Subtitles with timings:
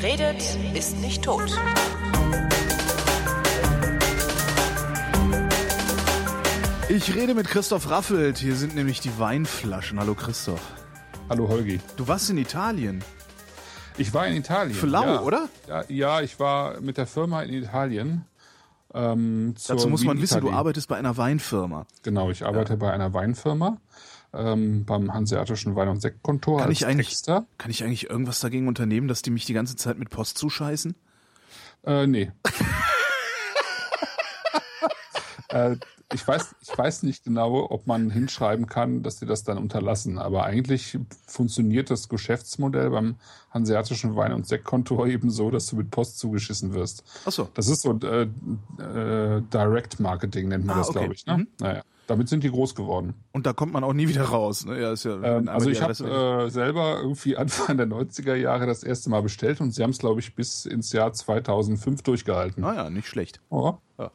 [0.00, 0.42] Wer redet,
[0.74, 1.50] ist nicht tot.
[6.88, 8.38] Ich rede mit Christoph Raffelt.
[8.38, 10.00] Hier sind nämlich die Weinflaschen.
[10.00, 10.62] Hallo Christoph.
[11.28, 11.80] Hallo Holgi.
[11.98, 13.04] Du warst in Italien.
[13.98, 14.74] Ich war in Italien.
[14.74, 15.20] Für Lau, ja.
[15.20, 15.48] oder?
[15.68, 18.24] Ja, ja, ich war mit der Firma in Italien.
[18.94, 20.58] Ähm, Dazu muss man Wien wissen, du Italy.
[20.58, 21.86] arbeitest bei einer Weinfirma.
[22.02, 23.76] Genau, ich arbeite bei einer Weinfirma
[24.32, 29.08] ähm, beim Hanseatischen Wein- und Sektkontor Kann ich, eigentlich, kann ich eigentlich irgendwas dagegen unternehmen,
[29.08, 30.94] dass die mich die ganze Zeit mit Post zuscheißen?
[31.84, 32.30] Äh, nee.
[35.48, 35.76] äh,
[36.12, 40.18] ich weiß, ich weiß nicht genau, ob man hinschreiben kann, dass sie das dann unterlassen.
[40.18, 43.16] Aber eigentlich funktioniert das Geschäftsmodell beim
[43.52, 47.04] Hanseatischen Wein- und Sektkontor eben so, dass du mit Post zugeschissen wirst.
[47.24, 47.48] Ach so.
[47.54, 50.98] Das ist so äh, äh, Direct Marketing nennt man Ah, das, okay.
[50.98, 51.26] glaube ich.
[51.26, 51.38] Ne?
[51.38, 51.46] Mhm.
[51.60, 53.14] Naja, damit sind die groß geworden.
[53.32, 54.64] Und da kommt man auch nie wieder raus.
[54.66, 54.80] Ne?
[54.80, 58.82] Ja, ist ja, Ähm, also ich habe äh, selber irgendwie Anfang der 90er Jahre das
[58.82, 62.64] erste Mal bestellt und sie haben es, glaube ich, bis ins Jahr 2005 durchgehalten.
[62.64, 63.40] Ah ja, nicht schlecht.
[63.50, 63.74] Oh.
[63.98, 64.10] Ja,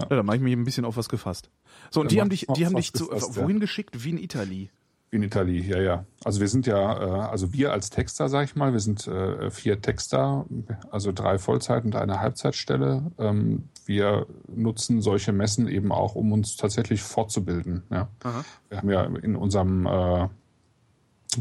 [0.00, 1.50] da mache ich mich ein bisschen auf was gefasst.
[1.90, 4.04] So, und die haben dich, die haben dich zu, gefasst, wohin geschickt?
[4.04, 4.70] Wien, Italie.
[5.12, 6.04] In Italien, ja, ja.
[6.24, 9.50] Also wir sind ja, äh, also wir als Texter, sag ich mal, wir sind äh,
[9.52, 10.46] vier Texter,
[10.90, 13.12] also drei Vollzeit- und eine Halbzeitstelle.
[13.16, 17.84] Ähm, wir nutzen solche Messen eben auch, um uns tatsächlich fortzubilden.
[17.90, 18.08] Ja.
[18.24, 18.44] Aha.
[18.68, 20.28] Wir haben ja in unserem äh,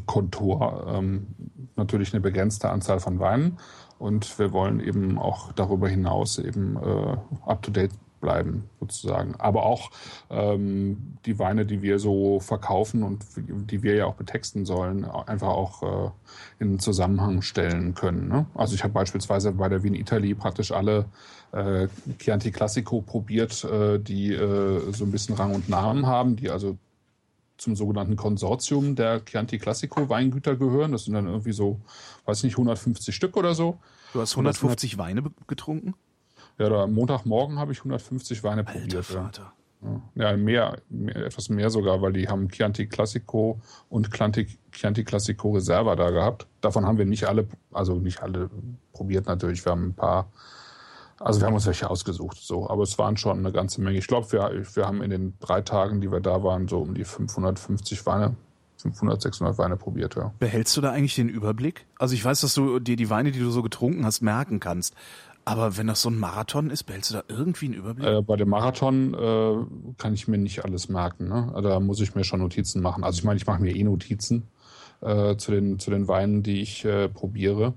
[0.05, 1.27] Kontor ähm,
[1.75, 3.57] natürlich eine begrenzte Anzahl von Weinen
[3.97, 7.91] und wir wollen eben auch darüber hinaus eben äh, up to date
[8.25, 9.35] bleiben sozusagen.
[9.35, 9.91] Aber auch
[10.31, 15.49] ähm, die Weine, die wir so verkaufen und die wir ja auch betexten sollen, einfach
[15.49, 16.09] auch äh,
[16.59, 18.27] in Zusammenhang stellen können.
[18.27, 18.47] Ne?
[18.55, 21.05] Also ich habe beispielsweise bei der Wien Italy praktisch alle
[21.51, 21.87] äh,
[22.17, 26.77] Chianti Classico probiert, äh, die äh, so ein bisschen Rang und Namen haben, die also
[27.57, 30.91] zum sogenannten Konsortium der Chianti Classico Weingüter gehören.
[30.91, 31.79] Das sind dann irgendwie so,
[32.25, 33.77] weiß nicht, 150 Stück oder so.
[34.13, 35.93] Du hast 150 Weine getrunken?
[36.57, 39.09] Ja, da, Montagmorgen habe ich 150 Weine Alter probiert.
[39.09, 39.23] Ja.
[39.23, 39.53] Vater.
[40.15, 45.51] Ja, mehr, mehr, etwas mehr sogar, weil die haben Chianti Classico und Chianti, Chianti Classico
[45.51, 46.47] Reserva da gehabt.
[46.61, 48.49] Davon haben wir nicht alle, also nicht alle
[48.93, 49.63] probiert natürlich.
[49.63, 50.31] Wir haben ein paar,
[51.19, 52.69] also wir haben uns welche ausgesucht, so.
[52.69, 53.97] Aber es waren schon eine ganze Menge.
[53.97, 56.93] Ich glaube, wir, wir haben in den drei Tagen, die wir da waren, so um
[56.93, 58.35] die 550 Weine,
[58.77, 60.33] 500, 600 Weine probiert, ja.
[60.39, 61.85] Behältst du da eigentlich den Überblick?
[61.99, 64.95] Also ich weiß, dass du dir die Weine, die du so getrunken hast, merken kannst.
[65.47, 68.07] Aber wenn das so ein Marathon ist, behältst du da irgendwie einen Überblick?
[68.07, 71.27] Äh, bei dem Marathon äh, kann ich mir nicht alles merken.
[71.27, 71.53] Ne?
[71.61, 73.03] Da muss ich mir schon Notizen machen.
[73.03, 74.47] Also ich meine, ich mache mir eh Notizen
[75.01, 77.75] äh, zu, den, zu den Weinen, die ich äh, probiere.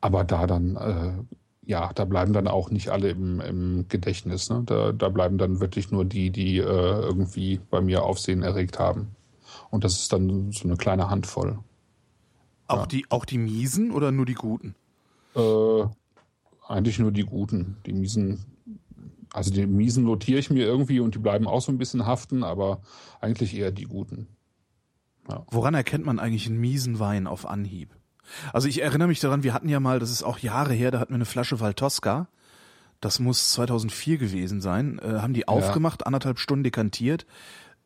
[0.00, 1.12] Aber da dann, äh,
[1.70, 4.50] ja, da bleiben dann auch nicht alle im, im Gedächtnis.
[4.50, 4.62] Ne?
[4.66, 9.14] Da, da bleiben dann wirklich nur die, die äh, irgendwie bei mir Aufsehen erregt haben.
[9.70, 11.60] Und das ist dann so eine kleine Handvoll.
[12.66, 14.74] auch, die, auch die miesen oder nur die guten?
[15.36, 15.84] Äh,
[16.68, 17.78] eigentlich nur die guten.
[17.86, 18.44] Die miesen,
[19.32, 22.44] also die miesen notiere ich mir irgendwie und die bleiben auch so ein bisschen haften,
[22.44, 22.80] aber
[23.20, 24.28] eigentlich eher die guten.
[25.50, 27.94] Woran erkennt man eigentlich einen miesen Wein auf Anhieb?
[28.52, 31.00] Also ich erinnere mich daran, wir hatten ja mal, das ist auch Jahre her, da
[31.00, 32.28] hatten wir eine Flasche Valtosca.
[33.00, 34.98] Das muss 2004 gewesen sein.
[34.98, 37.26] Äh, haben die aufgemacht, anderthalb Stunden dekantiert.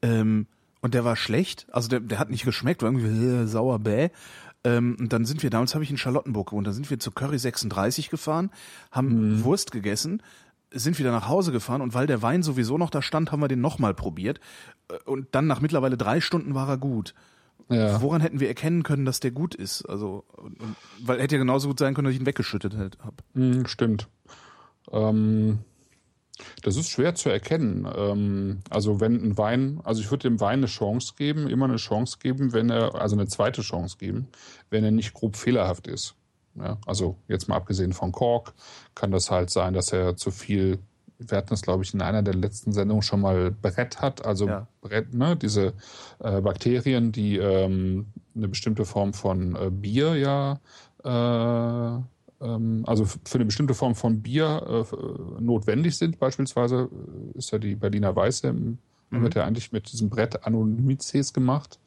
[0.01, 0.47] Ähm,
[0.81, 1.67] und der war schlecht.
[1.71, 4.11] Also der, der hat nicht geschmeckt, war irgendwie äh, sauer bäh.
[4.65, 7.11] Ähm, und dann sind wir, damals habe ich in Charlottenburg gewohnt, dann sind wir zu
[7.11, 8.51] Curry 36 gefahren,
[8.91, 10.23] haben Wurst gegessen,
[10.71, 13.49] sind wieder nach Hause gefahren und weil der Wein sowieso noch da stand, haben wir
[13.49, 14.41] den nochmal probiert.
[14.89, 17.15] Äh, Und dann nach mittlerweile drei Stunden war er gut.
[17.69, 18.03] Ja.
[18.03, 19.85] Woran hätten wir erkennen können, dass der gut ist?
[19.85, 20.25] Also,
[21.01, 23.17] weil hätte ja genauso gut sein können, dass ich ihn weggeschüttet habe.
[23.35, 24.09] Hm, stimmt.
[24.91, 25.61] Ähm,
[26.63, 27.87] das ist schwer zu erkennen.
[27.95, 31.77] Ähm, also wenn ein Wein, also ich würde dem Wein eine Chance geben, immer eine
[31.77, 34.29] Chance geben, wenn er, also eine zweite Chance geben,
[34.71, 36.15] wenn er nicht grob fehlerhaft ist.
[36.55, 38.53] Ja, also jetzt mal abgesehen von Kork,
[38.95, 40.79] kann das halt sein, dass er zu viel,
[41.19, 44.49] wir hatten das glaube ich in einer der letzten Sendungen schon mal Brett hat, also
[44.49, 44.67] Ja.
[44.83, 45.73] Brett, ne, diese
[46.19, 50.61] äh, Bakterien, die ähm, eine bestimmte Form von äh, Bier ja
[51.05, 52.03] äh,
[52.87, 56.19] also f- für eine bestimmte Form von Bier äh, äh, notwendig sind.
[56.19, 56.89] Beispielsweise
[57.35, 58.79] äh, ist ja die Berliner Weiße, im,
[59.11, 61.79] wird ja eigentlich mit diesem Brett Anonymices gemacht.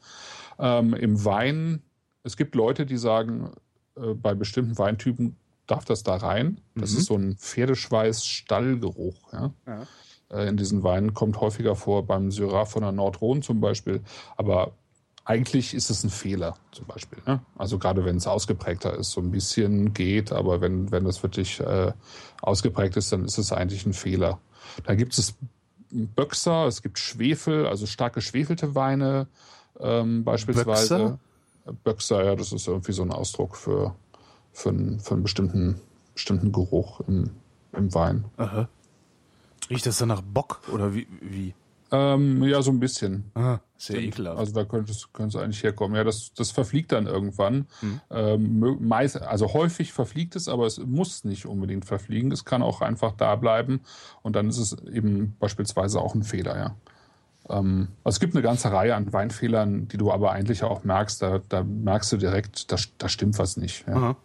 [0.58, 1.82] Ähm, Im Wein,
[2.22, 3.50] es gibt Leute, die sagen,
[3.96, 5.34] äh, bei bestimmten Weintypen
[5.66, 6.60] darf das da rein.
[6.76, 6.98] Das Mhm.
[6.98, 9.32] ist so ein Pferdschweiß-Stallgeruch.
[9.32, 9.52] Ja?
[10.30, 14.00] Äh, in diesen Weinen kommt häufiger vor, beim Syrah von der Nordrhone zum Beispiel.
[14.36, 14.72] Aber
[15.26, 17.18] eigentlich ist es ein Fehler zum Beispiel.
[17.26, 17.40] Ne?
[17.58, 21.58] Also gerade wenn es ausgeprägter ist, so ein bisschen geht, aber wenn, wenn das wirklich
[21.60, 21.92] äh,
[22.40, 24.38] ausgeprägt ist, dann ist es eigentlich ein Fehler.
[24.84, 25.34] Da gibt es
[25.90, 29.26] Böxer, es gibt Schwefel, also stark geschwefelte Weine
[29.80, 31.18] ähm, beispielsweise.
[31.64, 31.72] Böxer?
[31.82, 33.96] Böxer, ja, das ist irgendwie so ein Ausdruck für,
[34.52, 35.80] für, einen, für einen bestimmten,
[36.14, 37.30] bestimmten Geruch im,
[37.72, 38.26] im Wein.
[38.36, 38.68] Aha.
[39.68, 41.08] Riecht das dann nach Bock oder wie?
[41.20, 41.54] wie?
[41.96, 43.30] Ähm, ja, so ein bisschen.
[43.34, 44.38] Aha, sehr ekelhaft.
[44.38, 45.96] Also da könnte es, könnte es eigentlich herkommen.
[45.96, 47.66] Ja, das, das verfliegt dann irgendwann.
[47.80, 48.00] Mhm.
[48.10, 52.32] Ähm, meist, also häufig verfliegt es, aber es muss nicht unbedingt verfliegen.
[52.32, 53.80] Es kann auch einfach da bleiben
[54.22, 56.76] und dann ist es eben beispielsweise auch ein Fehler, ja.
[57.48, 61.22] Ähm, also es gibt eine ganze Reihe an Weinfehlern, die du aber eigentlich auch merkst,
[61.22, 63.84] da, da merkst du direkt, da, da stimmt was nicht.
[63.86, 64.16] Ja.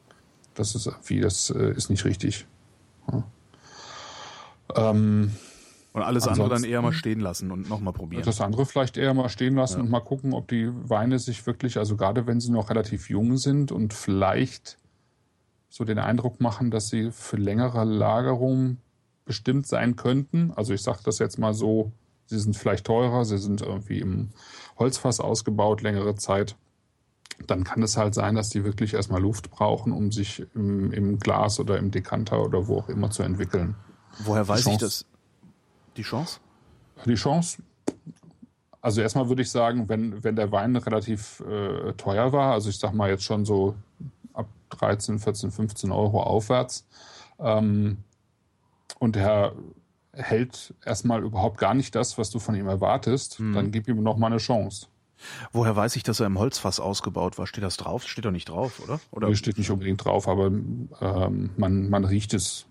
[0.55, 2.45] Das ist wie, das äh, ist nicht richtig.
[3.11, 3.23] Ja.
[4.75, 5.31] Ähm,
[5.93, 8.23] Und alles andere dann ansonsten- eher mal stehen lassen und nochmal probieren.
[8.23, 11.77] das andere vielleicht eher mal stehen lassen und mal gucken, ob die Weine sich wirklich,
[11.77, 14.77] also gerade wenn sie noch relativ jung sind und vielleicht
[15.69, 18.77] so den Eindruck machen, dass sie für längere Lagerung
[19.25, 20.51] bestimmt sein könnten.
[20.55, 21.91] Also ich sage das jetzt mal so,
[22.25, 24.29] sie sind vielleicht teurer, sie sind irgendwie im
[24.79, 26.55] Holzfass ausgebaut längere Zeit.
[27.47, 31.19] Dann kann es halt sein, dass die wirklich erstmal Luft brauchen, um sich im, im
[31.19, 33.75] Glas oder im Dekanter oder wo auch immer zu entwickeln.
[34.19, 34.85] Woher weiß ich Chance.
[34.85, 35.05] das?
[35.97, 36.39] Die Chance?
[37.05, 37.61] Die Chance?
[38.81, 42.79] Also erstmal würde ich sagen, wenn, wenn der Wein relativ äh, teuer war, also ich
[42.79, 43.75] sag mal jetzt schon so
[44.33, 46.87] ab 13, 14, 15 Euro aufwärts,
[47.39, 47.97] ähm,
[48.99, 49.53] und der
[50.13, 54.17] hält erstmal überhaupt gar nicht das, was du von ihm erwartest, dann gib ihm noch
[54.17, 54.87] mal eine Chance.
[55.51, 57.47] Woher weiß ich, dass er im Holzfass ausgebaut war?
[57.47, 58.07] Steht das drauf?
[58.07, 58.99] Steht doch nicht drauf, oder?
[59.11, 62.65] Oder Das steht nicht unbedingt drauf, aber ähm, man, man riecht es,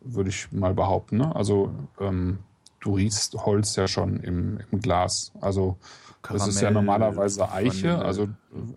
[0.00, 1.18] würde ich mal behaupten.
[1.18, 1.34] Ne?
[1.34, 2.38] Also ähm,
[2.84, 5.32] du riechst Holz ja schon im, im Glas.
[5.40, 5.78] Also
[6.22, 7.88] das ist ja Karamell, normalerweise Eiche.
[7.88, 8.04] Vanille.
[8.04, 8.28] Also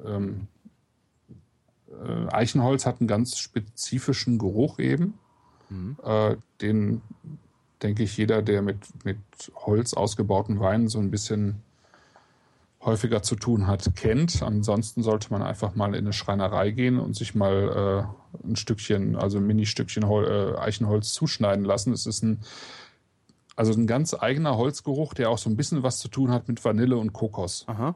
[0.06, 0.48] ähm,
[1.90, 5.20] äh, Eichenholz hat einen ganz spezifischen Geruch eben.
[5.70, 5.98] Mhm.
[6.04, 7.02] Äh, den
[7.84, 9.18] denke ich jeder, der mit, mit
[9.56, 11.62] Holz ausgebauten Weinen so ein bisschen
[12.82, 14.42] häufiger zu tun hat, kennt.
[14.42, 18.08] Ansonsten sollte man einfach mal in eine Schreinerei gehen und sich mal
[18.46, 21.92] äh, ein Stückchen, also ein Mini-Stückchen Hol äh, Eichenholz zuschneiden lassen.
[21.92, 22.40] Es ist ein,
[23.58, 26.64] also ein ganz eigener Holzgeruch, der auch so ein bisschen was zu tun hat mit
[26.64, 27.66] Vanille und Kokos.
[27.68, 27.96] Aha.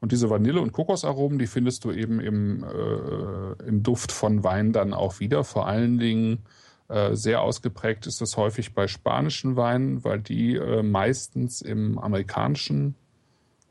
[0.00, 4.72] Und diese Vanille- und Kokosaromen, die findest du eben im, äh, im Duft von Wein
[4.72, 5.44] dann auch wieder.
[5.44, 6.38] Vor allen Dingen
[6.88, 12.94] äh, sehr ausgeprägt ist das häufig bei spanischen Weinen, weil die äh, meistens im amerikanischen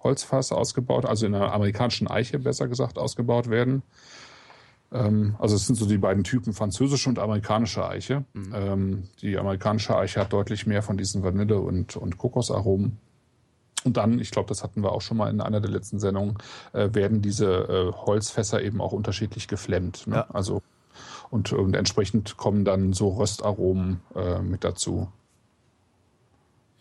[0.01, 3.81] Holzfass ausgebaut, also in einer amerikanischen Eiche besser gesagt ausgebaut werden.
[4.91, 8.25] Ähm, also es sind so die beiden Typen, französische und amerikanische Eiche.
[8.53, 12.97] Ähm, die amerikanische Eiche hat deutlich mehr von diesen Vanille- und, und Kokosaromen.
[13.85, 16.37] Und dann, ich glaube, das hatten wir auch schon mal in einer der letzten Sendungen,
[16.73, 20.07] äh, werden diese äh, Holzfässer eben auch unterschiedlich geflemmt.
[20.07, 20.15] Ne?
[20.15, 20.27] Ja.
[20.31, 20.61] Also
[21.29, 25.07] und, und entsprechend kommen dann so Röstaromen äh, mit dazu.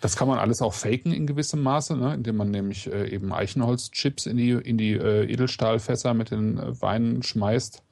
[0.00, 2.14] Das kann man alles auch faken in gewissem Maße, ne?
[2.14, 7.82] indem man nämlich äh, eben Eichenholzchips in die, in die Edelstahlfässer mit den Weinen schmeißt.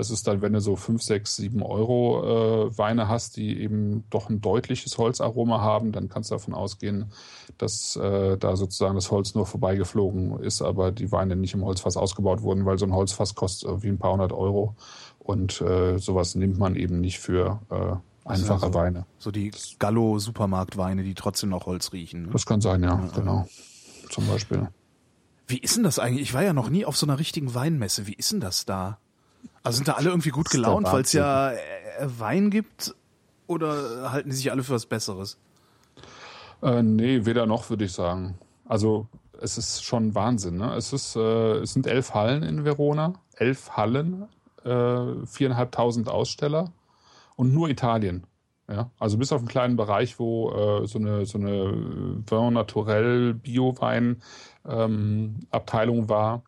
[0.00, 2.22] Das ist dann, wenn du so 5, 6, 7 Euro
[2.70, 7.12] äh, Weine hast, die eben doch ein deutliches Holzaroma haben, dann kannst du davon ausgehen,
[7.58, 11.98] dass äh, da sozusagen das Holz nur vorbeigeflogen ist, aber die Weine nicht im Holzfass
[11.98, 14.74] ausgebaut wurden, weil so ein Holzfass kostet irgendwie ein paar hundert Euro.
[15.18, 19.04] Und äh, sowas nimmt man eben nicht für äh, einfache also- Weine.
[19.18, 22.22] So die Gallo-Supermarktweine, die trotzdem noch Holz riechen.
[22.22, 22.28] Ne?
[22.32, 23.46] Das kann sein, ja, genau.
[24.08, 24.66] Zum Beispiel.
[25.46, 26.22] Wie ist denn das eigentlich?
[26.22, 28.06] Ich war ja noch nie auf so einer richtigen Weinmesse.
[28.06, 28.96] Wie ist denn das da?
[29.62, 31.58] Also sind da alle irgendwie gut gelaunt, weil es ja äh,
[32.00, 32.94] Wein gibt?
[33.46, 35.38] Oder halten die sich alle für was Besseres?
[36.62, 38.38] Äh, nee, weder noch, würde ich sagen.
[38.64, 39.08] Also
[39.40, 40.56] es ist schon Wahnsinn.
[40.56, 40.74] Ne?
[40.74, 44.28] Es, ist, äh, es sind elf Hallen in Verona, elf Hallen,
[44.64, 46.72] äh, viereinhalbtausend Aussteller
[47.36, 48.26] und nur Italien.
[48.68, 48.90] Ja?
[48.98, 54.22] Also bis auf einen kleinen Bereich, wo äh, so eine, so eine Vin Naturel Bio-Wein
[54.68, 56.42] ähm, Abteilung war,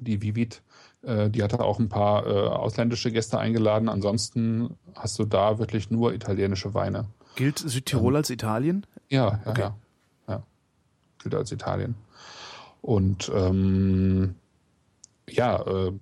[0.00, 0.62] die Vivid.
[1.06, 3.88] Äh, die hatte auch ein paar äh, ausländische Gäste eingeladen.
[3.88, 7.06] Ansonsten hast du da wirklich nur italienische Weine.
[7.36, 8.86] Gilt Südtirol als Italien?
[9.08, 9.60] Ja, ja, Okay.
[9.60, 9.76] ja,
[10.28, 10.42] ja.
[11.22, 11.94] Gilt als Italien.
[12.82, 14.34] Und ähm,
[15.28, 15.92] ja, äh,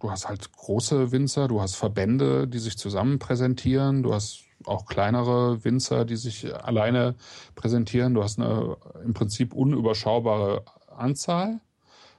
[0.00, 4.86] du hast halt große Winzer, du hast Verbände, die sich zusammen präsentieren, du hast auch
[4.86, 7.14] kleinere Winzer, die sich alleine
[7.54, 8.12] präsentieren.
[8.14, 11.60] Du hast eine im Prinzip unüberschaubare Anzahl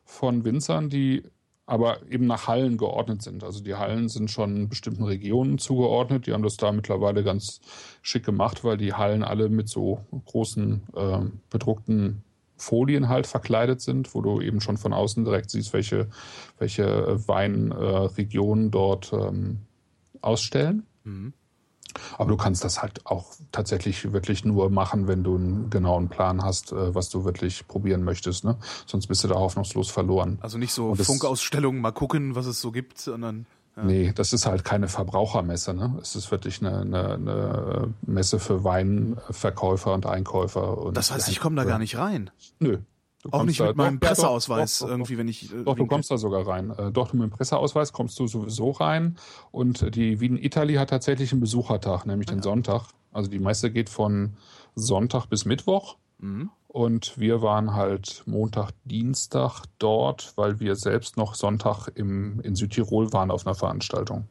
[0.05, 1.23] von Winzern, die
[1.71, 3.45] aber eben nach Hallen geordnet sind.
[3.45, 6.27] Also die Hallen sind schon bestimmten Regionen zugeordnet.
[6.27, 7.61] Die haben das da mittlerweile ganz
[8.01, 12.23] schick gemacht, weil die Hallen alle mit so großen ähm, bedruckten
[12.57, 16.09] Folien halt verkleidet sind, wo du eben schon von außen direkt siehst, welche,
[16.59, 19.59] welche äh, Weinregionen äh, dort ähm,
[20.19, 20.85] ausstellen.
[21.05, 21.31] Mhm.
[22.17, 26.43] Aber du kannst das halt auch tatsächlich wirklich nur machen, wenn du einen genauen Plan
[26.43, 28.43] hast, äh, was du wirklich probieren möchtest.
[28.43, 28.57] Ne?
[28.85, 30.37] Sonst bist du da hoffnungslos verloren.
[30.41, 33.45] Also nicht so Funkausstellungen, mal gucken, was es so gibt, sondern
[33.75, 35.73] Nee, das ist halt keine Verbrauchermesse.
[35.73, 35.97] Ne?
[36.01, 40.77] Es ist wirklich eine, eine, eine Messe für Weinverkäufer und Einkäufer.
[40.77, 42.31] Und Das heißt, ich komme da gar nicht rein.
[42.59, 42.79] Nö.
[43.29, 45.53] Auch nicht mit meinem doch, ja, Presseausweis doch, doch, irgendwie, wenn ich.
[45.53, 46.71] äh, Doch, du kommst da sogar rein.
[46.71, 49.17] Äh, Doch, mit dem Presseausweis kommst du sowieso rein.
[49.51, 52.87] Und die Wien Italy hat tatsächlich einen Besuchertag, nämlich den Sonntag.
[53.11, 54.33] Also die Messe geht von
[54.75, 55.97] Sonntag bis Mittwoch.
[56.19, 56.49] Mhm.
[56.67, 63.11] Und wir waren halt Montag, Dienstag dort, weil wir selbst noch Sonntag im, in Südtirol
[63.11, 64.27] waren auf einer Veranstaltung.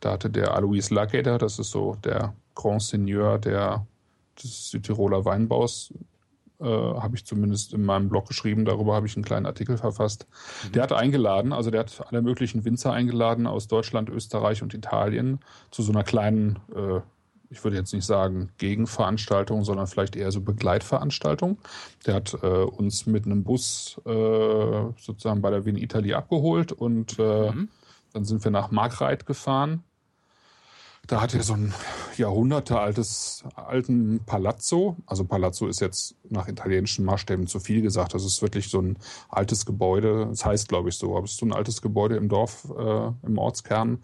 [0.00, 3.86] Da hatte der Alois Lageder, das ist so der Grand Seigneur der,
[4.40, 5.92] des Südtiroler Weinbaus,
[6.60, 10.26] äh, habe ich zumindest in meinem Blog geschrieben, darüber habe ich einen kleinen Artikel verfasst.
[10.74, 15.40] Der hat eingeladen, also der hat alle möglichen Winzer eingeladen aus Deutschland, Österreich und Italien
[15.70, 17.00] zu so einer kleinen, äh,
[17.50, 21.58] ich würde jetzt nicht sagen Gegenveranstaltung, sondern vielleicht eher so Begleitveranstaltung.
[22.06, 27.18] Der hat äh, uns mit einem Bus äh, sozusagen bei der Wien Italy abgeholt und
[27.18, 27.52] äh,
[28.12, 29.84] dann sind wir nach Margreit gefahren.
[31.08, 31.72] Da hat er so ein
[32.18, 34.94] jahrhundertealtes alten Palazzo.
[35.06, 38.12] Also Palazzo ist jetzt nach italienischen Maßstäben zu viel gesagt.
[38.12, 38.98] Das ist wirklich so ein
[39.30, 40.26] altes Gebäude.
[40.26, 41.16] Das heißt, glaube ich, so.
[41.16, 44.02] Aber es ist so ein altes Gebäude im Dorf, äh, im Ortskern,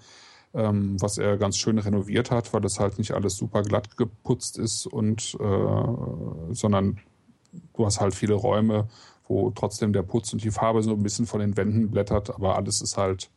[0.55, 4.57] ähm, was er ganz schön renoviert hat, weil das halt nicht alles super glatt geputzt
[4.57, 7.01] ist und äh, sondern
[7.77, 8.89] du hast halt viele Räume,
[9.29, 12.57] wo trotzdem der Putz und die Farbe so ein bisschen von den Wänden blättert, aber
[12.57, 13.29] alles ist halt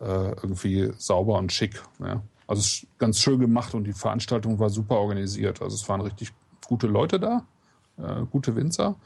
[0.00, 1.80] äh, irgendwie sauber und schick.
[2.00, 2.22] Ja.
[2.48, 5.62] Also es ist ganz schön gemacht und die Veranstaltung war super organisiert.
[5.62, 6.32] Also es waren richtig
[6.66, 7.44] gute Leute da,
[7.98, 8.96] äh, gute Winzer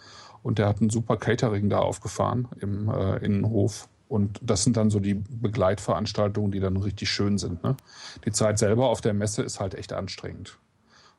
[0.42, 3.88] und der hat ein super Catering da aufgefahren im äh, Innenhof.
[4.08, 7.64] Und das sind dann so die Begleitveranstaltungen, die dann richtig schön sind.
[7.64, 7.76] Ne?
[8.24, 10.58] Die Zeit selber auf der Messe ist halt echt anstrengend.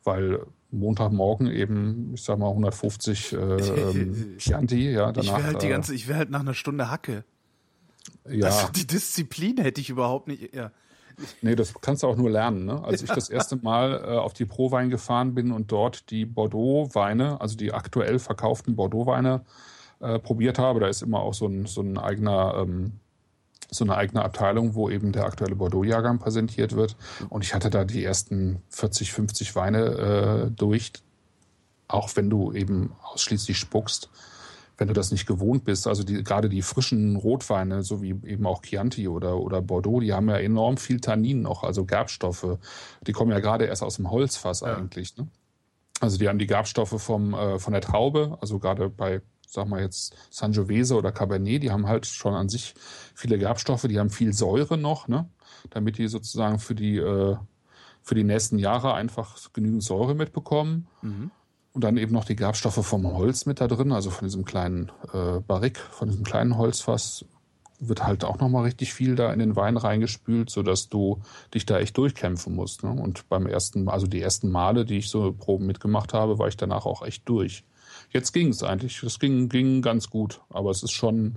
[0.03, 5.23] Weil Montagmorgen eben, ich sag mal, 150 äh, ähm, Chianti, ja, danach.
[5.23, 7.25] Ich wäre halt die äh, ganze, ich wäre halt nach einer Stunde Hacke.
[8.29, 10.53] ja, Also die Disziplin hätte ich überhaupt nicht.
[10.53, 10.71] Ja.
[11.41, 12.65] Nee, das kannst du auch nur lernen.
[12.65, 12.83] Ne?
[12.83, 17.39] Als ich das erste Mal äh, auf die Prowein gefahren bin und dort die Bordeaux-Weine,
[17.41, 19.41] also die aktuell verkauften Bordeaux-Weine
[19.99, 22.93] äh, probiert habe, da ist immer auch so ein, so ein eigener, ähm,
[23.69, 26.95] so eine eigene Abteilung, wo eben der aktuelle Bordeaux-Jahrgang präsentiert wird.
[27.29, 30.91] Und ich hatte da die ersten 40, 50 Weine äh, durch,
[31.87, 34.09] auch wenn du eben ausschließlich spuckst
[34.77, 38.45] wenn du das nicht gewohnt bist, also die, gerade die frischen Rotweine, so wie eben
[38.45, 42.57] auch Chianti oder, oder Bordeaux, die haben ja enorm viel Tannin noch, also Gerbstoffe.
[43.05, 44.75] Die kommen ja gerade erst aus dem Holzfass Ja.
[44.75, 45.15] eigentlich.
[45.17, 45.27] Ne?
[45.99, 49.81] Also die haben die Gerbstoffe vom, äh, von der Traube, also gerade bei, sag mal
[49.81, 52.73] jetzt Sangiovese oder Cabernet, die haben halt schon an sich
[53.13, 55.29] viele Gerbstoffe, die haben viel Säure noch, ne?
[55.69, 57.37] damit die sozusagen für die, äh,
[58.01, 60.87] für die nächsten Jahre einfach genügend Säure mitbekommen.
[61.73, 64.91] Und dann eben noch die Gerbstoffe vom Holz mit da drin, also von diesem kleinen
[65.11, 67.25] äh, Barrik, von diesem kleinen Holzfass,
[67.79, 71.21] wird halt auch nochmal richtig viel da in den Wein reingespült, sodass du
[71.53, 72.83] dich da echt durchkämpfen musst.
[72.83, 72.91] Ne?
[72.91, 76.57] Und beim ersten, also die ersten Male, die ich so Proben mitgemacht habe, war ich
[76.57, 77.63] danach auch echt durch.
[78.11, 81.35] Jetzt ging es eigentlich, das ging, ging ganz gut, aber es ist schon,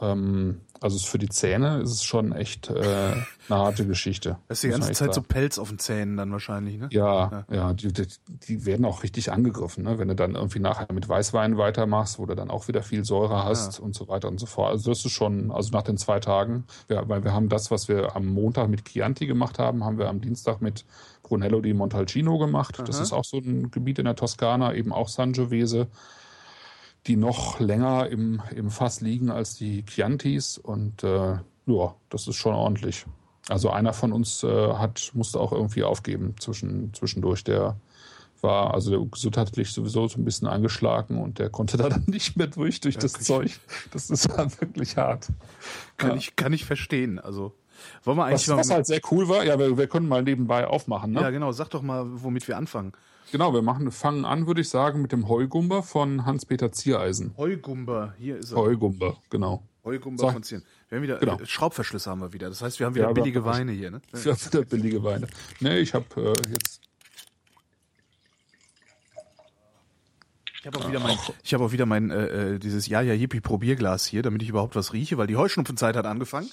[0.00, 4.36] ähm, also für die Zähne ist es schon echt äh, eine harte Geschichte.
[4.48, 5.28] Das ist die ganze Zeit so sagen.
[5.28, 6.88] Pelz auf den Zähnen dann wahrscheinlich, ne?
[6.92, 9.98] Ja, ja, die, die, die werden auch richtig angegriffen, ne?
[9.98, 13.44] wenn du dann irgendwie nachher mit Weißwein weitermachst, wo du dann auch wieder viel Säure
[13.44, 14.72] hast und so weiter und so fort.
[14.72, 17.88] Also das ist schon, also nach den zwei Tagen, ja, weil wir haben das, was
[17.88, 20.84] wir am Montag mit Chianti gemacht haben, haben wir am Dienstag mit
[21.22, 22.78] Brunello di Montalcino gemacht.
[22.86, 25.88] Das ist auch so ein Gebiet in der Toskana, eben auch Sangiovese,
[27.06, 32.36] die noch länger im, im Fass liegen als die Chiantis und äh, ja, das ist
[32.36, 33.04] schon ordentlich.
[33.48, 37.44] Also einer von uns äh, hat, musste auch irgendwie aufgeben zwischen, zwischendurch.
[37.44, 37.76] Der
[38.40, 42.36] war also der gesundheitlich sowieso so ein bisschen angeschlagen und der konnte da dann nicht
[42.36, 43.58] mehr durch durch das Zeug.
[43.92, 45.28] Das ist halt wirklich hart.
[45.98, 46.16] Kann, Ja.
[46.16, 47.18] ich, kann ich verstehen.
[47.18, 47.52] Also,
[48.04, 48.56] wollen wir eigentlich Was, mal.
[48.58, 51.12] was halt sehr cool war, ja, wir, wir können mal nebenbei aufmachen.
[51.12, 51.20] Ne?
[51.20, 51.52] ja, genau.
[51.52, 52.92] Sag doch mal, womit wir anfangen.
[53.34, 57.34] Genau, wir machen, fangen an, würde ich sagen, mit dem Heugumber von Hans-Peter Ziereisen.
[57.36, 58.58] Heugumber, hier ist er.
[58.58, 59.64] Heugumber, genau.
[59.84, 60.62] Heugumber von Zieren.
[60.88, 61.40] Wir haben wieder Genau.
[61.40, 62.48] äh, Schraubverschlüsse haben wir wieder.
[62.48, 64.00] Das heißt, wir haben wieder Ja, billige Weine hier, ne?
[64.14, 65.26] Für wieder billige Weine.
[65.58, 66.80] Nee, ich habe äh, jetzt.
[70.64, 73.12] Ich habe auch wieder mein, ich habe auch wieder mein äh, äh, dieses Ja ja
[73.12, 76.48] Yippie Probierglas hier, damit ich überhaupt was rieche, weil die Heuschnupfenzeit hat angefangen.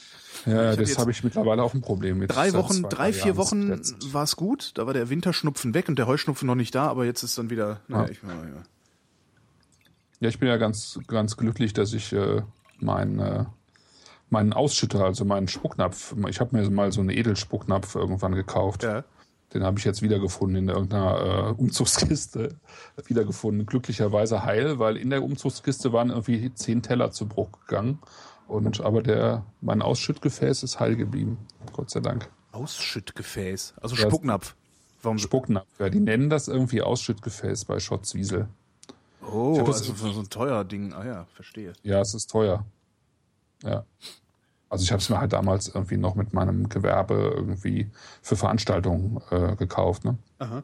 [0.46, 2.30] Ja, hab das habe ich mittlerweile auch ein Problem mit.
[2.30, 4.74] Drei Wochen, zwei, drei, vier Jahren Wochen war es gut.
[4.75, 7.50] Da war der Winterschnupfen weg und der Heuschnupfen noch nicht da, aber jetzt ist dann
[7.50, 7.80] wieder.
[7.88, 8.12] Naja, Ja.
[8.12, 8.63] ich, ja, ja.
[10.20, 12.41] Ja, ich bin ja ganz, ganz glücklich, dass ich äh,
[12.80, 13.46] meinen äh,
[14.30, 18.84] meinen Ausschütter, also meinen Spucknapf, ich habe mir mal so einen Edelspucknapf irgendwann gekauft.
[18.84, 19.06] Ja.
[19.53, 22.55] Den habe ich jetzt wiedergefunden in irgendeiner äh, Umzugskiste.
[23.05, 23.65] Wiedergefunden.
[23.65, 28.00] Glücklicherweise heil, weil in der Umzugskiste waren irgendwie zehn Teller zu Bruch gegangen.
[28.48, 31.38] Und aber der, mein Ausschüttgefäß ist heil geblieben.
[31.74, 32.29] Gott sei Dank.
[32.51, 34.55] Ausschüttgefäß, also Ja, Spucknapf.
[35.01, 35.17] Warum?
[35.17, 35.67] Spucknapf.
[35.79, 38.48] Ja, die nennen das irgendwie Ausschüttgefäß bei Schotzwiesel.
[39.29, 40.93] Oh, das- also so ein teuer Ding.
[40.93, 41.74] Ah ja, verstehe.
[41.84, 42.65] Ja, es ist teuer.
[43.63, 43.86] Ja.
[44.71, 47.89] Also ich habe es mir halt damals irgendwie noch mit meinem Gewerbe irgendwie
[48.21, 50.05] für Veranstaltungen äh, gekauft.
[50.05, 50.17] Ne?
[50.39, 50.63] Aha.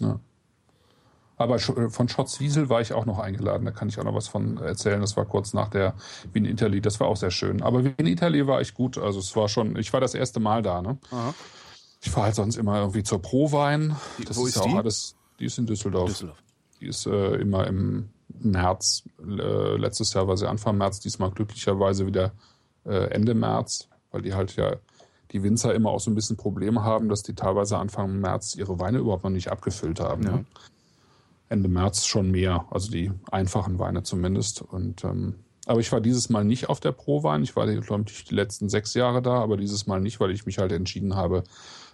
[0.00, 0.18] Ja.
[1.36, 3.64] Aber sch- von Schotzwiesel war ich auch noch eingeladen.
[3.64, 5.00] Da kann ich auch noch was von erzählen.
[5.00, 5.94] Das war kurz nach der
[6.32, 6.80] Wien Italy.
[6.80, 7.62] Das war auch sehr schön.
[7.62, 8.98] Aber Wien Italy war echt gut.
[8.98, 10.82] Also es war schon, ich war das erste Mal da.
[10.82, 10.98] Ne?
[11.12, 11.34] Aha.
[12.00, 13.94] Ich fahre halt sonst immer irgendwie zur Prowein.
[14.18, 14.68] Die- Das wo ist, ist die?
[14.70, 15.14] auch alles.
[15.38, 16.08] Die ist in Düsseldorf.
[16.08, 16.38] Düsseldorf.
[16.80, 18.08] Die ist äh, immer im
[18.40, 19.04] März.
[19.20, 22.30] Äh, letztes Jahr war sie Anfang März, diesmal glücklicherweise wieder äh,
[23.10, 24.76] Ende März, weil die halt ja
[25.32, 28.80] die Winzer immer auch so ein bisschen Probleme haben, dass die teilweise Anfang März ihre
[28.80, 30.22] Weine überhaupt noch nicht abgefüllt haben.
[30.22, 30.32] Ja.
[30.32, 30.44] Ne?
[31.50, 34.62] Ende März schon mehr, also die einfachen Weine zumindest.
[34.62, 35.34] Und ähm,
[35.66, 37.42] aber ich war dieses Mal nicht auf der Pro-Wein.
[37.42, 40.46] Ich war, glaube ich, die letzten sechs Jahre da, aber dieses Mal nicht, weil ich
[40.46, 41.44] mich halt entschieden habe,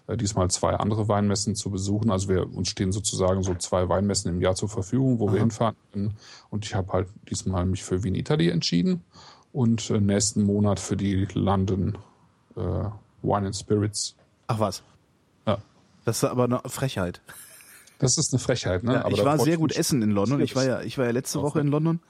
[0.06, 2.10] äh, diesmal zwei andere Weinmessen zu besuchen.
[2.10, 5.76] Also wir uns stehen sozusagen so zwei Weinmessen im Jahr zur Verfügung, wo wir hinfahren
[5.92, 6.14] können.
[6.50, 9.02] Und ich habe halt diesmal mich für Wien Italy entschieden
[9.54, 11.96] und äh, nächsten Monat für die London
[12.56, 12.60] äh,
[13.22, 14.16] Wine and Spirits.
[14.48, 14.82] Ach was.
[15.46, 15.58] Ja.
[16.04, 17.22] Das ist aber eine Frechheit.
[18.00, 18.94] Das ist eine Frechheit, ne?
[18.94, 20.40] Ja, ich war sehr gut essen in London.
[20.40, 22.00] Ich war ja, ich war ja letzte Woche in London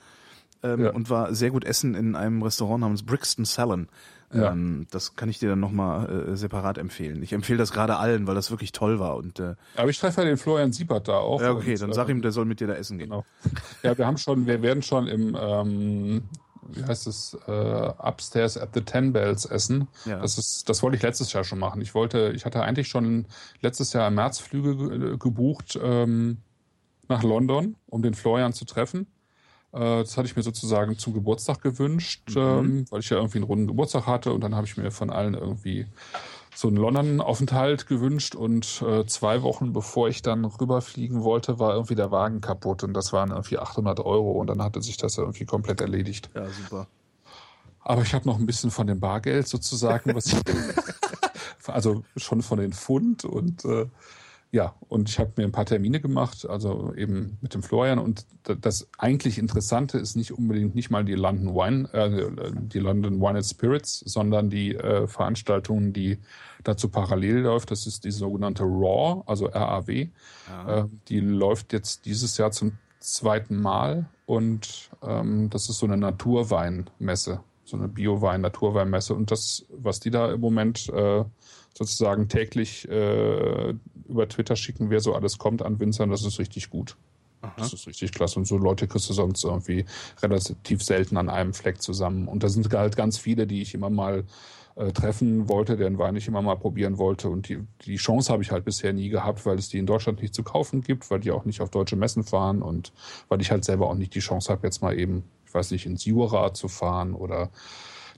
[0.63, 0.91] ähm, Ja.
[0.93, 3.89] und war sehr gut essen in einem Restaurant namens Brixton Salon.
[4.33, 4.51] Ja.
[4.51, 7.23] Ähm, das kann ich dir dann nochmal äh, separat empfehlen.
[7.23, 9.17] Ich empfehle das gerade allen, weil das wirklich toll war.
[9.17, 11.43] Und äh, Aber ich treffe ja den Florian Siebert da auch.
[11.43, 13.11] ja, okay, und, dann äh, sag ihm, der soll mit dir da essen gehen.
[13.11, 13.27] Genau.
[13.83, 16.23] Ja, wir haben schon, wir werden schon im, ähm,
[16.69, 17.51] wie heißt es, äh,
[17.99, 19.89] Upstairs at the Ten Bells essen.
[20.05, 20.19] Ja.
[20.21, 21.81] Das ist, das wollte ich letztes Jahr schon machen.
[21.81, 23.27] Ich wollte, ich hatte eigentlich schon
[23.61, 26.39] letztes Jahr im März Flüge ge- gebucht ähm,
[27.09, 29.07] nach London, um den Florian zu treffen.
[29.73, 33.45] Äh, Das hatte ich mir sozusagen zum Geburtstag gewünscht, ähm, weil ich ja irgendwie einen
[33.45, 35.87] runden Geburtstag hatte und dann habe ich mir von allen irgendwie
[36.55, 41.97] so einen London-Aufenthalt gewünscht und äh, zwei Wochen bevor ich dann rüberfliegen wollte, war irgendwie
[41.97, 45.45] der Wagen kaputt und das waren irgendwie 800 Euro und dann hatte sich das irgendwie
[45.45, 46.31] komplett erledigt.
[46.35, 46.87] Ja, super.
[47.81, 50.41] Aber ich habe noch ein bisschen von dem Bargeld sozusagen, was ich,
[51.67, 53.87] also schon von den Pfund und äh,
[54.55, 57.99] ja, und ich habe mir ein paar Termine gemacht, also eben mit dem Florian.
[57.99, 63.21] Und das eigentlich Interessante ist nicht unbedingt nicht mal die London Wine, äh, die London
[63.21, 66.21] Wine and Spirits, sondern die äh, Veranstaltung, die
[66.63, 67.73] dazu parallel läuft.
[67.73, 69.91] Das ist die sogenannte RAW, also RAW.
[69.91, 70.09] Äh,
[71.09, 77.41] die läuft jetzt dieses Jahr zum zweiten Mal und ähm, das ist so eine Naturweinmesse,
[77.65, 79.15] so eine Biowein-Naturweinmesse.
[79.15, 81.25] Und das, was die da im Moment äh,
[81.77, 83.75] sozusagen täglich äh,
[84.09, 86.97] über Twitter schicken, wer so alles kommt an Winzern, das ist richtig gut.
[87.57, 88.39] Das ist richtig klasse.
[88.39, 89.85] Und so Leute kriegst du sonst irgendwie
[90.23, 92.29] relativ selten an einem Fleck zusammen.
[92.29, 94.25] Und da sind halt ganz viele, die ich immer mal
[94.77, 97.29] äh, treffen wollte, deren Wein ich immer mal probieren wollte.
[97.29, 100.23] Und die, die Chance habe ich halt bisher nie gehabt, weil es die in Deutschland
[100.23, 102.93] nicht zu kaufen gibt, weil die auch nicht auf deutsche Messen fahren und
[103.29, 105.87] weil ich halt selber auch nicht die Chance habe, jetzt mal eben, ich weiß nicht,
[105.87, 107.51] ins Jura zu fahren oder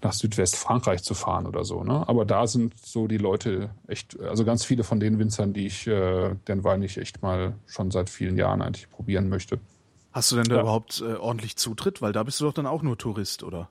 [0.03, 1.83] nach Südwestfrankreich zu fahren oder so.
[1.85, 2.07] Ne?
[2.09, 5.87] Aber da sind so die Leute echt, also ganz viele von den Winzern, die ich,
[5.87, 9.59] äh, den Wein ich echt mal schon seit vielen Jahren eigentlich probieren möchte.
[10.13, 10.61] Hast du denn da Ja.
[10.63, 12.01] überhaupt äh, ordentlich Zutritt?
[12.03, 13.69] Weil da bist du doch dann auch nur Tourist, oder?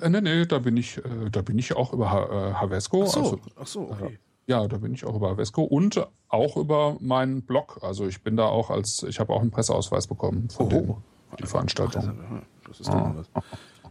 [0.00, 3.04] Äh, nee, nee, da bin ich, äh, da bin ich auch über Ha- äh, Havesco.
[3.04, 4.18] Ach so, Also, ach so, okay.
[4.46, 7.78] ja, da bin ich auch über Havesco und auch über meinen Blog.
[7.82, 10.68] Also ich bin da auch als, ich habe auch einen Presseausweis bekommen von Oh.
[10.68, 10.94] den,
[11.40, 12.18] die Veranstaltung.
[12.66, 13.44] Das ist doch mal was.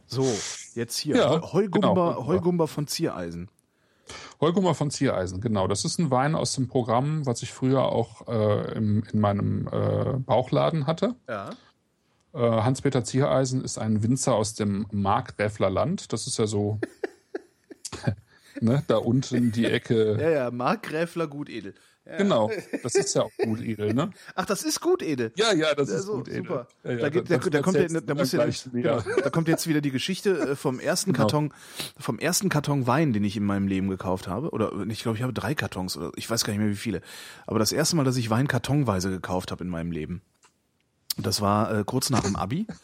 [0.07, 0.23] So,
[0.75, 1.15] jetzt hier.
[1.15, 2.25] Ja, Heugumber, genau.
[2.27, 3.49] Heugumber von Ziereisen.
[4.39, 5.67] Heugummer von Ziereisen, genau.
[5.67, 9.67] Das ist ein Wein aus dem Programm, was ich früher auch äh, im, in meinem
[9.67, 11.15] äh, Bauchladen hatte.
[11.27, 11.51] Ja.
[12.33, 16.13] Äh, Hans-Peter Ziereisen ist ein Winzer aus dem Markgräfler Land.
[16.13, 16.79] Das ist ja so
[18.61, 20.17] ne, da unten die Ecke.
[20.19, 21.73] Ja, ja, Markgräfler Gutedel.
[22.07, 22.17] Ja.
[22.17, 22.51] Genau,
[22.83, 24.11] das ist ja auch gut edel, ne?
[24.35, 25.31] Ach, das ist Gutedel.
[25.35, 26.43] Ja, ja, das Ja, ist so, gut edel.
[26.43, 26.67] super.
[26.83, 29.47] Ja, ja, da, geht, da, da kommt ja, du da muss ja, genau, da kommt
[29.47, 31.23] jetzt wieder die Geschichte äh, vom ersten Genau.
[31.23, 31.53] Karton,
[31.99, 34.51] vom ersten Karton Wein, den ich in meinem Leben gekauft habe.
[34.51, 37.01] Oder ich glaube, ich habe drei Kartons oder ich weiß gar nicht mehr wie viele.
[37.47, 40.21] Aber das erste Mal, dass ich Wein kartonweise gekauft habe in meinem Leben.
[41.17, 42.67] Das war äh, kurz nach dem Abi.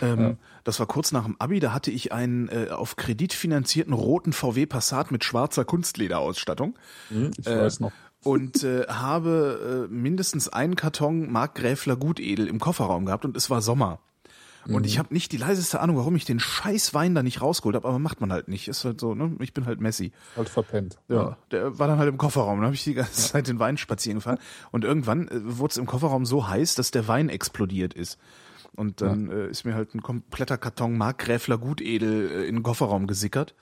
[0.00, 3.92] Ähm, Das war kurz nach dem Abi, da hatte ich einen äh, auf Kredit finanzierten
[3.92, 6.76] roten VW Passat mit schwarzer Kunstlederausstattung
[7.10, 7.92] Hm, Ich Äh, weiß noch.
[8.22, 13.62] Und äh, habe äh, mindestens einen Karton Markgräfler Gutedel im Kofferraum gehabt und es war
[13.62, 14.00] Sommer.
[14.68, 17.74] Und ich habe nicht die leiseste Ahnung, warum ich den scheiß Wein da nicht rausgeholt
[17.74, 18.68] habe, aber macht man halt nicht.
[18.68, 19.34] Ist halt so, ne?
[19.40, 20.12] Ich bin halt Messi.
[20.36, 20.98] Halt verpennt.
[21.08, 22.58] Ja, der war dann halt im Kofferraum.
[22.58, 24.38] Dann habe ich die ganze Zeit den Wein spazieren gefahren.
[24.70, 28.18] Und irgendwann äh, wurde es im Kofferraum so heiß, dass der Wein explodiert ist.
[28.74, 33.06] Und dann äh, ist mir halt ein kompletter Karton Markgräfler Gutedel äh, in den Kofferraum
[33.06, 33.54] gesickert.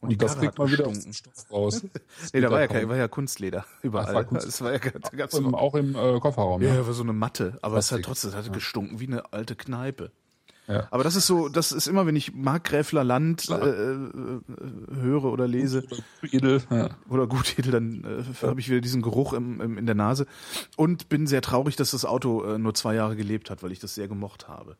[0.00, 1.82] Und, Und, die das Karre kriegt man wieder aus dem Stoff raus.
[2.32, 4.06] Nee, da war ja, kein, war ja Kunstleder überall.
[4.10, 6.62] Ach, war Kunst- Es war ja, da gab's Im, noch, auch im äh, Kofferraum.
[6.62, 6.86] ja, Ja.
[6.86, 8.04] war so eine Matte, aber es hat Plastik.
[8.06, 10.12] trotzdem, es hatte gestunken wie eine alte Kneipe.
[10.68, 10.86] Ja.
[10.90, 14.40] Aber das ist so, das ist immer, wenn ich Markgräfler Land äh, äh,
[14.94, 15.82] höre oder lese
[16.30, 16.62] Edel.
[16.70, 16.90] Ja.
[17.08, 20.26] oder Gutedel, dann äh, habe ich wieder diesen Geruch im, im, in der Nase
[20.76, 23.78] und bin sehr traurig, dass das Auto äh, nur zwei Jahre gelebt hat, weil ich
[23.80, 24.76] das sehr gemocht habe.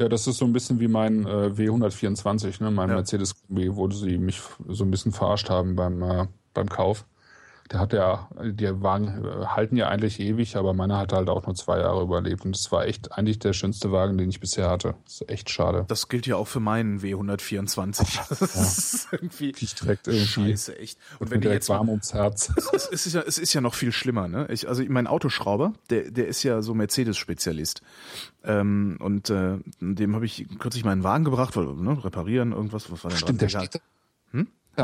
[0.00, 2.70] Ja, das ist so ein bisschen wie mein äh, W124, ne?
[2.70, 2.96] mein Ja.
[2.96, 7.06] Mercedes Kombi, wo sie mich so ein bisschen verarscht haben beim, äh, beim Kauf.
[7.70, 11.46] Der hat ja, die Wagen äh, halten ja eigentlich ewig, aber meiner hat halt auch
[11.46, 12.44] nur zwei Jahre überlebt.
[12.44, 14.96] Und das war echt eigentlich der schönste Wagen, den ich bisher hatte.
[15.04, 15.84] Das ist echt schade.
[15.86, 18.18] Das gilt ja auch für meinen W124.
[18.40, 18.54] Das
[18.94, 20.26] ist irgendwie Riecht direkt irgendwie.
[20.26, 20.98] scheiße, echt.
[21.18, 22.52] Und Und wenn direkt jetzt warm ums Herz.
[22.72, 24.46] es ist ja, es ist ja noch viel schlimmer, ne?
[24.50, 27.82] Ich, also mein Autoschrauber, der, der ist ja so Mercedes-Spezialist.
[28.42, 33.04] Ähm, und äh, dem habe ich kürzlich meinen Wagen gebracht, weil, ne, reparieren, irgendwas, was
[33.04, 33.80] war denn Stimmt, der steht da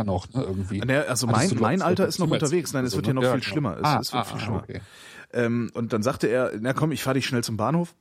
[0.04, 0.80] noch, ne, irgendwie.
[0.80, 2.72] Nee, also mein, mein Alter ist noch unterwegs.
[2.72, 3.30] Nein, es wird ja noch ne?
[3.32, 3.50] viel genau.
[3.50, 3.76] schlimmer.
[3.78, 4.62] Es, Ah, es wird ah, viel ah, schlimmer.
[4.62, 4.80] okay.
[5.32, 7.94] Ähm, und dann sagte er, na komm, ich fahre dich schnell zum Bahnhof.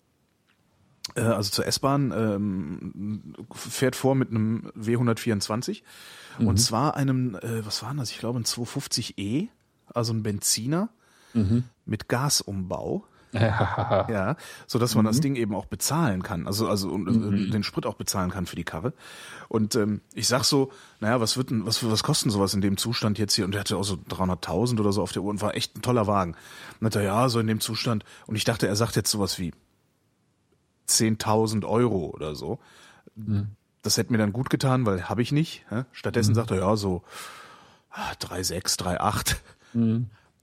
[1.16, 5.82] Äh, also zur S-Bahn, ähm, fährt vor mit einem W124.
[6.40, 6.48] Mhm.
[6.48, 8.12] Und zwar einem, äh, was war das?
[8.12, 9.48] Ich glaube ein 250e,
[9.94, 10.90] also ein Benziner
[11.34, 11.64] Mhm.
[11.86, 13.06] mit Gasumbau.
[14.10, 14.36] Ja.
[14.68, 15.08] So dass man Mhm.
[15.10, 18.56] das Ding eben auch bezahlen kann, also also äh, den Sprit auch bezahlen kann für
[18.56, 18.94] die Karre.
[19.50, 22.78] Und ähm, ich sag so, naja, was wird denn, was was kosten sowas in dem
[22.78, 23.46] Zustand jetzt hier?
[23.46, 25.82] Und der hatte auch so 300.000 oder so auf der Uhr und war echt ein
[25.82, 26.36] toller Wagen.
[26.80, 28.04] Und hat er ja so in dem Zustand.
[28.26, 29.54] Und ich dachte, er sagt jetzt sowas wie
[30.90, 32.60] 10.000 Euro oder so.
[33.82, 35.66] Das hätte mir dann gut getan, weil habe ich nicht.
[35.92, 37.04] Stattdessen sagt er ja so
[37.92, 39.36] ah, 3,6, 3,8.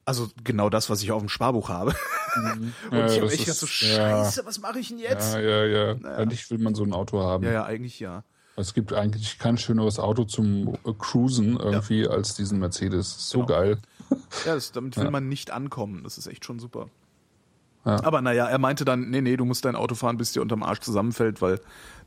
[0.05, 1.95] Also genau das, was ich auf dem Sparbuch habe.
[2.37, 3.97] Und Ja, ich habe echt gedacht so, ist- ja.
[4.25, 5.35] scheiße, was mache ich denn jetzt?
[5.35, 6.17] Ja, ja, ja.
[6.17, 7.45] Eigentlich will man so ein Auto haben.
[7.45, 8.25] Ja, ja, eigentlich ja.
[8.57, 13.29] Es gibt eigentlich kein schöneres Auto zum Cruisen irgendwie als diesen Mercedes.
[13.31, 13.49] So Genau.
[13.49, 13.79] geil.
[14.45, 16.03] Ja, das, damit will man nicht ankommen.
[16.05, 16.89] Das ist echt schon super.
[17.87, 18.03] Ja.
[18.05, 20.63] Aber naja, er meinte dann, nee, nee, du musst dein Auto fahren, bis dir unterm
[20.63, 21.61] Arsch zusammenfällt, weil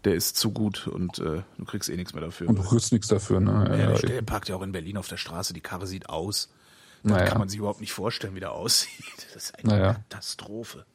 [0.03, 2.47] der ist zu gut und äh, du kriegst eh nichts mehr dafür.
[2.47, 3.65] Und du kriegst nichts dafür, ne?
[3.69, 6.09] ja, Ja, der, der parkt ja auch in Berlin auf der Straße, die Karre sieht
[6.09, 6.49] aus.
[7.07, 7.25] Das Naja.
[7.29, 9.27] kann man sich überhaupt nicht vorstellen, wie der aussieht.
[9.33, 9.93] Das ist eine Naja.
[9.93, 10.85] Katastrophe.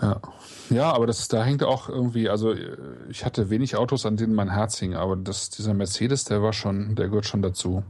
[0.00, 0.20] ja.
[0.70, 2.76] ja, aber das, da hängt auch irgendwie, also äh,
[3.08, 6.52] ich hatte wenig Autos, an denen mein Herz hing, aber das, dieser Mercedes, der war
[6.52, 7.82] schon, der gehört schon dazu.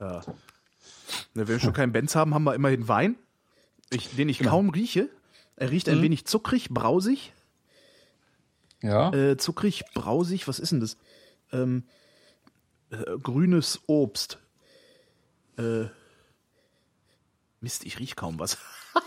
[0.00, 0.22] Ja.
[1.34, 3.16] Wenn wir schon keinen Benz haben, haben wir immerhin Wein,
[3.90, 5.08] ich, den ich kaum rieche.
[5.56, 7.32] Er riecht ein wenig zuckrig, brausig.
[8.82, 10.96] Ja, Äh, zuckrig, brausig, was ist denn das?
[11.52, 11.84] Ähm,
[12.90, 14.38] äh, grünes Obst.
[15.58, 15.84] Äh,
[17.64, 18.58] Mist, ich riech kaum was.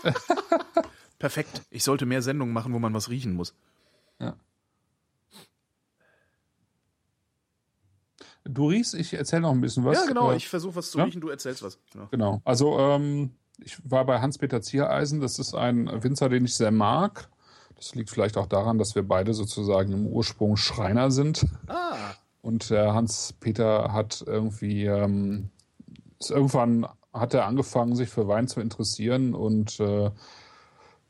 [1.18, 1.62] Perfekt.
[1.70, 3.54] Ich sollte mehr Sendungen machen, wo man was riechen muss.
[8.44, 9.98] du riechst, ich erzähle noch ein bisschen was.
[9.98, 10.32] ja, genau.
[10.32, 11.04] Äh, Ich versuche was zu ja?
[11.04, 11.78] riechen, du erzählst was.
[11.94, 12.08] Ja.
[12.10, 12.40] Genau.
[12.44, 15.20] Also ähm, ich war bei Hans-Peter Ziereisen.
[15.20, 17.28] Das ist ein Winzer, den ich sehr mag.
[17.76, 21.44] Das liegt vielleicht auch daran, dass wir beide sozusagen im Ursprung Schreiner sind.
[21.66, 25.50] Ah, Und der Hans-Peter hat irgendwie, ähm,
[26.18, 26.86] ist irgendwann
[27.20, 30.10] hat er angefangen, sich für Wein zu interessieren und äh,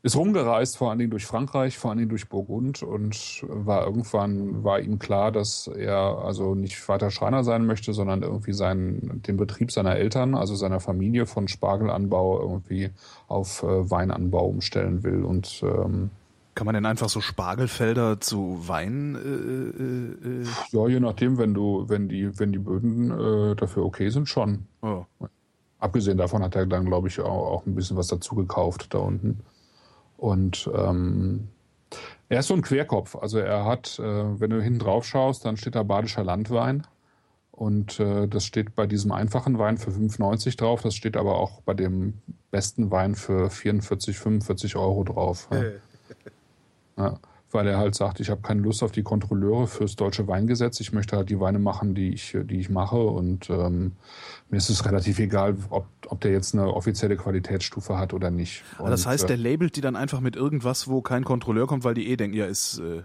[0.01, 4.63] ist rumgereist, vor allen Dingen durch Frankreich, vor allen Dingen durch Burgund und war irgendwann
[4.63, 9.35] war ihm klar, dass er also nicht weiter Schreiner sein möchte, sondern irgendwie seinen, den
[9.35, 12.91] Betrieb seiner Eltern, also seiner Familie von Spargelanbau irgendwie
[13.27, 16.11] auf äh, Weinanbau umstellen will und ähm,
[16.55, 19.15] kann man denn einfach so Spargelfelder zu Wein?
[19.15, 19.19] Äh,
[19.81, 24.09] äh, äh, ja, je nachdem, wenn du, wenn die, wenn die Böden äh, dafür okay
[24.09, 24.67] sind, schon.
[24.81, 25.05] oh.
[25.79, 28.99] Abgesehen davon hat er dann, glaube ich, auch, auch ein bisschen was dazu gekauft da
[28.99, 29.41] unten.
[30.17, 31.47] Und ähm,
[32.27, 33.15] er ist so ein Querkopf.
[33.15, 36.85] Also er hat, äh, wenn du hinten drauf schaust, dann steht da Badischer Landwein.
[37.51, 40.81] Und äh, das steht bei diesem einfachen Wein für 5,90 drauf.
[40.81, 45.49] Das steht aber auch bei dem besten Wein für 44, 45 Euro drauf.
[45.51, 45.63] Ja.
[46.97, 47.19] Ja,
[47.51, 50.79] weil er halt sagt, ich habe keine Lust auf die Kontrolleure fürs deutsche Weingesetz.
[50.79, 52.97] Ich möchte halt die Weine machen, die ich, die ich mache.
[52.97, 53.93] Und ähm,
[54.49, 58.63] mir ist es relativ egal, ob, ob der jetzt eine offizielle Qualitätsstufe hat oder nicht.
[58.77, 61.65] Aber das Und, heißt, äh, der labelt die dann einfach mit irgendwas, wo kein Kontrolleur
[61.67, 62.79] kommt, weil die eh denken, ja, ist.
[62.79, 63.01] Äh,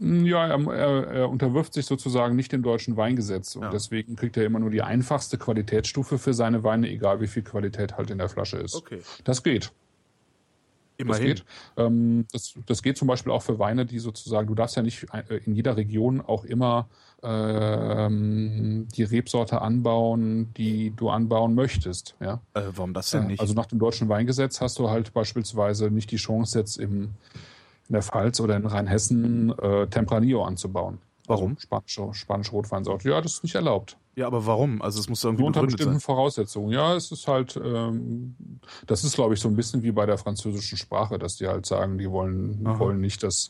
[0.00, 3.54] Ja, er, er, er unterwirft sich sozusagen nicht dem deutschen Weingesetz.
[3.54, 3.70] Und Ja.
[3.70, 7.96] deswegen kriegt er immer nur die einfachste Qualitätsstufe für seine Weine, egal wie viel Qualität
[7.96, 8.74] halt in der Flasche ist.
[8.74, 9.00] Okay.
[9.24, 9.72] Das geht.
[10.96, 11.26] Das immerhin.
[11.26, 11.44] geht.
[11.76, 15.06] Ähm, das, das geht zum Beispiel auch für Weine, die sozusagen, du darfst ja nicht
[15.12, 16.88] äh, in jeder Region auch immer
[17.22, 22.14] ähm, die Rebsorte anbauen, die du anbauen möchtest.
[22.20, 22.40] Ja?
[22.54, 23.40] Äh, warum das denn nicht?
[23.40, 27.14] Also nach dem deutschen Weingesetz hast du halt beispielsweise nicht die Chance jetzt im
[27.88, 30.98] in der Pfalz oder in Rheinhessen äh, Tempranillo anzubauen.
[31.26, 31.56] Warum?
[31.58, 33.08] Spanische, spanische Rotweinsorte.
[33.08, 33.96] Ja, das ist nicht erlaubt.
[34.16, 34.80] Ja, aber warum?
[34.80, 36.00] Also es muss irgendwie Nur unter bestimmten sein.
[36.00, 36.70] Voraussetzungen.
[36.70, 38.36] Ja, es ist halt, ähm,
[38.86, 41.66] das ist, glaube ich, so ein bisschen wie bei der französischen Sprache, dass die halt
[41.66, 42.78] sagen, die wollen, Aha.
[42.78, 43.48] wollen nicht, dass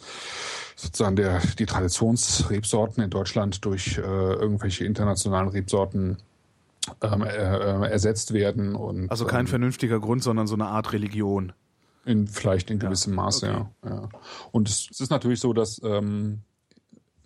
[0.74, 6.16] sozusagen der, die Traditionsrebsorten in Deutschland durch äh, irgendwelche internationalen Rebsorten
[7.02, 10.92] ähm, äh, äh, ersetzt werden und Also kein ähm, vernünftiger Grund, sondern so eine Art
[10.92, 11.52] Religion.
[12.06, 13.66] in, vielleicht in gewissem Maße, okay.
[13.84, 14.08] ja, ja.
[14.50, 16.40] Und es, es ist natürlich so, dass, ähm,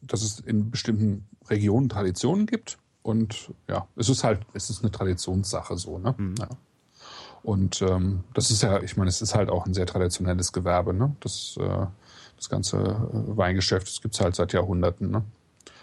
[0.02, 2.78] dass es in bestimmten Regionen Traditionen gibt.
[3.02, 6.14] Und ja, es ist halt, es ist eine Traditionssache so, ne?
[6.16, 6.34] Mhm.
[6.38, 6.48] Ja.
[7.42, 10.92] Und ähm, das ist ja, ich meine, es ist halt auch ein sehr traditionelles Gewerbe,
[10.92, 11.14] ne?
[11.20, 11.86] Das, äh,
[12.36, 15.22] das ganze äh, Weingeschäft, das gibt's halt seit Jahrhunderten, ne?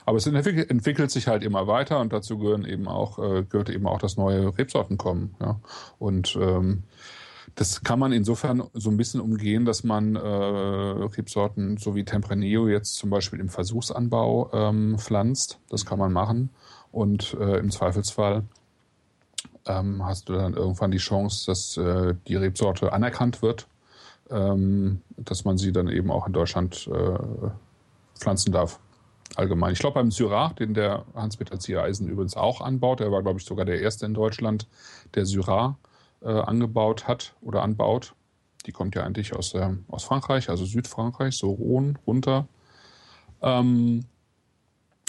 [0.05, 3.69] Aber es entwickelt, entwickelt sich halt immer weiter und dazu gehören eben auch, äh, gehört
[3.69, 5.59] eben auch das neue Rebsortenkommen, ja.
[5.97, 6.83] Und ähm,
[7.55, 12.67] das kann man insofern so ein bisschen umgehen, dass man äh, Rebsorten so wie Tempranillo
[12.67, 15.59] jetzt zum Beispiel im Versuchsanbau ähm, pflanzt.
[15.69, 16.49] Das kann man machen.
[16.95, 18.43] Und äh, im Zweifelsfall
[19.65, 23.67] ähm, hast du dann irgendwann die Chance, dass äh, die Rebsorte anerkannt wird,
[24.31, 27.49] ähm, dass man sie dann eben auch in Deutschland äh,
[28.17, 28.79] pflanzen darf.
[29.35, 29.73] Allgemein.
[29.73, 33.45] Ich glaube, beim Syrah, den der Hans-Peter Ziereisen übrigens auch anbaut, er war, glaube ich,
[33.45, 34.65] sogar der erste in Deutschland,
[35.15, 35.77] der Syrah
[36.21, 38.13] äh, angebaut hat oder anbaut.
[38.67, 42.47] Die kommt ja eigentlich aus, äh, aus Frankreich, also Südfrankreich, so Rhône runter.
[43.41, 44.05] Ähm,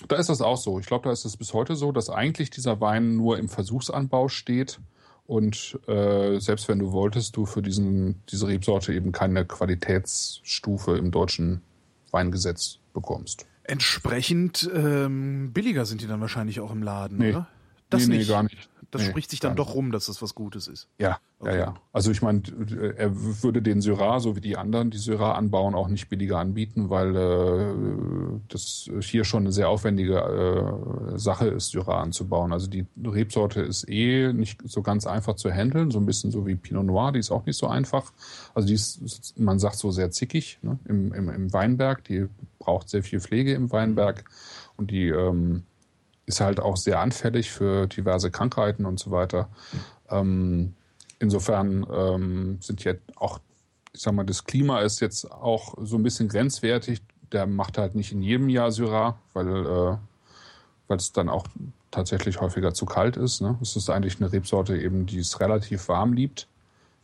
[0.08, 0.78] da ist das auch so.
[0.78, 4.28] Ich glaube, da ist es bis heute so, dass eigentlich dieser Wein nur im Versuchsanbau
[4.28, 4.78] steht
[5.26, 11.10] und äh, selbst wenn du wolltest, du für diesen, diese Rebsorte eben keine Qualitätsstufe im
[11.10, 11.62] deutschen
[12.10, 13.46] Weingesetz bekommst.
[13.64, 17.30] Entsprechend ähm, billiger sind die dann wahrscheinlich auch im Laden, Nee.
[17.30, 17.48] oder?
[17.90, 18.28] Das nee, nicht.
[18.28, 18.68] nee, gar nicht.
[18.90, 20.88] Das Nee, spricht sich dann doch rum, dass das was Gutes ist.
[20.98, 21.58] Ja, Okay.
[21.58, 21.74] ja, ja.
[21.92, 22.40] Also ich meine,
[22.96, 23.10] er
[23.42, 27.14] würde den Syrah, so wie die anderen, die Syrah anbauen, auch nicht billiger anbieten, weil
[27.14, 32.54] äh, das hier schon eine sehr aufwendige äh, Sache ist, Syrah anzubauen.
[32.54, 36.46] Also die Rebsorte ist eh nicht so ganz einfach zu handeln, so ein bisschen so
[36.46, 38.12] wie Pinot Noir, die ist auch nicht so einfach.
[38.54, 42.88] Also die ist, man sagt so sehr zickig ne, im, im, im Weinberg, die braucht
[42.88, 44.24] sehr viel Pflege im Weinberg
[44.78, 45.64] und die ähm,
[46.26, 49.48] ist halt auch sehr anfällig für diverse Krankheiten und so weiter.
[50.10, 50.74] Ähm,
[51.18, 53.40] insofern ähm, sind jetzt auch,
[53.92, 57.00] ich sag mal, das Klima ist jetzt auch so ein bisschen grenzwertig.
[57.32, 61.46] Der macht halt nicht in jedem Jahr Syrah, weil, äh, es dann auch
[61.90, 63.40] tatsächlich häufiger zu kalt ist.
[63.40, 63.58] Ne?
[63.60, 66.46] Es ist eigentlich eine Rebsorte eben, die es relativ warm liebt.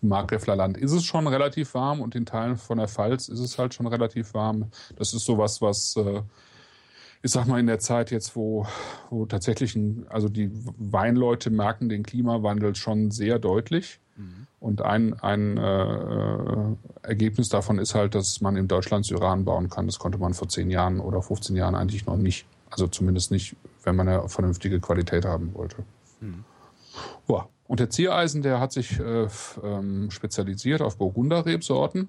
[0.02, 3.38] Im Markgräfler Land ist es schon relativ warm und in Teilen von der Pfalz ist
[3.38, 4.70] es halt schon relativ warm.
[4.96, 6.22] Das ist sowas, was äh,
[7.22, 8.66] ich sag mal, in der Zeit jetzt, wo,
[9.11, 14.00] wo tatsächlich, ein, also die Weinleute merken den Klimawandel schon sehr deutlich.
[14.61, 19.87] Und ein, ein äh, Ergebnis davon ist halt, dass man in Deutschland Syrah bauen kann.
[19.87, 22.46] Das konnte man vor 10 Jahren oder 15 Jahren eigentlich noch nicht.
[22.70, 25.76] Also zumindest nicht, wenn man eine vernünftige Qualität haben wollte.
[27.28, 27.48] Ja.
[27.66, 29.26] Und der Ziereisen, der hat sich äh,
[29.62, 32.08] ähm, spezialisiert auf Burgunder-Rebsorten.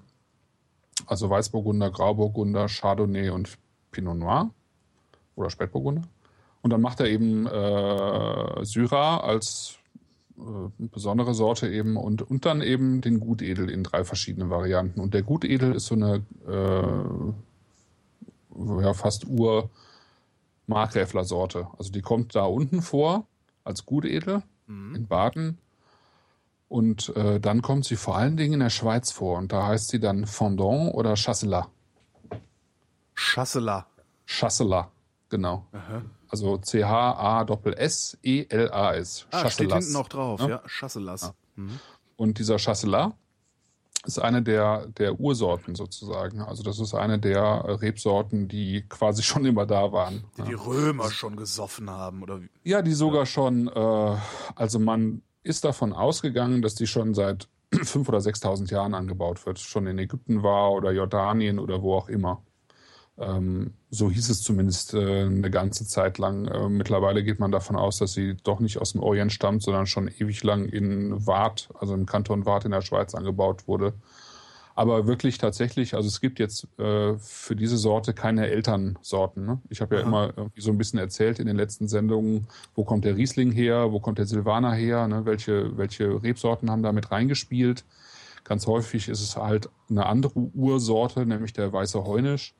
[1.06, 3.58] Also Weißburgunder, Grauburgunder, Chardonnay und
[3.90, 4.50] Pinot Noir
[5.36, 6.02] oder Spätburgunder.
[6.62, 9.78] Und dann macht er eben äh, Syrah als
[10.38, 10.42] äh,
[10.78, 15.00] besondere Sorte eben und, und dann eben den Gutedel in drei verschiedenen Varianten.
[15.00, 16.82] Und der Gutedel ist so eine äh,
[18.82, 19.70] ja, fast ur
[20.66, 21.68] Markgräfler Sorte.
[21.78, 23.26] Also die kommt da unten vor
[23.64, 25.58] als Gutedel in Baden.
[26.68, 29.38] Und äh, dann kommt sie vor allen Dingen in der Schweiz vor.
[29.38, 31.66] Und da heißt sie dann Fondant oder Chasselas.
[33.14, 33.84] Chasselas.
[34.26, 34.86] Chasselas,
[35.34, 35.66] genau.
[36.28, 39.26] Also C-H-A-S-S-E-L-A-S.
[39.32, 40.48] Ah, steht hinten noch drauf, Ja.
[40.48, 40.62] ja.
[40.66, 41.32] Chasselas.
[42.16, 43.12] Und dieser Chasselas
[44.06, 46.40] ist eine der, der Ursorten sozusagen.
[46.40, 50.24] Also das ist eine der Rebsorten, die quasi schon immer da waren.
[50.38, 52.50] Die die Römer schon gesoffen haben, oder wie?
[52.62, 54.16] Ja, die sogar schon, äh,
[54.54, 59.58] also man ist davon ausgegangen, dass die schon seit 5.000 oder 6.000 Jahren angebaut wird.
[59.58, 62.42] Schon in Ägypten war oder Jordanien oder wo auch immer.
[63.18, 66.46] Ähm, so hieß es zumindest äh, eine ganze Zeit lang.
[66.46, 69.86] Äh, mittlerweile geht man davon aus, dass sie doch nicht aus dem Orient stammt, sondern
[69.86, 73.94] schon ewig lang in Waadt, also im Kanton Waadt in der Schweiz angebaut wurde.
[74.76, 79.46] Aber wirklich tatsächlich, also es gibt jetzt äh, für diese Sorte keine Elternsorten.
[79.46, 79.60] Ne?
[79.68, 80.08] Ich habe ja Aha.
[80.08, 83.92] immer irgendwie so ein bisschen erzählt in den letzten Sendungen, wo kommt der Riesling her,
[83.92, 85.24] wo kommt der Silvaner her, ne?
[85.26, 87.84] welche, welche Rebsorten haben da mit reingespielt.
[88.42, 92.54] Ganz häufig ist es halt eine andere Ursorte, nämlich der weiße Heunisch.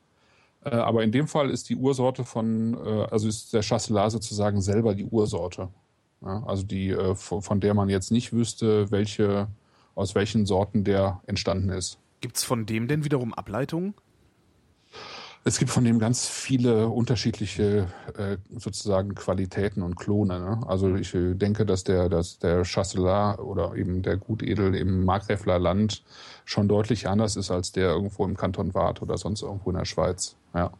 [0.65, 4.61] Äh, aber in dem Fall ist die Ursorte von, äh, also ist der Chasselas sozusagen
[4.61, 5.69] selber die Ursorte.
[6.21, 6.43] Ja?
[6.45, 9.47] Also die, äh, von, der man jetzt nicht wüsste, welche,
[9.93, 11.99] aus welchen Sorten der entstanden ist.
[12.21, 13.93] Gibt's von dem denn wiederum Ableitungen?
[15.47, 20.39] Es gibt von dem ganz viele unterschiedliche äh, sozusagen Qualitäten und Klone.
[20.39, 20.59] Ne?
[20.65, 26.03] Also ich denke, dass der, dass der Chasselas oder eben der Gutedel im Markgräfler Land
[26.45, 29.85] schon deutlich anders ist als der irgendwo im Kanton Waadt oder sonst irgendwo in der
[29.85, 30.35] Schweiz.
[30.55, 30.71] Ja.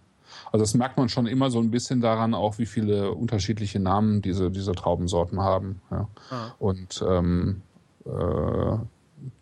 [0.51, 4.21] Also das merkt man schon immer so ein bisschen daran, auch wie viele unterschiedliche Namen
[4.21, 5.81] diese, diese Traubensorten haben.
[5.91, 6.07] Ja.
[6.29, 6.47] Ah.
[6.59, 7.61] Und ähm,
[8.05, 8.77] äh,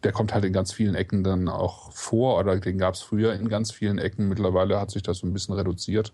[0.04, 3.34] der kommt halt in ganz vielen Ecken dann auch vor oder den gab es früher
[3.34, 4.30] in ganz vielen Ecken.
[4.30, 6.13] Mittlerweile hat sich das so ein bisschen reduziert.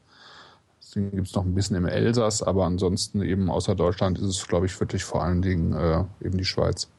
[0.96, 4.48] Den gibt es noch ein bisschen im Elsass, aber ansonsten eben außer Deutschland ist es,
[4.48, 6.90] glaube ich, wirklich vor allen Dingen äh, eben die Schweiz.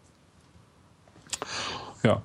[2.04, 2.22] Ja.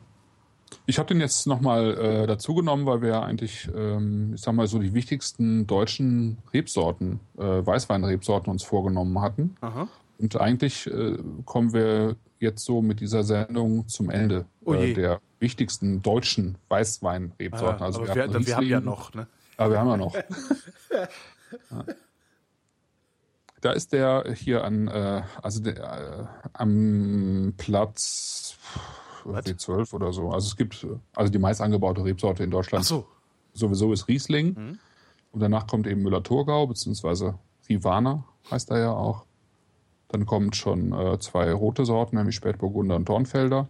[0.87, 4.67] Ich habe den jetzt nochmal äh, dazugenommen, weil wir ja eigentlich, ähm, ich sag mal,
[4.67, 9.55] so die wichtigsten deutschen Rebsorten, äh, Weißweinrebsorten uns vorgenommen hatten.
[9.61, 9.87] Aha.
[10.19, 15.21] Und eigentlich äh, kommen wir jetzt so mit dieser Sendung zum Ende oh äh, der
[15.39, 17.81] wichtigsten deutschen Weißweinrebsorten.
[17.81, 19.27] Ah, also wir, wir, wir, haben ja noch, ne?
[19.57, 20.15] Aber wir haben ja noch.
[20.15, 21.85] ja.
[23.61, 28.57] Da ist der hier an, äh, also der, äh, am Platz
[29.25, 30.29] W12 oder so.
[30.29, 30.85] Also es gibt,
[31.15, 32.83] also die meist angebaute Rebsorte in Deutschland.
[32.85, 33.07] Ach so.
[33.53, 34.53] Sowieso ist Riesling.
[34.53, 34.79] Mhm.
[35.31, 37.37] Und danach kommt eben Müller-Thurgau, beziehungsweise
[37.69, 39.25] Rivana heißt er ja auch.
[40.07, 43.67] Dann kommt schon äh, zwei rote Sorten, nämlich Spätburgunder und Dornfelder.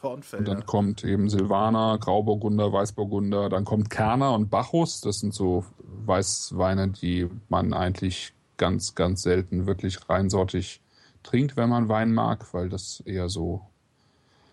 [0.00, 0.38] Dornfelder.
[0.38, 3.48] Und dann kommt eben Silvaner, Grauburgunder, Weißburgunder.
[3.48, 5.00] Dann kommt Kerner und Bacchus.
[5.00, 5.64] Das sind so
[6.06, 10.80] Weißweine, die man eigentlich ganz, ganz selten wirklich reinsortig
[11.22, 13.62] trinkt, wenn man Wein mag, weil das eher so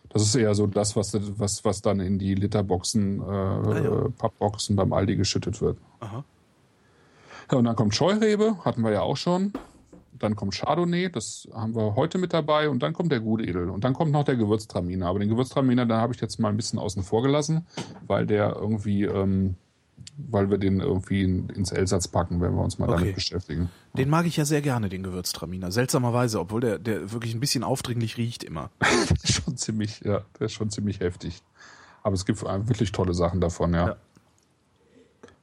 [0.09, 4.09] das ist eher so das, was, was, was dann in die Literboxen, äh, ah, ja.
[4.17, 5.77] Pappboxen beim Aldi geschüttet wird.
[5.99, 6.23] Aha.
[7.51, 9.53] Ja, und dann kommt Scheurebe, hatten wir ja auch schon
[10.19, 13.83] dann kommt Chardonnay, das haben wir heute mit dabei und dann kommt der Gutedel und
[13.83, 15.07] dann kommt noch der Gewürztraminer.
[15.07, 17.65] Aber den Gewürztraminer, da habe ich jetzt mal ein bisschen außen vor gelassen,
[18.07, 19.55] weil der irgendwie, ähm,
[20.17, 22.99] weil wir den irgendwie in, ins Elsatz packen, wenn wir uns mal okay.
[22.99, 23.69] damit beschäftigen.
[23.93, 25.71] Den mag ich ja sehr gerne, den Gewürztraminer.
[25.71, 28.69] Seltsamerweise, obwohl der, der wirklich ein bisschen aufdringlich riecht immer.
[28.81, 31.41] der ist schon ziemlich, ja, der ist schon ziemlich heftig.
[32.03, 33.87] Aber es gibt wirklich tolle Sachen davon, ja.
[33.87, 33.95] ja.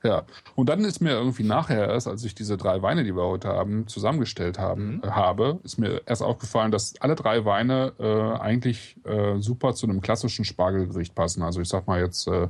[0.04, 0.24] Ja,
[0.56, 3.48] und dann ist mir irgendwie nachher erst, als ich diese drei Weine, die wir heute
[3.48, 5.02] haben, zusammengestellt haben, mhm.
[5.04, 9.86] äh, habe, ist mir erst aufgefallen, dass alle drei Weine äh, eigentlich äh, super zu
[9.86, 11.42] einem klassischen Spargelgericht passen.
[11.42, 12.48] Also ich sag mal jetzt äh,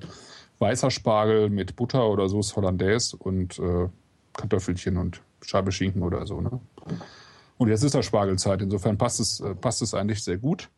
[0.62, 3.88] weißer Spargel mit Butter oder Sauce Hollandaise und äh,
[4.32, 6.40] Kartoffelchen und Scheibe Schinken oder so.
[6.40, 6.60] Ne?
[7.58, 10.70] Und jetzt ist der Spargelzeit, insofern passt es, äh, passt es eigentlich sehr gut.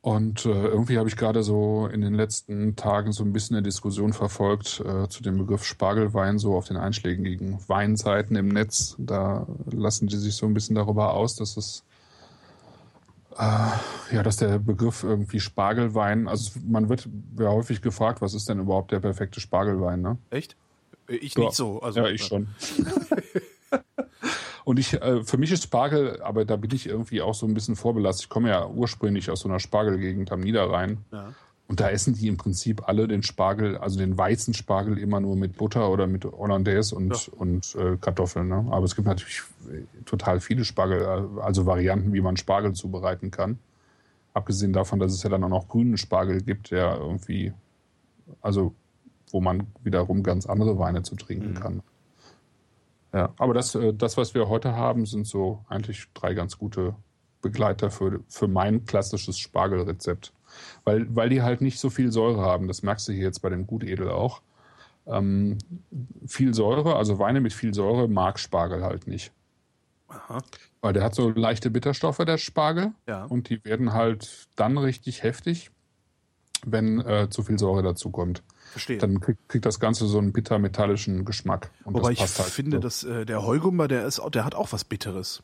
[0.00, 3.62] Und äh, irgendwie habe ich gerade so in den letzten Tagen so ein bisschen eine
[3.62, 8.96] Diskussion verfolgt äh, zu dem Begriff Spargelwein, so auf den einschlägigen Weinseiten im Netz.
[8.98, 11.84] Da lassen die sich so ein bisschen darüber aus, dass es
[13.38, 18.58] ja, dass der Begriff irgendwie Spargelwein, also man wird ja häufig gefragt, was ist denn
[18.58, 20.18] überhaupt der perfekte Spargelwein, ne?
[20.30, 20.56] Echt?
[21.06, 21.80] Ich nicht so.
[21.80, 22.48] Also, ja, ich schon.
[24.64, 27.54] Und ich, äh, für mich ist Spargel, aber da bin ich irgendwie auch so ein
[27.54, 28.24] bisschen vorbelastet.
[28.24, 30.98] Ich komme ja ursprünglich aus so einer Spargelgegend am Niederrhein.
[31.10, 31.32] Ja.
[31.68, 35.36] Und da essen die im Prinzip alle den Spargel, also den weißen Spargel immer nur
[35.36, 37.32] mit Butter oder mit Hollandaise und, ja.
[37.36, 38.48] und äh, Kartoffeln.
[38.48, 38.66] Ne?
[38.70, 39.42] Aber es gibt natürlich
[40.06, 43.58] total viele Spargel, äh, also Varianten, wie man Spargel zubereiten kann.
[44.32, 47.52] Abgesehen davon, dass es ja dann auch noch grünen Spargel gibt, der irgendwie,
[48.40, 48.72] also
[49.30, 51.60] wo man wiederum ganz andere Weine zu trinken mhm.
[51.60, 51.82] kann.
[53.12, 56.94] Ja, aber das, äh, das, was wir heute haben, sind so eigentlich drei ganz gute
[57.42, 60.32] Begleiter für, für mein klassisches Spargelrezept.
[60.84, 62.68] Weil, weil die halt nicht so viel Säure haben.
[62.68, 64.42] Das merkst du hier jetzt bei dem Gutedel auch.
[65.06, 65.58] Ähm,
[66.26, 69.32] viel Säure, also Weine mit viel Säure, mag Spargel halt nicht.
[70.08, 70.42] Aha.
[70.80, 72.92] Weil der hat so leichte Bitterstoffe, der Spargel.
[73.06, 73.24] Ja.
[73.24, 75.70] Und die werden halt dann richtig heftig,
[76.64, 78.42] wenn äh, zu viel Säure dazu kommt.
[78.70, 78.98] Verstehe.
[78.98, 81.70] Dann kriegt, kriegt das Ganze so einen bitter-metallischen Geschmack.
[81.84, 82.80] Und Wobei ich halt finde, so.
[82.80, 85.42] dass äh, der Heugummer, der ist, der hat auch was Bitteres.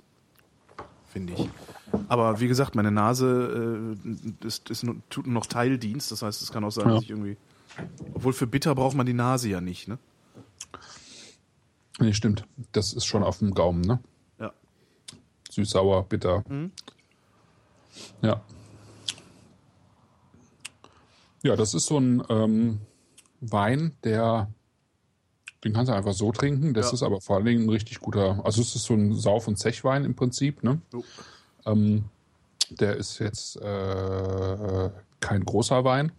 [1.07, 1.49] Finde ich.
[2.09, 6.13] Aber wie gesagt, meine Nase äh, ist, ist, tut noch Teildienst.
[6.13, 6.95] Das heißt, es kann auch sein, ja.
[6.95, 7.37] dass ich irgendwie.
[8.15, 9.99] Obwohl für bitter braucht man die Nase ja nicht, ne?
[11.99, 12.45] Nee, stimmt.
[12.73, 14.01] Das ist schon auf dem Gaumen, ne?
[14.39, 14.53] Ja.
[15.51, 16.45] Süß, sauer, bitter.
[16.49, 16.73] Mhm.
[18.23, 18.41] Ja.
[21.43, 22.23] Ja, das ist so ein.
[22.29, 22.81] Ähm,
[23.51, 24.49] Wein, der
[25.65, 26.75] den kannst du einfach so trinken.
[26.75, 26.93] Das ja.
[26.95, 28.41] ist aber vor allen Dingen ein richtig guter.
[28.45, 30.63] Also es ist so ein Sauf- und Zechwein im Prinzip.
[30.63, 30.81] Ne?
[30.93, 31.03] Oh.
[31.67, 32.05] Ähm,
[32.71, 34.91] der ist jetzt äh,
[35.21, 36.13] kein großer Wein.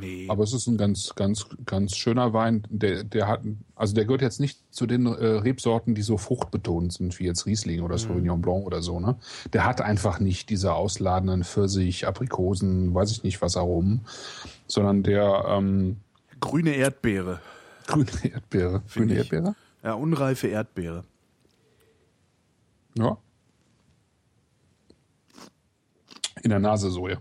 [0.00, 0.26] Nee.
[0.28, 2.66] Aber es ist ein ganz, ganz, ganz schöner Wein.
[2.68, 3.42] Der, der hat,
[3.76, 7.46] also der gehört jetzt nicht zu den äh, Rebsorten, die so fruchtbetont sind, wie jetzt
[7.46, 7.98] Riesling oder mhm.
[7.98, 8.98] Sauvignon Blanc oder so.
[9.00, 9.16] Ne?
[9.52, 14.04] Der hat einfach nicht diese ausladenden Pfirsich, Aprikosen, weiß ich nicht was Aromen,
[14.66, 15.98] sondern der, ähm,
[16.40, 17.40] Grüne Erdbeere.
[17.86, 18.82] Grüne Erdbeere.
[18.86, 19.18] Find Grüne ich.
[19.18, 19.54] Erdbeere?
[19.82, 21.04] Ja, unreife Erdbeere.
[22.96, 23.18] Ja.
[26.44, 27.16] In der Nase so, ja.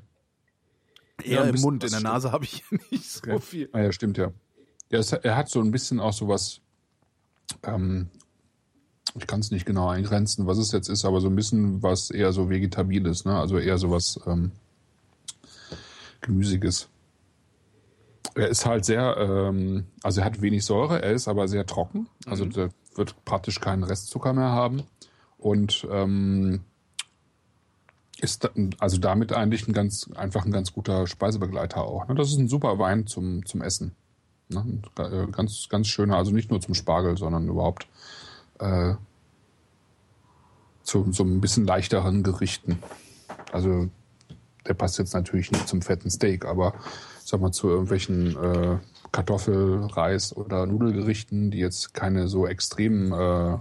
[1.23, 3.39] Eher ein im Mund, in der Nase habe ich nicht so Okay.
[3.39, 3.69] viel.
[3.71, 4.31] Ah ja, stimmt ja.
[4.89, 6.59] ja es, er hat so ein bisschen auch sowas,
[7.63, 8.09] ähm,
[9.15, 12.11] ich kann es nicht genau eingrenzen, was es jetzt ist, aber so ein bisschen was
[12.11, 13.39] eher so Vegetabiles, ne?
[13.39, 14.51] Also eher sowas ähm,
[16.19, 16.89] Gemüsiges.
[18.35, 22.09] Er ist halt sehr, ähm, also er hat wenig Säure, er ist aber sehr trocken.
[22.25, 24.83] Also der wird praktisch keinen Restzucker mehr haben.
[25.37, 26.61] Und ähm,
[28.23, 28.49] ist
[28.79, 32.07] also damit eigentlich ein ganz einfach ein ganz guter Speisebegleiter auch.
[32.07, 32.15] Ne?
[32.15, 33.95] Das ist ein super Wein zum, zum Essen.
[34.47, 34.81] Ne?
[34.97, 37.87] Äh, Ganz, ganz schöner, also nicht nur zum Spargel, sondern überhaupt
[38.59, 38.93] äh,
[40.83, 42.79] zu so ein bisschen leichteren Gerichten.
[43.51, 43.89] Also
[44.65, 46.73] der passt jetzt natürlich nicht zum fetten Steak, aber
[47.25, 48.77] sag mal zu irgendwelchen äh,
[49.11, 53.57] Kartoffel, Reis oder Nudelgerichten, die jetzt keine so extremen äh,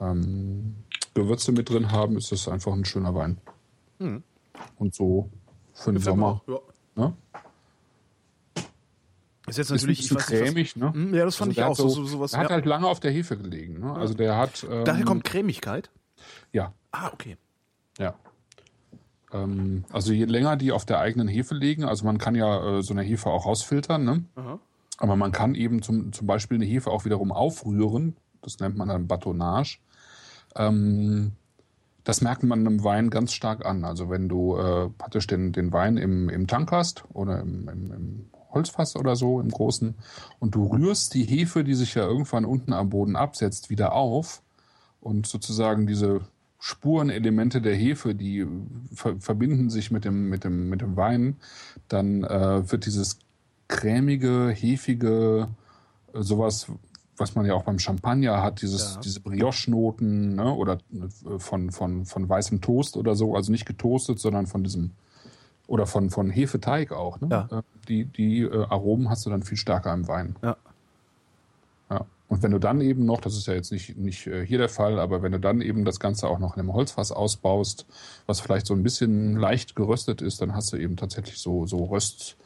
[0.00, 0.76] ähm,
[1.14, 3.38] Gewürze mit drin haben, ist das einfach ein schöner Wein.
[3.98, 5.30] Und so
[5.74, 6.42] für den Sommer.
[6.46, 6.58] Ja.
[6.96, 7.14] Ne?
[9.48, 10.92] Ist jetzt Ist ein natürlich, bisschen nicht, was- cremig, ne?
[10.92, 11.70] Hm, Ja, das fand Also ich auch.
[11.70, 12.54] hat So, so, so, sowas, der hat ja.
[12.56, 13.78] halt lange auf der Hefe gelegen.
[13.80, 13.92] Ne?
[13.94, 14.66] Also der hat.
[14.68, 15.90] Ähm, Daher kommt Cremigkeit.
[16.52, 17.36] Ja, Ah, okay.
[17.98, 18.14] ja.
[19.32, 22.82] Ähm, also je länger die auf der eigenen Hefe liegen, also man kann ja äh,
[22.82, 24.24] so eine Hefe auch rausfiltern, ne?
[24.34, 24.58] Aha.
[24.98, 28.16] Aber man kann eben zum, zum Beispiel eine Hefe auch wiederum aufrühren.
[28.42, 29.78] Das nennt man dann Batonnage.
[30.56, 31.32] Ähm,
[32.06, 33.84] das merkt man einem Wein ganz stark an.
[33.84, 37.92] Also wenn du äh, praktisch den, den Wein im, im Tank hast oder im, im,
[37.92, 39.96] im Holzfass oder so, im Großen,
[40.38, 44.40] und du rührst die Hefe, die sich ja irgendwann unten am Boden absetzt, wieder auf
[45.00, 46.20] und sozusagen diese
[46.60, 48.46] Spurenelemente der Hefe, die
[48.94, 51.36] ver verbinden sich mit dem, mit dem, mit dem Wein,
[51.88, 53.18] dann äh, wird dieses
[53.66, 55.48] cremige, hefige,
[56.14, 56.70] äh, sowas,
[57.16, 59.00] was man ja auch beim Champagner hat, dieses, Ja.
[59.00, 64.18] diese Brioche-Noten, ne, oder äh, von, von, von weißem Toast oder so, also nicht getoastet,
[64.18, 64.90] sondern von diesem,
[65.66, 67.28] oder von, von Hefeteig auch, ne?
[67.30, 67.58] Ja.
[67.58, 70.36] Äh, Die, die äh, Aromen hast du dann viel stärker im Wein.
[70.42, 70.56] Ja.
[71.90, 72.04] Ja.
[72.28, 74.98] Und wenn du dann eben noch, das ist ja jetzt nicht, nicht hier der Fall,
[74.98, 77.86] aber wenn du dann eben das Ganze auch noch in einem Holzfass ausbaust,
[78.26, 81.84] was vielleicht so ein bisschen leicht geröstet ist, dann hast du eben tatsächlich so, so
[81.84, 82.36] Röst,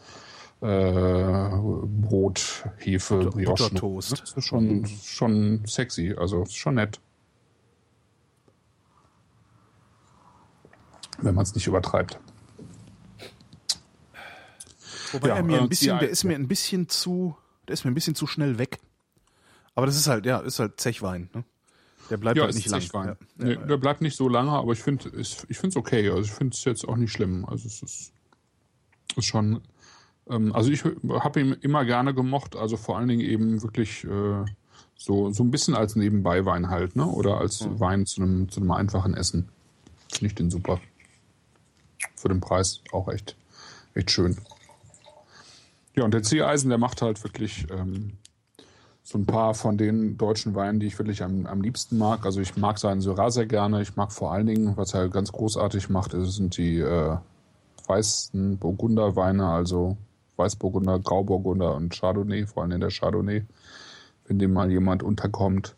[0.61, 3.63] Brot, Hefe, Butter- Brioche.
[3.65, 4.13] Buttertoast.
[4.21, 7.01] Das ist schon, schon sexy, also schon nett.
[11.19, 12.19] Wenn man es nicht übertreibt.
[15.13, 17.37] Wobei Ja, er mir äh, ein bisschen, CI, der ist mir ein bisschen zu,
[17.67, 18.79] der ist mir ein bisschen zu schnell weg.
[19.75, 21.45] Aber das ist halt, ja, ist halt Zechwein, ne?
[22.11, 22.81] Der bleibt Ja, halt nicht lang.
[22.81, 23.09] Zechwein.
[23.09, 23.17] Ja.
[23.37, 26.09] Nee, der bleibt nicht so lange, aber ich finde es ich find's okay.
[26.11, 27.45] Also ich finde es jetzt auch nicht schlimm.
[27.45, 28.13] Also es ist,
[29.17, 29.61] ist schon.
[30.29, 34.45] Ähm, also ich habe ihn immer gerne gemocht, also vor allen Dingen eben wirklich äh,
[34.97, 37.07] so, so ein bisschen als Nebenbeiwein halt, ne?
[37.07, 39.49] Oder als Wein zu einem, zu einem einfachen Essen.
[40.13, 40.81] Finde ich den super.
[42.17, 43.37] Für den Preis auch echt,
[43.95, 44.37] echt schön.
[45.97, 48.13] Ja, und der Ziereisen, der macht halt wirklich ähm,
[49.03, 52.25] so ein paar von den deutschen Weinen, die ich wirklich am, am liebsten mag.
[52.25, 53.83] Also ich mag seinen Syrah sehr gerne.
[53.83, 57.17] Ich mag vor allen Dingen, was er ganz großartig macht, sind die äh,
[57.87, 59.97] weißen Burgunderweine, also
[60.41, 63.45] Weißburgunder, Grauburgunder und Chardonnay, vor allem der Chardonnay,
[64.27, 65.77] wenn dem mal jemand unterkommt.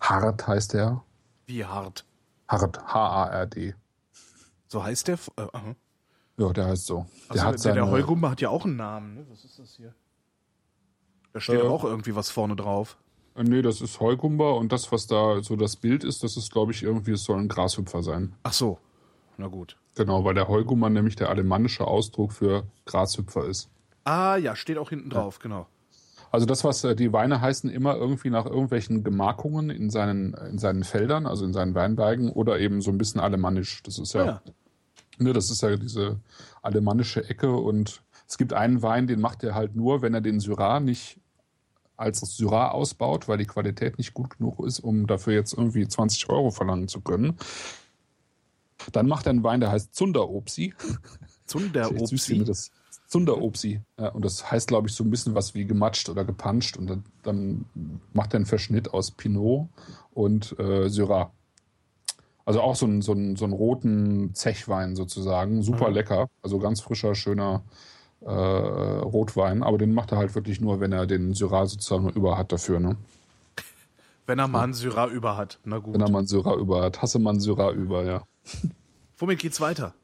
[0.00, 1.02] Hart heißt der.
[1.46, 2.04] Wie hart.
[2.48, 3.74] Hart, H-A-R-D.
[4.68, 5.18] So heißt der?
[5.36, 5.74] Äh, aha.
[6.36, 7.06] Ja, der heißt so.
[7.28, 9.26] Also der hat der, seine, der Heugumbe hat ja auch einen Namen, ne?
[9.30, 9.94] Was ist das hier?
[11.32, 12.96] Da steht Äh, auch irgendwie was vorne drauf.
[13.36, 16.52] Äh, Nee, das ist Heugumber und das, was da so das Bild ist, das ist,
[16.52, 18.34] glaube ich, irgendwie, es soll ein Grashüpfer sein.
[18.44, 18.78] Ach so.
[19.36, 19.76] Na gut.
[19.96, 23.68] Genau, weil der Heugummer nämlich der alemannische Ausdruck für Grashüpfer ist.
[24.04, 25.66] Ah ja, steht auch hinten drauf, genau.
[26.30, 30.58] Also das, was äh, die Weine heißen, immer irgendwie nach irgendwelchen Gemarkungen in seinen, in
[30.58, 33.82] seinen Feldern, also in seinen Weinbergen oder eben so ein bisschen alemannisch.
[33.84, 34.42] Das ist ja, Ja.
[35.18, 36.18] Ne, das ist ja diese
[36.60, 40.40] alemannische Ecke und es gibt einen Wein, den macht er halt nur, wenn er den
[40.40, 41.20] Syrah nicht
[41.96, 46.28] als Syrah ausbaut, weil die Qualität nicht gut genug ist, um dafür jetzt irgendwie 20
[46.30, 47.36] Euro verlangen zu können.
[48.90, 50.74] Dann macht er einen Wein, der heißt Zunderobsi.
[51.46, 52.52] Zunder Echt süß, finde
[53.14, 53.24] das.
[53.34, 53.80] Zunderobsi.
[53.98, 56.76] Ja, und das heißt, glaube ich, so ein bisschen was wie gematscht oder gepanscht.
[56.76, 57.64] Und dann, dann
[58.12, 59.68] macht er einen Verschnitt aus Pinot
[60.12, 61.32] und äh, Syrah.
[62.44, 65.62] Also auch so einen, so einen, so einen roten Zechwein sozusagen.
[65.62, 66.28] Super lecker.
[66.42, 67.62] Also ganz frischer, schöner
[68.20, 69.62] äh, Rotwein.
[69.62, 72.80] Aber den macht er halt wirklich nur, wenn er den Syrah sozusagen über hat dafür.
[72.80, 72.96] Ne?
[74.26, 75.60] Wenn er mal einen Syrah über hat.
[75.64, 75.94] Na gut.
[75.94, 77.00] Wenn er mal einen Syrah über hat.
[77.00, 78.24] Hasse man Syrah über, ja.
[79.18, 79.94] Womit geht's weiter?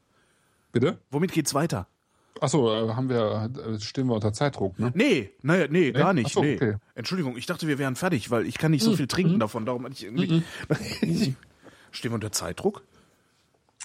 [0.71, 0.99] Bitte?
[1.11, 1.87] Womit geht's weiter?
[2.39, 4.91] Achso, äh, haben wir, äh, stehen wir unter Zeitdruck, ne?
[4.95, 6.27] Nee, naja, nee, gar nicht.
[6.27, 6.55] Ach so, nee.
[6.55, 6.75] okay.
[6.95, 9.65] Entschuldigung, ich dachte, wir wären fertig, weil ich kann nicht so viel trinken davon.
[9.65, 10.43] Darum hatte ich irgendwie.
[11.91, 12.83] Stehen wir unter Zeitdruck?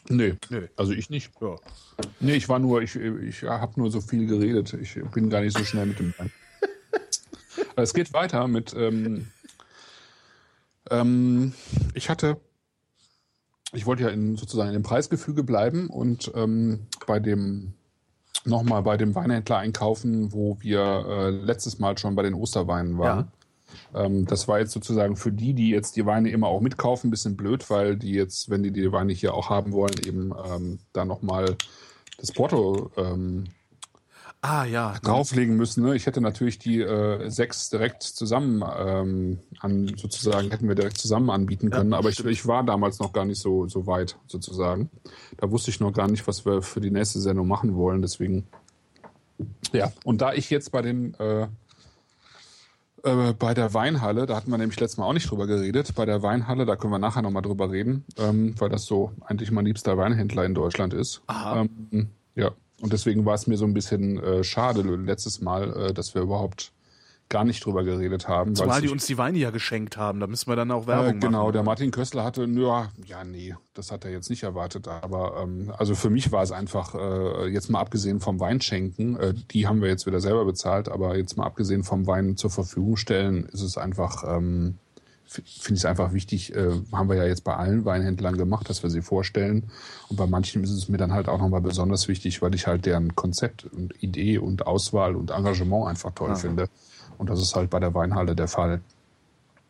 [0.08, 0.68] Nee, Nee.
[0.76, 1.32] also ich nicht.
[1.40, 1.56] Ja.
[2.20, 4.72] Nee, ich war nur, ich, ich habe nur so viel geredet.
[4.74, 6.14] Ich bin gar nicht so schnell mit dem
[7.76, 9.28] es geht weiter mit, ähm,
[10.90, 11.52] ähm,
[11.94, 12.40] ich hatte,
[13.72, 17.74] ich wollte ja in, sozusagen in dem Preisgefüge bleiben und ähm, bei dem,
[18.46, 23.28] nochmal bei dem Weinhändler einkaufen, wo wir äh, letztes Mal schon bei den Osterweinen waren.
[23.94, 27.10] Ähm, das war jetzt sozusagen für die, die jetzt die Weine immer auch mitkaufen, ein
[27.10, 30.78] bisschen blöd, weil die jetzt, wenn die die Weine hier auch haben wollen, eben ähm,
[30.92, 31.56] da nochmal
[32.18, 33.44] das Porto ähm,
[34.48, 34.94] Ah, ja.
[35.02, 35.82] drauflegen müssen.
[35.82, 35.96] Ne?
[35.96, 41.30] Ich hätte natürlich die äh, sechs direkt zusammen ähm, an, sozusagen, hätten wir direkt zusammen
[41.30, 44.90] anbieten können, aber ich, ich war damals noch gar nicht so, so weit, sozusagen.
[45.36, 48.46] Da wusste ich noch gar nicht, was wir für die nächste Sendung machen wollen, deswegen.
[49.72, 51.48] Ja, und da ich jetzt bei den äh,
[53.02, 56.06] äh, bei der Weinhalle, da hatten wir nämlich letztes Mal auch nicht drüber geredet, bei
[56.06, 59.66] der Weinhalle, da können wir nachher nochmal drüber reden, ähm, weil das so eigentlich mein
[59.66, 61.22] liebster Weinhändler in Deutschland ist.
[61.26, 61.66] Aha.
[61.92, 65.94] Ähm, ja, und deswegen war es mir so ein bisschen äh, schade letztes Mal, äh,
[65.94, 66.72] dass wir überhaupt
[67.28, 68.50] gar nicht drüber geredet haben.
[68.50, 70.20] weil Zumal die uns die Weine ja geschenkt haben.
[70.20, 71.52] Da müssen wir dann auch Werbung äh, genau, machen.
[71.54, 74.86] der Martin Köstler hatte, ja, ja, nee, das hat er jetzt nicht erwartet.
[74.86, 79.34] Aber ähm, also für mich war es einfach, äh, jetzt mal abgesehen vom Weinschenken, äh,
[79.50, 82.96] die haben wir jetzt wieder selber bezahlt, aber jetzt mal abgesehen vom Wein zur Verfügung
[82.96, 84.78] stellen, ist es einfach, ähm,
[85.26, 88.82] finde ich es einfach wichtig, äh, haben wir ja jetzt bei allen Weinhändlern gemacht, dass
[88.82, 89.64] wir sie vorstellen.
[90.08, 92.86] Und bei manchen ist es mir dann halt auch nochmal besonders wichtig, weil ich halt
[92.86, 96.68] deren Konzept und Idee und Auswahl und Engagement einfach toll finde.
[97.18, 98.80] Und das ist halt bei der Weinhalle der Fall.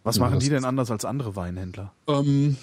[0.04, 1.92] Was Ja, machen das die denn anders als andere Weinhändler?
[2.06, 2.56] Ähm,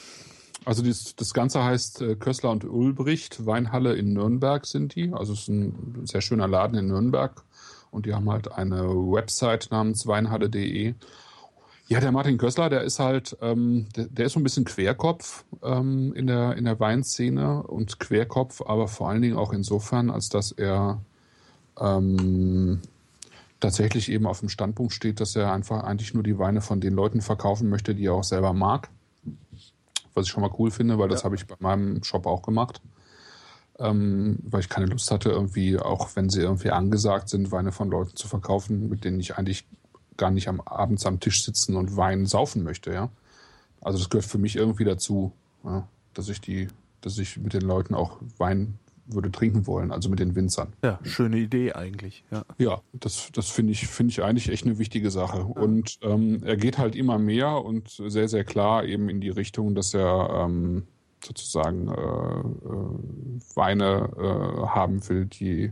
[0.65, 5.11] also das, das Ganze heißt äh, Kössler und Ulbricht, Weinhalle in Nürnberg sind die.
[5.13, 7.43] Also es ist ein sehr schöner Laden in Nürnberg.
[7.91, 10.95] Und die haben halt eine Website namens weinhalle.de.
[11.87, 15.43] Ja, der Martin Kössler, der ist halt, ähm, der, der ist so ein bisschen Querkopf
[15.61, 20.29] ähm, in, der, in der Weinszene und Querkopf, aber vor allen Dingen auch insofern, als
[20.29, 21.01] dass er
[21.79, 22.81] ähm,
[23.59, 26.93] tatsächlich eben auf dem Standpunkt steht, dass er einfach eigentlich nur die Weine von den
[26.93, 28.89] Leuten verkaufen möchte, die er auch selber mag.
[30.13, 31.25] Was ich schon mal cool finde, weil das Ja.
[31.25, 32.81] habe ich bei meinem Shop auch gemacht.
[33.79, 37.89] Ähm, weil ich keine Lust hatte, irgendwie, auch wenn sie irgendwie angesagt sind, Weine von
[37.89, 39.65] Leuten zu verkaufen, mit denen ich eigentlich
[40.17, 43.09] gar nicht am abends am Tisch sitzen und Wein saufen möchte, ja.
[43.81, 45.33] Also das gehört für mich irgendwie dazu,
[45.63, 46.67] ja, dass ich die,
[47.01, 50.73] dass ich mit den Leuten auch Wein würde trinken wollen, also mit den Winzern.
[50.83, 52.23] Ja, schöne Idee eigentlich.
[52.31, 52.45] Ja.
[52.57, 55.43] Ja, das, das finde ich, finde ich eigentlich echt eine wichtige Sache.
[55.43, 59.75] Und ähm, er geht halt immer mehr und sehr, sehr klar eben in die Richtung,
[59.75, 60.87] dass er ähm,
[61.23, 65.71] sozusagen äh, äh, Weine äh, haben will, die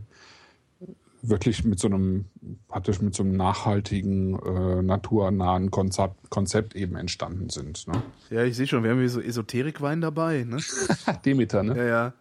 [1.22, 2.26] wirklich mit so einem,
[2.68, 7.86] praktisch mit so einem nachhaltigen, äh, naturnahen Konzept, Konzept eben entstanden sind.
[7.86, 8.02] Ne?
[8.30, 10.58] ja, ich sehe schon, wir haben hier so Esoterikwein dabei, ne?
[11.24, 11.76] Demeter, ne?
[11.76, 12.12] Ja, ja.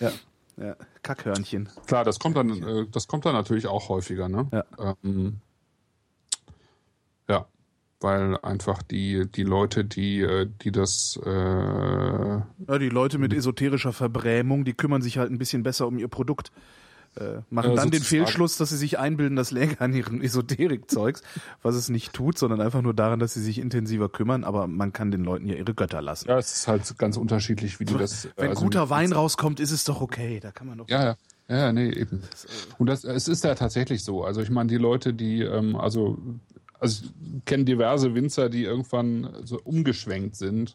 [0.00, 0.12] Ja.
[0.56, 1.70] Ja, Kackhörnchen.
[1.86, 4.46] Klar, das kommt dann, äh, das kommt dann natürlich auch häufiger, ne?
[4.52, 4.94] Ja.
[5.02, 5.38] Ähm,
[7.28, 7.46] ja,
[8.00, 13.94] weil einfach die die Leute, die äh, die das äh, Ja, die Leute mit esoterischer
[13.94, 16.52] Verbrämung, die kümmern sich halt ein bisschen besser um ihr Produkt.
[17.16, 18.02] Äh, machen Äh, dann den.
[18.02, 21.22] Fehlschluss, dass sie sich einbilden, das läge an ihrem Esoterik-Zeugs,
[21.62, 24.92] was es nicht tut, sondern einfach nur daran, dass sie sich intensiver kümmern, aber man
[24.92, 26.28] kann den Leuten ja ihre Götter lassen.
[26.28, 28.28] ja, es ist halt ganz unterschiedlich, wie die das.
[28.36, 30.38] Wenn also- guter Wein rauskommt, ist es doch okay.
[30.40, 30.88] Da kann man doch.
[30.88, 31.16] Ja, ja.
[31.48, 32.22] Ja, nee, eben.
[32.78, 34.22] Und das, es ist ja tatsächlich so.
[34.22, 36.16] Also ich meine, die Leute, die, ähm, also,
[36.78, 40.74] also ich kenne diverse Winzer, die irgendwann so umgeschwenkt sind äh,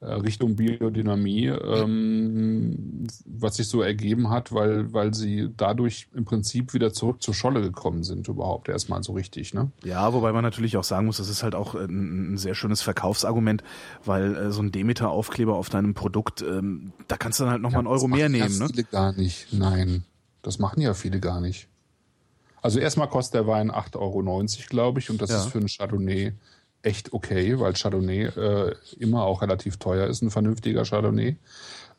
[0.00, 6.92] Richtung Biodynamie, ähm, was sich so ergeben hat, weil, weil sie dadurch im Prinzip wieder
[6.92, 9.70] zurück zur Scholle gekommen sind, überhaupt erstmal so richtig, ne?
[9.82, 12.82] Ja, wobei man natürlich auch sagen muss, das ist halt auch ein, ein sehr schönes
[12.82, 13.62] Verkaufsargument,
[14.04, 17.80] weil äh, so ein Demeter-Aufkleber auf deinem Produkt, ähm, da kannst du dann halt nochmal
[17.80, 18.68] einen Euro Das mehr nehmen, ja ne?
[18.68, 19.52] viele gar nicht.
[19.52, 20.04] Nein,
[20.42, 21.68] das machen ja viele gar nicht.
[22.60, 24.22] Also erstmal kostet der Wein 8,90 Euro,
[24.68, 25.38] glaube ich, und das Ja.
[25.38, 26.32] ist für einen Chardonnay
[26.84, 31.36] echt okay, weil Chardonnay äh, immer auch relativ teuer ist, ein vernünftiger Chardonnay.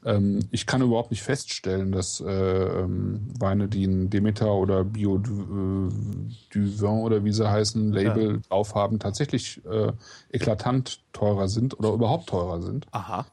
[0.05, 5.17] Ähm, ich kann überhaupt nicht feststellen, dass äh, ähm, Weine, die ein Demeter oder Bio
[5.17, 9.91] du, äh, du Vin oder wie sie heißen, Label drauf haben, tatsächlich äh,
[10.31, 12.85] eklatant teurer sind oder überhaupt teurer sind.
[12.91, 13.25] Aha,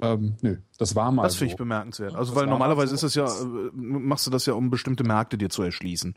[0.00, 1.58] Ähm, nö, das war mal das finde ich so.
[1.58, 2.16] bemerkenswert.
[2.16, 2.94] Also Das weil normalerweise so.
[2.96, 6.16] ist das ja, äh, machst du das ja, um bestimmte Märkte dir zu erschließen.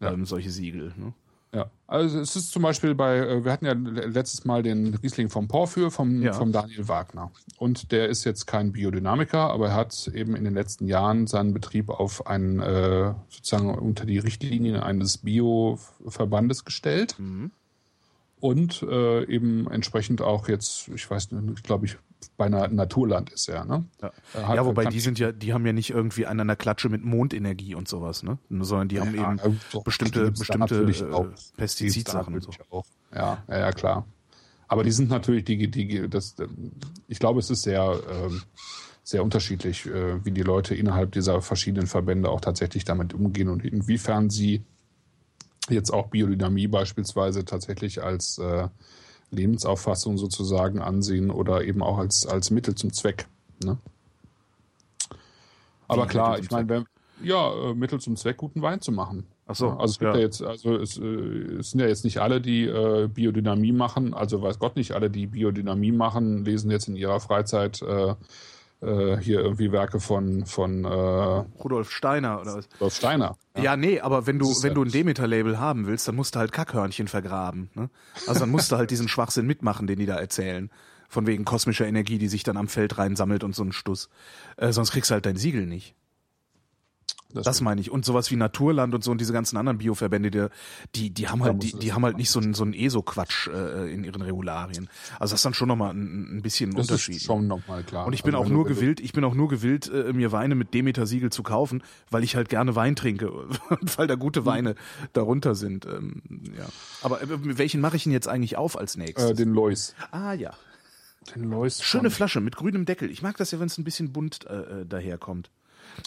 [0.00, 0.12] Ja.
[0.12, 0.92] Ähm, solche Siegel.
[0.96, 1.14] Ne?
[1.54, 5.30] Ja, also es ist zum Beispiel bei, äh, wir hatten ja letztes Mal den Riesling
[5.30, 6.32] vom Porphyr, vom, ja.
[6.34, 7.30] vom Daniel Wagner.
[7.56, 11.54] Und der ist jetzt kein Biodynamiker, aber er hat eben in den letzten Jahren seinen
[11.54, 17.16] Betrieb auf einen, äh, sozusagen unter die Richtlinien eines Bio-Verbandes gestellt.
[17.18, 17.50] Mhm
[18.40, 21.96] und äh, eben entsprechend auch jetzt, ich weiß nicht, glaube ich,
[22.36, 23.84] beinahe Naturland ist er, ne?
[24.00, 26.88] Ja, hat, ja wobei die sind ja, die haben ja nicht irgendwie an der Klatsche
[26.88, 28.38] mit Mondenergie und sowas, ne?
[28.48, 31.24] Sondern die ja, haben eben doch, bestimmte, bestimmte äh,
[31.56, 32.50] Pestizidsachen und so.
[32.70, 32.86] Auch.
[33.14, 34.06] Ja, ja, ja, klar.
[34.68, 36.36] Aber die sind natürlich, die, die, das,
[37.08, 38.42] ich glaube, es ist sehr, ähm,
[39.02, 43.64] sehr unterschiedlich, äh, wie die Leute innerhalb dieser verschiedenen Verbände auch tatsächlich damit umgehen und
[43.64, 44.64] inwiefern sie
[45.70, 48.68] jetzt auch Biodynamie beispielsweise tatsächlich als äh,
[49.30, 53.26] Lebensauffassung sozusagen ansehen oder eben auch als, als Mittel zum Zweck.
[53.62, 53.78] Ne?
[55.86, 56.84] Aber Wie klar, ich meine,
[57.22, 59.26] ja, äh, Mittel zum Zweck, guten Wein zu machen.
[59.46, 62.04] Ach so, also es gibt ja, ja jetzt, also es, äh, es, sind ja jetzt
[62.04, 66.70] nicht alle, die äh, Biodynamie machen, also weiß Gott nicht alle, die Biodynamie machen, lesen
[66.70, 68.14] jetzt in ihrer Freizeit äh,
[68.80, 72.68] äh, hier irgendwie Werke von von äh, Rudolf Steiner oder was?
[72.74, 73.36] Rudolf Steiner.
[73.56, 76.38] Ja, ja nee, aber wenn du wenn du ein Demeter-Label haben willst, dann musst du
[76.38, 77.70] halt Kackhörnchen vergraben.
[77.74, 77.90] Ne?
[78.26, 80.70] Also dann musst du halt diesen Schwachsinn mitmachen, den die da erzählen.
[81.10, 84.10] Von wegen kosmischer Energie, die sich dann am Feld reinsammelt und so ein Stuss.
[84.58, 85.94] Äh, sonst kriegst du halt dein Siegel nicht.
[87.34, 87.90] Das, das meine ich.
[87.90, 90.48] Und sowas wie Naturland und so und diese ganzen anderen Bioverbände, die,
[90.94, 93.92] die, die haben halt, die, die haben halt nicht so einen, so einen ESO-Quatsch äh,
[93.92, 94.88] in ihren Regularien.
[95.18, 97.16] Also das ist dann schon nochmal ein, ein bisschen das Unterschied.
[97.16, 98.06] Ist schon nochmal klar.
[98.06, 100.54] Und ich bin also auch nur gewillt, ich bin auch nur gewillt, äh, mir Weine
[100.54, 103.30] mit Demeter-Siegel zu kaufen, weil ich halt gerne Wein trinke,
[103.96, 105.08] weil da gute Weine mhm.
[105.12, 105.84] darunter sind.
[105.84, 106.22] Ähm,
[106.56, 106.66] ja.
[107.02, 107.26] Aber äh,
[107.58, 109.32] welchen mache ich denn jetzt eigentlich auf als nächstes?
[109.32, 109.94] Äh, den Lois.
[110.12, 110.52] Ah ja.
[111.34, 111.82] Den Lois.
[111.82, 113.10] Schöne Flasche mit grünem Deckel.
[113.10, 115.50] Ich mag das ja, wenn es ein bisschen bunt äh, äh daherkommt.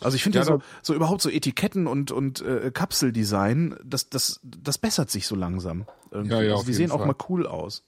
[0.01, 4.09] Also ich finde ja, ja so, so überhaupt so Etiketten und und äh, Kapseldesign, das
[4.09, 5.85] das das bessert sich so langsam.
[6.11, 6.35] Irgendwie.
[6.35, 7.01] Ja, ja, also die sehen Fall.
[7.01, 7.83] auch mal cool aus.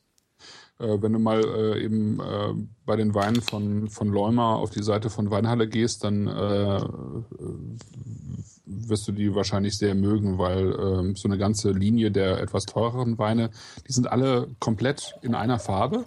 [0.80, 2.54] Äh, wenn du mal äh, eben äh,
[2.86, 6.82] bei den Weinen von von Leumer auf die Seite von Weinhalle gehst, dann äh,
[8.66, 13.18] wirst du die wahrscheinlich sehr mögen, weil äh, so eine ganze Linie der etwas teureren
[13.18, 13.50] Weine,
[13.88, 16.06] die sind alle komplett in einer Farbe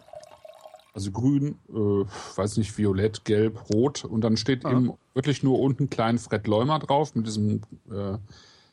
[0.97, 4.07] also grün, äh, weiß nicht, violett, gelb, rot.
[4.07, 4.71] Und dann steht ja.
[4.71, 8.17] eben wirklich nur unten klein Fred Leumer drauf mit diesem, äh,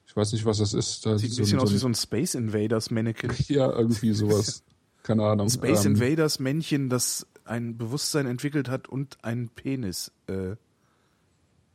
[0.08, 1.06] ich weiß nicht, was das ist.
[1.06, 3.32] Da Sieht ein bisschen so, aus so wie so ein Space Invaders Mannequin.
[3.50, 4.64] ja, irgendwie sowas.
[5.04, 5.50] Keine Ahnung.
[5.50, 10.14] Space ähm, Invaders Männchen, das ein Bewusstsein entwickelt hat und einen Penis.
[10.28, 10.52] Äh,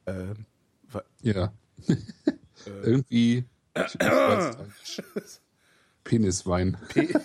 [0.06, 0.34] äh,
[1.20, 1.52] ja.
[1.86, 1.96] äh,
[2.82, 3.44] irgendwie.
[6.04, 6.78] Peniswein.
[6.88, 7.20] Pe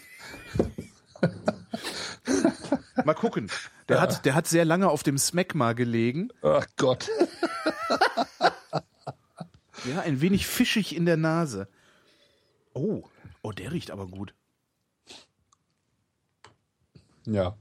[3.06, 3.50] Mal gucken.
[3.90, 6.30] Der hat, der hat sehr lange auf dem Smegma gelegen.
[6.42, 7.10] Ach Gott.
[9.86, 11.68] ja, ein wenig fischig in der Nase.
[12.74, 13.04] Oh,
[13.42, 14.34] oh, der riecht aber gut.
[17.26, 17.58] Ja.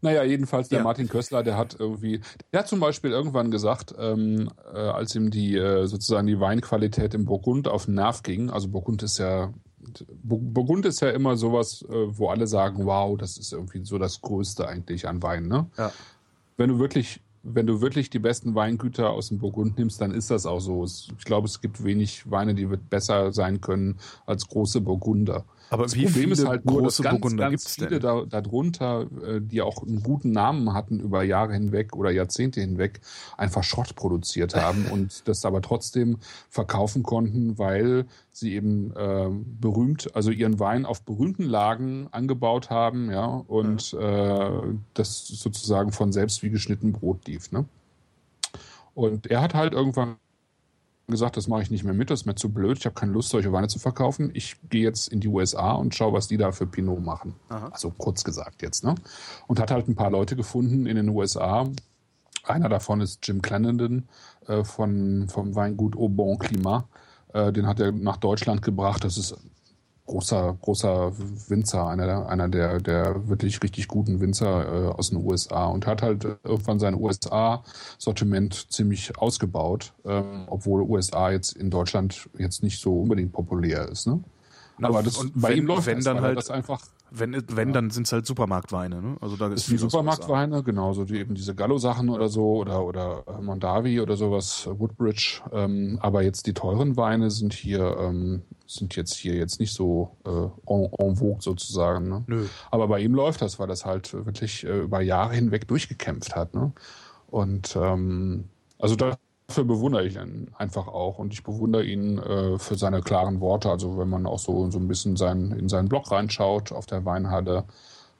[0.00, 0.84] Naja, jedenfalls der ja.
[0.84, 2.20] Martin Kössler, der hat irgendwie,
[2.52, 7.14] der hat zum Beispiel irgendwann gesagt, ähm, äh, als ihm die äh, sozusagen die Weinqualität
[7.14, 9.52] im Burgund auf den Nerv ging, also Burgund ist ja
[10.22, 14.20] Burgund ist ja immer sowas, äh, wo alle sagen, wow, das ist irgendwie so das
[14.20, 15.48] Größte eigentlich an Wein.
[15.48, 15.66] Ne?
[15.76, 15.92] Ja.
[16.56, 20.30] Wenn du wirklich, wenn du wirklich die besten Weingüter aus dem Burgund nimmst, dann ist
[20.30, 20.84] das auch so.
[20.84, 25.44] Ich glaube, es gibt wenig Weine, die besser sein können als große Burgunder.
[25.70, 28.24] Aber das wie Problem viele ist halt nur, große dass ganz, Burgunder ganz viele da,
[28.24, 33.00] darunter, äh, die auch einen guten Namen hatten über Jahre hinweg oder Jahrzehnte hinweg,
[33.36, 39.28] einfach Schrott produziert haben und das aber trotzdem verkaufen konnten, weil sie eben äh,
[39.60, 44.48] berühmt, also ihren Wein auf berühmten Lagen angebaut haben, ja, und ja.
[44.48, 47.64] Äh, das sozusagen von selbst wie geschnitten Brot lief, ne?
[48.94, 50.16] Und er hat halt irgendwann
[51.12, 53.12] gesagt, das mache ich nicht mehr mit, das ist mir zu blöd, ich habe keine
[53.12, 54.30] Lust, solche Weine zu verkaufen.
[54.34, 57.34] Ich gehe jetzt in die USA und schaue, was die da für Pinot machen.
[57.48, 57.68] Aha.
[57.68, 58.84] Also kurz gesagt jetzt.
[58.84, 58.94] Ne?
[59.46, 61.66] Und hat halt ein paar Leute gefunden in den USA.
[62.44, 64.08] Einer davon ist Jim Clarendon
[64.46, 66.84] äh, von, vom Weingut Au Bon Climat.
[67.32, 69.02] Äh, den hat er nach Deutschland gebracht.
[69.04, 69.36] Das ist
[70.08, 71.12] großer, großer
[71.48, 75.86] Winzer, einer, der, einer der, der wirklich richtig guten Winzer äh, aus den USA und
[75.86, 82.80] hat halt irgendwann sein USA-Sortiment ziemlich ausgebaut, ähm, obwohl USA jetzt in Deutschland jetzt nicht
[82.80, 84.06] so unbedingt populär ist.
[84.06, 84.20] Ne?
[84.82, 86.80] Aber das, und bei wenn, ihm läuft wenn das, dann halt das einfach
[87.10, 89.16] wenn, wenn, dann sind es halt Supermarktweine, ne?
[89.20, 93.42] Also da ist viel Supermarktweine, genauso die eben diese Gallo-Sachen oder so oder oder äh,
[93.42, 95.40] Mondavi oder sowas, Woodbridge.
[95.52, 100.16] Ähm, aber jetzt die teuren Weine sind hier ähm, sind jetzt hier jetzt nicht so
[100.24, 102.08] äh, en, en vogue sozusagen.
[102.08, 102.24] Ne?
[102.26, 102.46] Nö.
[102.70, 106.54] Aber bei ihm läuft das, weil das halt wirklich äh, über Jahre hinweg durchgekämpft hat.
[106.54, 106.72] Ne?
[107.28, 108.44] Und ähm,
[108.78, 109.16] also da
[109.48, 111.18] dafür bewundere ich ihn einfach auch.
[111.18, 113.70] Und ich bewundere ihn äh, für seine klaren Worte.
[113.70, 117.04] Also wenn man auch so, so ein bisschen sein, in seinen Blog reinschaut auf der
[117.04, 117.64] Weinhalle,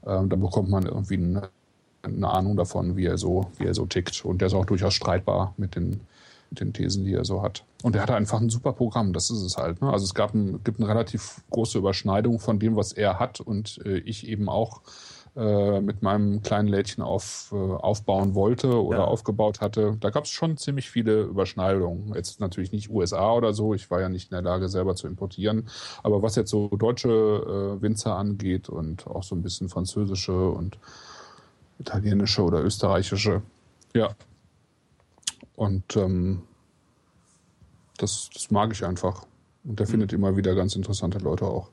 [0.03, 1.51] äh, dann bekommt man irgendwie eine,
[2.03, 4.25] eine, Ahnung davon, wie er so, wie er so tickt.
[4.25, 6.01] Und der ist auch durchaus streitbar mit den,
[6.51, 7.63] mit den Thesen, die er so hat.
[7.83, 9.83] Und er hatte einfach ein super Programm, das ist es halt.
[9.83, 9.93] Ne?
[9.93, 13.81] Also es gab ein, gibt eine relativ große Überschneidung von dem, was er hat und
[13.85, 14.81] äh, ich eben auch
[15.39, 19.05] äh, mit meinem kleinen Lädchen auf, äh, aufbauen wollte oder ja.
[19.05, 19.97] aufgebaut hatte.
[20.01, 22.13] Da gab es schon ziemlich viele Überschneidungen.
[22.13, 25.07] Jetzt natürlich nicht USA oder so, ich war ja nicht in der Lage, selber zu
[25.07, 25.69] importieren.
[26.03, 30.77] Aber was jetzt so deutsche äh, Winzer angeht und auch so ein bisschen französische und
[31.79, 33.43] italienische oder österreichische,
[33.95, 34.09] ja.
[35.55, 36.43] Und ähm,
[37.97, 39.25] das, das mag ich einfach.
[39.63, 39.91] Und der mhm.
[39.91, 41.71] findet immer wieder ganz interessante Leute auch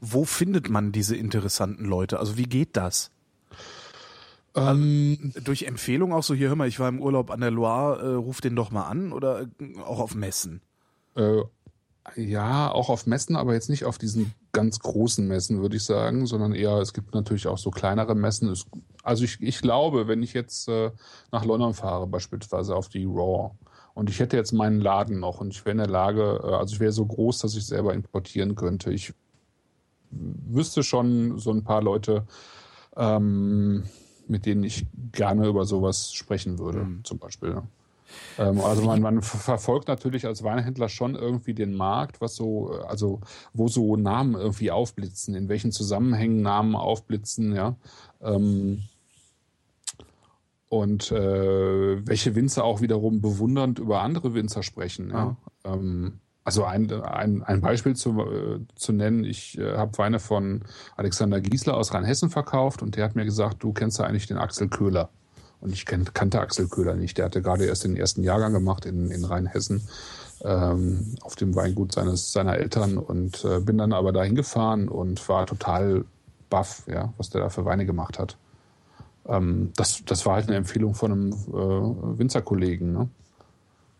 [0.00, 2.18] wo findet man diese interessanten Leute?
[2.18, 3.10] Also wie geht das?
[4.54, 8.00] Ähm, durch Empfehlung auch so, hier hör mal, ich war im Urlaub an der Loire,
[8.00, 10.60] äh, ruf den doch mal an oder äh, auch auf Messen?
[11.14, 11.42] Äh,
[12.16, 16.26] ja, auch auf Messen, aber jetzt nicht auf diesen ganz großen Messen, würde ich sagen,
[16.26, 18.52] sondern eher, es gibt natürlich auch so kleinere Messen.
[19.04, 20.90] also ich, ich glaube, wenn ich jetzt äh,
[21.30, 23.52] nach London fahre, beispielsweise auf die Raw,
[23.94, 26.74] und ich hätte jetzt meinen Laden noch und ich wäre in der Lage, äh, also
[26.74, 28.92] ich wäre so groß, dass ich selber importieren könnte.
[28.92, 29.14] Ich
[30.10, 32.26] wüsste schon so ein paar Leute,
[32.96, 33.84] ähm,
[34.28, 37.04] mit denen ich gerne über sowas sprechen würde, mhm.
[37.04, 37.62] zum Beispiel.
[38.38, 43.20] Ähm, also man, man verfolgt natürlich als Weinhändler schon irgendwie den Markt, was so, also
[43.52, 47.76] wo so Namen irgendwie aufblitzen, in welchen Zusammenhängen Namen aufblitzen, ja.
[48.20, 48.82] Ähm,
[50.68, 55.10] und äh, welche Winzer auch wiederum bewundernd über andere Winzer sprechen.
[55.10, 55.36] Ja.
[55.64, 55.74] ja.
[55.74, 56.20] Ähm,
[56.50, 60.62] also ein, ein, ein Beispiel zu, äh, zu nennen, ich äh, habe Weine von
[60.96, 64.36] Alexander Giesler aus Rheinhessen verkauft und der hat mir gesagt, du kennst ja eigentlich den
[64.36, 65.10] Axel Köhler.
[65.60, 67.18] Und ich kenn, kannte Axel Köhler nicht.
[67.18, 69.86] Der hatte gerade erst den ersten Jahrgang gemacht in, in Rheinhessen
[70.42, 75.28] ähm, auf dem Weingut seines, seiner Eltern und äh, bin dann aber dahin gefahren und
[75.28, 76.04] war total
[76.48, 78.36] baff, ja, was der da für Weine gemacht hat.
[79.28, 82.92] Ähm, das, das war halt eine Empfehlung von einem äh, Winzerkollegen.
[82.92, 83.08] Ne?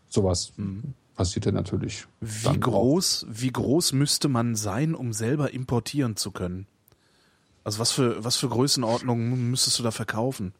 [0.09, 0.51] Sowas.
[0.57, 2.07] Mhm passierte natürlich.
[2.19, 6.65] Wie groß, wie groß müsste man sein, um selber importieren zu können?
[7.63, 10.51] Also was für, was für Größenordnungen müsstest du da verkaufen?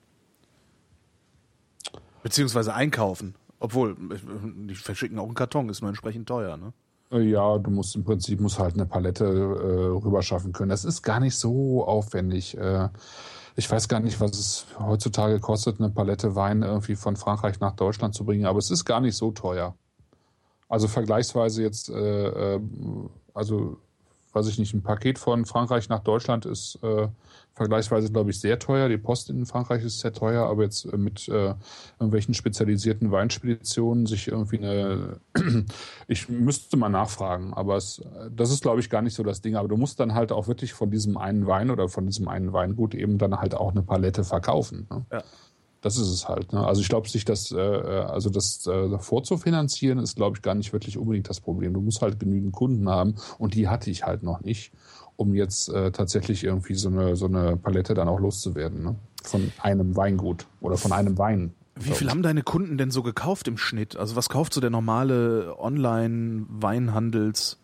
[2.22, 3.34] Beziehungsweise einkaufen.
[3.60, 6.74] Obwohl, die verschicken auch einen Karton, ist nur entsprechend teuer, ne?
[7.12, 10.70] Äh, ja, du musst im Prinzip musst halt eine Palette äh, rüberschaffen können.
[10.70, 12.56] Das ist gar nicht so aufwendig.
[12.56, 12.90] Äh,
[13.56, 17.76] ich weiß gar nicht, was es heutzutage kostet, eine Palette Wein irgendwie von Frankreich nach
[17.76, 19.76] Deutschland zu bringen, aber es ist gar nicht so teuer.
[20.72, 22.62] Also vergleichsweise jetzt, äh, äh,
[23.34, 23.78] also
[24.32, 27.10] weiß ich nicht, ein Paket von Frankreich nach Deutschland ist äh,
[27.52, 28.88] vergleichsweise, glaube ich, sehr teuer.
[28.88, 31.56] Die Post in Frankreich ist sehr teuer, aber jetzt äh, mit äh,
[32.00, 35.20] irgendwelchen spezialisierten Weinspeditionen sich irgendwie eine,
[36.08, 38.02] ich müsste mal nachfragen, aber es,
[38.34, 39.58] das ist, glaube ich, gar nicht so das Ding.
[39.58, 42.54] Aber du musst dann halt auch wirklich von diesem einen Wein oder von diesem einen
[42.54, 44.88] Weingut eben dann halt auch eine Palette verkaufen.
[44.90, 45.06] Ne?
[45.12, 45.24] Ja.
[45.82, 46.54] Das ist es halt.
[46.54, 46.66] Ne?
[46.66, 50.54] Also ich glaube, sich das, äh, äh, also das äh, vorzufinanzieren, ist, glaube ich, gar
[50.54, 51.74] nicht wirklich unbedingt das Problem.
[51.74, 54.72] Du musst halt genügend Kunden haben und die hatte ich halt noch nicht,
[55.16, 58.84] um jetzt äh, tatsächlich irgendwie so eine, so eine Palette dann auch loszuwerden.
[58.84, 58.96] Ne?
[59.24, 61.56] Von einem Weingut oder von einem Wein.
[61.76, 63.96] Wie viel haben deine Kunden denn so gekauft im Schnitt?
[63.96, 67.58] Also was kauft so der normale Online-Weinhandelskäufer?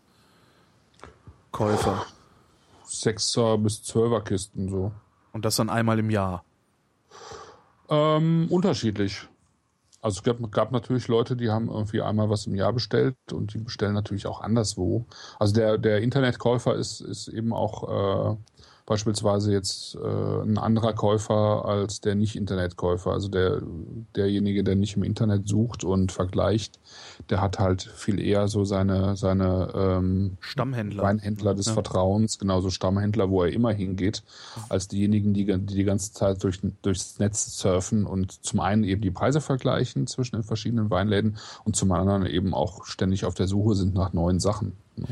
[2.85, 4.91] Sechser bis Zwölfer Kisten so.
[5.33, 6.43] Und das dann einmal im Jahr?
[7.89, 9.27] Ähm, unterschiedlich.
[10.01, 13.53] Also es gab, gab natürlich Leute, die haben irgendwie einmal was im Jahr bestellt und
[13.53, 15.05] die bestellen natürlich auch anderswo.
[15.39, 18.37] Also der, der Internetkäufer ist, ist eben auch äh,
[18.87, 23.11] beispielsweise jetzt äh, ein anderer Käufer als der Nicht-Internetkäufer.
[23.11, 23.61] Also der,
[24.15, 26.79] derjenige, der nicht im Internet sucht und vergleicht,
[27.29, 31.03] der hat halt viel eher so seine, seine ähm, Stammhändler.
[31.03, 31.73] Weinhändler des ja.
[31.73, 34.23] Vertrauens, genauso Stammhändler, wo er immer hingeht,
[34.69, 39.01] als diejenigen, die die, die ganze Zeit durch, durchs Netz surfen und zum einen eben
[39.01, 43.47] die Preise vergleichen zwischen den verschiedenen Weinläden und zum anderen eben auch ständig auf der
[43.47, 44.77] Suche sind nach neuen Sachen.
[44.95, 45.07] Ne?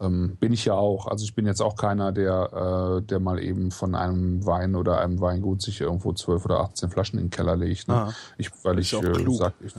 [0.00, 1.06] Ähm, bin ich ja auch.
[1.06, 4.98] Also ich bin jetzt auch keiner, der, äh, der mal eben von einem Wein oder
[4.98, 7.88] einem Weingut sich irgendwo zwölf oder 18 Flaschen in den Keller legt.
[7.88, 7.94] Ne?
[7.94, 9.74] Ah, ich, weil ich äh, sag, ich,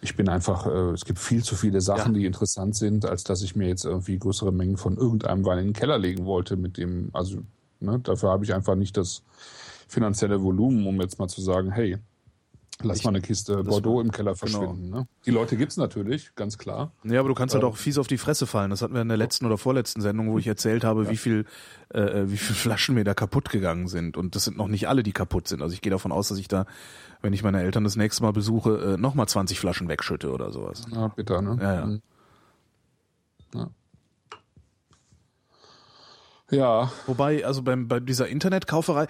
[0.00, 2.20] ich bin einfach, äh, es gibt viel zu viele Sachen, ja.
[2.20, 5.66] die interessant sind, als dass ich mir jetzt irgendwie größere Mengen von irgendeinem Wein in
[5.68, 7.40] den Keller legen wollte mit dem, also
[7.80, 9.22] ne, dafür habe ich einfach nicht das
[9.88, 11.98] finanzielle Volumen, um jetzt mal zu sagen, hey,
[12.82, 14.90] Lass Ich- mal eine Kiste Bordeaux im Keller verschwinden.
[14.90, 15.06] Ne?
[15.26, 16.92] Die Leute gibt's natürlich, ganz klar.
[17.04, 17.70] Ja, aber du kannst halt Ähm.
[17.70, 18.70] auch fies auf die Fresse fallen.
[18.70, 21.44] Das hatten wir in der letzten oder vorletzten Sendung, wo ich erzählt habe, wie viel,
[21.90, 24.16] äh, wie viel Flaschen mir da kaputt gegangen sind.
[24.16, 25.62] Und das sind noch nicht alle, die kaputt sind.
[25.62, 26.64] Also ich gehe davon aus, dass ich da,
[27.22, 30.86] wenn ich meine Eltern das nächste Mal besuche, äh, nochmal 20 Flaschen wegschütte oder sowas.
[30.90, 31.58] Ja, bitter, ne?
[31.60, 31.86] Ja, ja.
[31.86, 32.02] Mhm.
[33.54, 33.68] Ja.
[36.50, 39.06] Ja, Wobei, also beim, bei dieser Internetkauferei,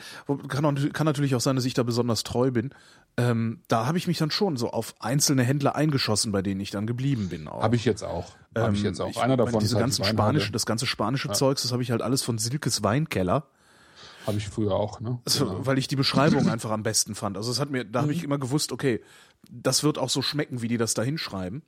[0.48, 2.70] kann, auch, kann natürlich auch sein, dass ich da besonders treu bin.
[3.16, 6.70] Ähm, da habe ich mich dann schon so auf einzelne Händler eingeschossen, bei denen ich
[6.70, 7.48] dann geblieben bin.
[7.48, 8.34] Habe ich jetzt auch.
[8.56, 9.08] Habe ich Ähm, jetzt auch.
[9.10, 11.82] ich Einer meine, davon diese halt ganzen die spanische, das ganze spanische Zeugs, das habe
[11.82, 13.46] ich halt alles von Silkes Weinkeller.
[14.26, 15.18] Habe ich früher auch, ne?
[15.24, 15.66] Also, Genau.
[15.66, 17.38] weil ich die Beschreibung einfach am besten fand.
[17.38, 18.18] Also es hat mir, da habe Mhm.
[18.18, 19.00] ich immer gewusst, okay,
[19.50, 21.62] das wird auch so schmecken, wie die das da hinschreiben.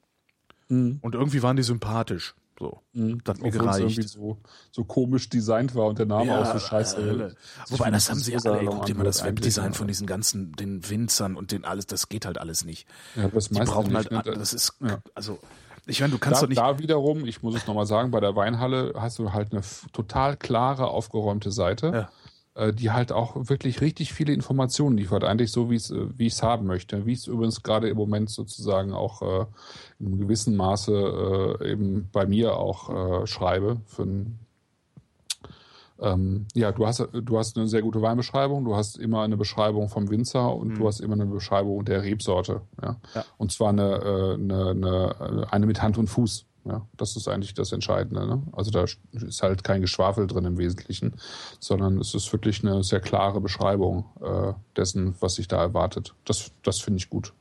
[0.68, 0.98] Mhm.
[1.00, 2.34] Und irgendwie waren die sympathisch.
[2.62, 2.80] So.
[2.92, 4.08] Das hat mir gereicht.
[4.08, 4.38] so,
[4.70, 6.96] so komisch designt war und der Name auch so scheiße.
[6.96, 7.30] Hölle.
[7.30, 7.36] sich
[7.70, 8.60] Wobei, das haben sie ja alle.
[8.60, 9.72] Ey, guck dir mal das Webdesign ja.
[9.72, 12.86] von diesen ganzen, den Winzern und den alles, das geht halt alles nicht.
[13.16, 14.34] Ja, das Die brauchen nicht, halt, ne?
[14.34, 14.98] das ist, Ja.
[15.16, 15.40] also,
[15.86, 18.20] ich meine, du kannst Da, doch nicht, da wiederum, ich muss es nochmal sagen, bei
[18.20, 22.21] der Weinhalle hast du halt eine total klare, aufgeräumte Seite, äh,
[22.54, 25.24] die halt auch wirklich richtig viele Informationen liefert.
[25.24, 27.06] Eigentlich so, wie es, äh, wie ich es haben möchte.
[27.06, 29.46] Wie ich es übrigens gerade im Moment sozusagen auch äh,
[29.98, 33.80] in einem gewissen Maße äh, eben bei mir auch äh, schreibe.
[33.86, 34.38] Für ein,
[36.00, 39.88] ähm, ja, du hast, du hast eine sehr gute Weinbeschreibung, du hast immer eine Beschreibung
[39.88, 42.60] vom Winzer und du hast immer eine Beschreibung der Rebsorte.
[42.82, 42.92] Ja?
[42.92, 42.96] Mhm.
[43.14, 43.24] Ja.
[43.38, 46.44] Und zwar eine, äh, eine, eine, eine mit Hand und Fuß.
[46.64, 48.26] Ja, das ist eigentlich das Entscheidende.
[48.26, 48.42] Ne?
[48.52, 51.14] Also da ist halt kein Geschwafel drin im Wesentlichen,
[51.58, 56.14] sondern es ist wirklich eine sehr klare Beschreibung äh, dessen, was sich da erwartet.
[56.24, 57.32] Das, das finde ich gut.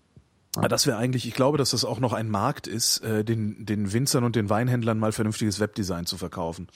[0.55, 3.65] Ja, das wäre eigentlich, ich glaube, dass das auch noch ein Markt ist, äh, den,
[3.65, 6.67] den Winzern und den Weinhändlern mal vernünftiges Webdesign zu verkaufen.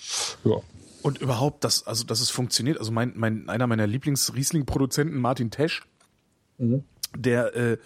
[0.43, 0.57] Ja.
[1.01, 2.79] Und überhaupt, dass, also, dass es funktioniert.
[2.79, 5.83] Also mein, mein, einer meiner Lieblings-Riesling-Produzenten, Martin Tesch,
[7.15, 7.77] der, äh,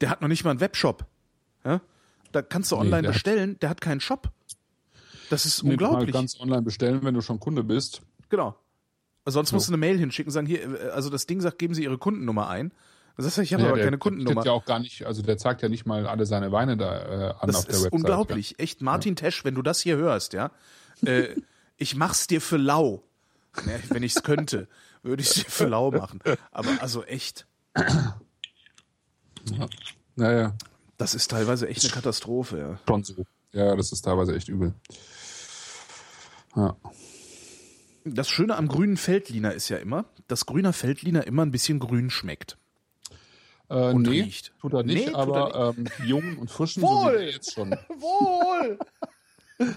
[0.00, 1.06] der hat noch nicht mal einen Webshop.
[1.64, 1.80] Ja?
[2.34, 4.30] Da kannst du online der hat- bestellen, der hat keinen Shop.
[5.30, 6.12] Das ist Nee, unglaublich.
[6.12, 8.02] ganz online bestellen, wenn du schon Kunde bist.
[8.28, 8.56] Genau.
[9.24, 11.74] Also sonst musst du eine Mail hinschicken, sagen, hier, äh, also das Ding sagt, geben
[11.74, 12.72] Sie Ihre Kundennummer ein.
[13.16, 14.34] Das heißt, ich habe Ja, aber der, keine der Kundennummer.
[14.40, 17.30] bietet ja auch gar nicht, also der zeigt ja nicht mal alle seine Weine da
[17.30, 17.92] äh, an Das auf der ist Website.
[17.92, 18.58] unglaublich.
[18.58, 20.50] Echt, Martin Tesch, wenn du das hier hörst, ja,
[21.06, 21.28] äh,
[21.76, 23.04] ich mach's dir für lau.
[23.64, 24.66] Ne, wenn ich's könnte,
[25.04, 26.18] würde ich dir für lau machen.
[26.50, 29.68] Aber also echt, Ja.
[30.16, 30.54] Naja,
[31.04, 32.78] das ist teilweise echt eine Katastrophe, ja.
[32.86, 33.26] schon so.
[33.52, 34.72] Ja, das ist teilweise echt übel.
[36.56, 36.76] Ja.
[38.06, 42.08] Das Schöne am grünen Feldliner ist ja immer, dass grüner Feldliner immer ein bisschen grün
[42.08, 42.56] schmeckt.
[43.68, 44.54] Äh, Und nee, riecht.
[44.62, 47.12] tut er nicht, Nee, aber Ähm, die jungen und frischen, so Wohl.
[47.12, 47.70] wir jetzt schon.
[47.88, 48.78] Wohl!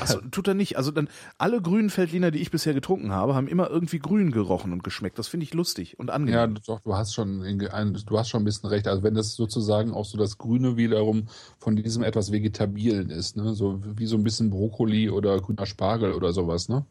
[0.00, 0.76] Also tut er nicht.
[0.76, 4.72] Also dann alle grünen Feldliner, die ich bisher getrunken habe, haben immer irgendwie grün gerochen
[4.72, 5.18] und geschmeckt.
[5.18, 6.58] Das finde ich lustig und Ja, angenehm.
[6.66, 8.86] doch, du hast schon, in- ein- du hast schon ein bisschen recht.
[8.88, 11.26] Also wenn das sozusagen auch so das Grüne wiederum
[11.58, 16.12] von diesem etwas Vegetabilen ist, ne, so wie so ein bisschen Brokkoli oder grüner Spargel
[16.12, 16.84] oder sowas, ne?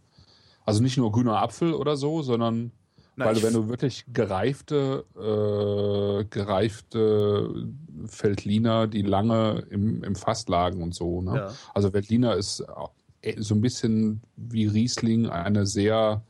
[0.65, 2.71] Also nicht nur grüner Apfel oder so, sondern
[3.15, 7.67] Na, weil wenn du wirklich gereifte, äh, gereifte
[8.07, 11.35] Feldliner, die lange im, im Fass lagen und so, ne?
[11.35, 11.53] Ja.
[11.73, 12.63] Also Veltliner ist
[13.21, 16.23] eh so ein bisschen wie Riesling eine sehr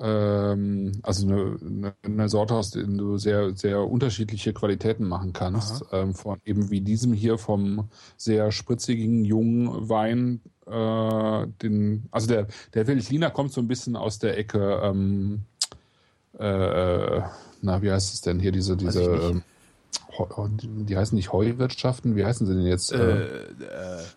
[0.00, 5.84] ähm, also eine, eine, eine Sorte, aus der du sehr, sehr unterschiedliche Qualitäten machen kannst.
[5.92, 12.48] Ähm, von eben wie diesem hier vom sehr spritzigen jungen Wein, äh, den, also der,
[12.74, 15.44] der Veltliner kommt so ein bisschen aus der Ecke, ähm,
[16.38, 17.22] äh,
[17.62, 19.42] na, wie heißt es denn hier, diese, diese, ähm,
[20.18, 22.92] Heu- die heißen nicht Heuwirtschaften, wie heißen sie denn jetzt?
[22.92, 23.26] äh,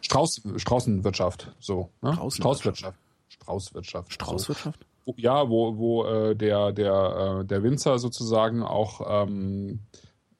[0.01, 1.89] Strauß, Straußenwirtschaft, so.
[2.01, 2.13] Ne?
[2.13, 2.99] Straußwirtschaft.
[3.30, 4.13] Straußwirtschaft.
[4.13, 4.86] Straußwirtschaft?
[5.05, 5.13] So.
[5.18, 9.80] Ja, wo, wo äh, der, der, äh, der Winzer sozusagen auch ähm,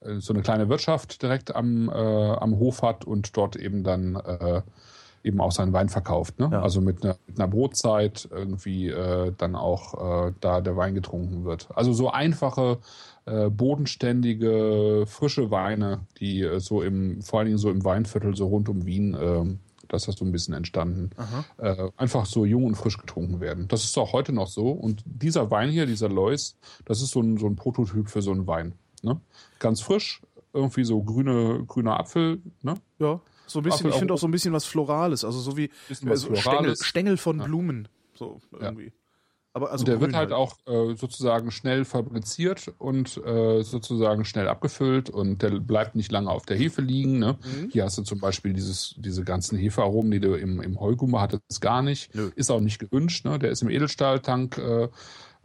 [0.01, 4.15] äh, so eine kleine Wirtschaft direkt am, äh, am Hof hat und dort eben dann
[4.15, 4.61] äh,
[5.24, 6.39] eben auch seinen Wein verkauft.
[6.39, 6.49] Ne?
[6.51, 6.61] Ja.
[6.61, 11.45] Also mit einer, mit einer Brotzeit irgendwie äh, dann auch äh, da der Wein getrunken
[11.45, 11.68] wird.
[11.74, 12.80] Also so einfache,
[13.26, 18.47] äh, bodenständige, frische Weine, die äh, so im, vor allen Dingen so im Weinviertel, so
[18.47, 19.57] rund um Wien, äh,
[19.88, 21.11] das ist so ein bisschen entstanden,
[21.57, 23.68] äh, einfach so jung und frisch getrunken werden.
[23.68, 24.72] Das ist auch heute noch so.
[24.72, 28.32] Und dieser Wein hier, dieser Lois, das ist so ein, so ein Prototyp für so
[28.32, 28.74] einen Wein.
[29.01, 29.20] Ne?
[29.59, 30.22] Ganz frisch,
[30.53, 32.76] irgendwie so grüne, grüner Apfel, ne?
[32.99, 35.58] Ja, so ein bisschen, ich finde auch- auch so ein bisschen was Florales, also so
[35.58, 36.76] wie Bisschen was äh, so Stängel.
[36.80, 38.91] Stängel von Blumen, so irgendwie.
[39.54, 44.48] Aber also und der wird halt auch äh, sozusagen schnell fabriziert und äh, sozusagen schnell
[44.48, 47.18] abgefüllt und der bleibt nicht lange auf der Hefe liegen.
[47.18, 47.39] Ne?
[47.41, 47.70] Mhm.
[47.72, 51.60] Hier hast du zum Beispiel dieses, diese ganzen Hefearomen, die du im, im Heugummer hattest,
[51.60, 52.14] gar nicht.
[52.14, 52.30] Nö.
[52.36, 53.26] Ist auch nicht gewünscht.
[53.26, 53.39] Ne?
[53.39, 54.89] Der ist im Edelstahltank äh,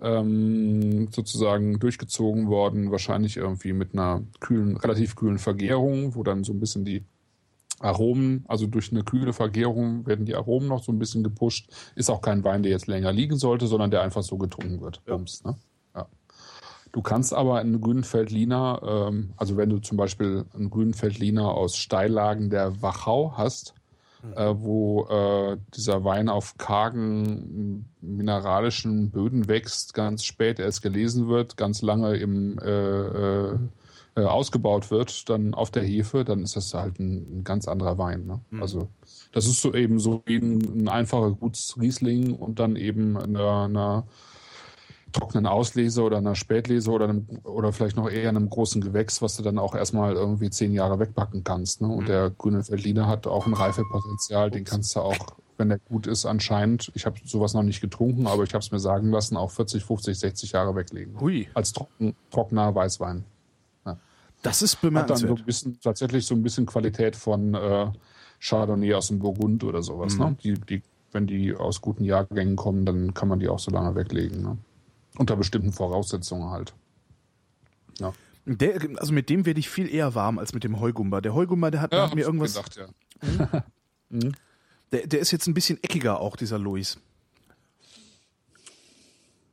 [0.02, 6.52] ähm, sozusagen durchgezogen worden, wahrscheinlich irgendwie mit einer kühlen, relativ kühlen Vergärung, wo dann so
[6.52, 7.04] ein bisschen die
[7.82, 11.70] Aromen, also durch eine kühle Vergärung werden die Aromen noch so ein bisschen gepusht.
[11.96, 15.02] Ist auch kein Wein, der jetzt länger liegen sollte, sondern der einfach so getrunken wird.
[15.06, 15.16] Ja.
[15.16, 15.56] Bums, ne?
[15.94, 16.06] ja.
[16.92, 21.52] Du kannst aber einen grünen Feldliner, ähm, also wenn du zum Beispiel einen grünen Feldliner
[21.52, 23.74] aus Steillagen der Wachau hast,
[24.22, 24.32] mhm.
[24.34, 31.56] äh, wo äh, dieser Wein auf kargen mineralischen Böden wächst, ganz spät erst gelesen wird,
[31.56, 33.58] ganz lange im äh, äh,
[34.14, 37.96] äh, ausgebaut wird, dann auf der Hefe, dann ist das halt ein, ein ganz anderer
[37.96, 38.26] Wein.
[38.26, 38.40] Ne?
[38.50, 38.62] Mhm.
[38.62, 38.88] Also
[39.32, 44.06] das ist so eben so wie ein, ein einfacher Gutsriesling und dann eben einer, einer
[45.12, 49.36] trockenen Auslese oder einer Spätlese oder, einem, oder vielleicht noch eher einem großen Gewächs, was
[49.36, 51.80] du dann auch erstmal irgendwie zehn Jahre wegbacken kannst.
[51.80, 51.88] Ne?
[51.88, 52.06] Und mhm.
[52.06, 55.16] der grüne Veltliner hat auch ein Reifepotenzial, den kannst du auch,
[55.56, 58.72] wenn der gut ist, anscheinend, ich habe sowas noch nicht getrunken, aber ich habe es
[58.72, 61.20] mir sagen lassen, auch 40, 50, 60 Jahre weglegen.
[61.20, 61.48] Hui.
[61.54, 63.24] Als trocken, trockener Weißwein.
[64.42, 65.22] Das ist bemerkenswert.
[65.22, 67.90] Hat dann so ein bisschen, tatsächlich so ein bisschen Qualität von äh,
[68.40, 70.18] Chardonnay aus dem Burgund oder sowas.
[70.18, 70.24] Ne?
[70.24, 70.30] Mhm.
[70.30, 70.36] Ne?
[70.42, 70.82] Die, die,
[71.12, 74.42] wenn die aus guten Jahrgängen kommen, dann kann man die auch so lange weglegen.
[74.42, 74.58] Ne?
[75.16, 76.74] Unter bestimmten Voraussetzungen halt.
[77.98, 78.12] Ja.
[78.44, 81.20] Der, also mit dem werde ich viel eher warm als mit dem Heugumba.
[81.20, 82.54] Der Heugumba, der hat ja, mir irgendwas.
[82.54, 83.64] Gedacht, ja.
[84.08, 84.32] mhm.
[84.90, 86.98] der, der ist jetzt ein bisschen eckiger auch, dieser Louis.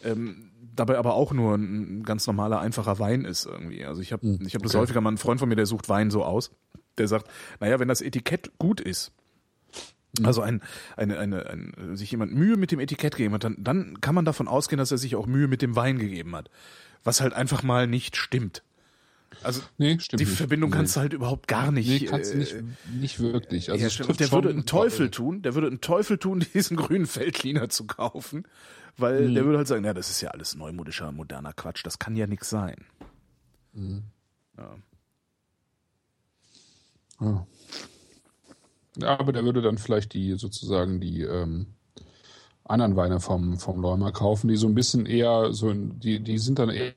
[0.04, 0.48] Ähm,
[0.78, 3.84] dabei aber auch nur ein ganz normaler, einfacher Wein ist irgendwie.
[3.84, 5.88] Also ich habe hm, ich hab das häufiger mal, ein Freund von mir, der sucht
[5.88, 6.50] Wein so aus.
[6.98, 7.28] Der sagt,
[7.60, 9.12] naja, wenn das Etikett gut ist,
[10.18, 10.26] hm.
[10.26, 10.62] also ein,
[10.96, 14.24] eine, eine, ein, sich jemand Mühe mit dem Etikett gegeben hat, dann, dann kann man
[14.24, 16.50] davon ausgehen, dass er sich auch Mühe mit dem Wein gegeben hat.
[17.04, 18.62] Was halt einfach mal nicht stimmt.
[19.42, 20.28] Also nee, die nicht.
[20.28, 21.88] Verbindung kannst du halt überhaupt gar nicht.
[21.88, 22.62] Nee, kannst du nicht, äh,
[22.98, 23.70] nicht wirklich.
[23.70, 27.68] Also ja, der würde einen Teufel tun, der würde einen Teufel tun, diesen grünen Feldliner
[27.68, 28.44] zu kaufen,
[28.96, 29.34] weil mhm.
[29.34, 32.26] der würde halt sagen, ja, das ist ja alles neumodischer, moderner Quatsch, das kann ja
[32.26, 32.84] nix sein.
[33.72, 34.02] Mhm.
[34.56, 34.76] Ja.
[37.20, 37.46] ja.
[39.00, 41.66] Ja, aber der würde dann vielleicht die sozusagen die ähm,
[42.64, 46.58] anderen Weine vom vom Leumer kaufen, die so ein bisschen eher so die die sind
[46.58, 46.94] dann eher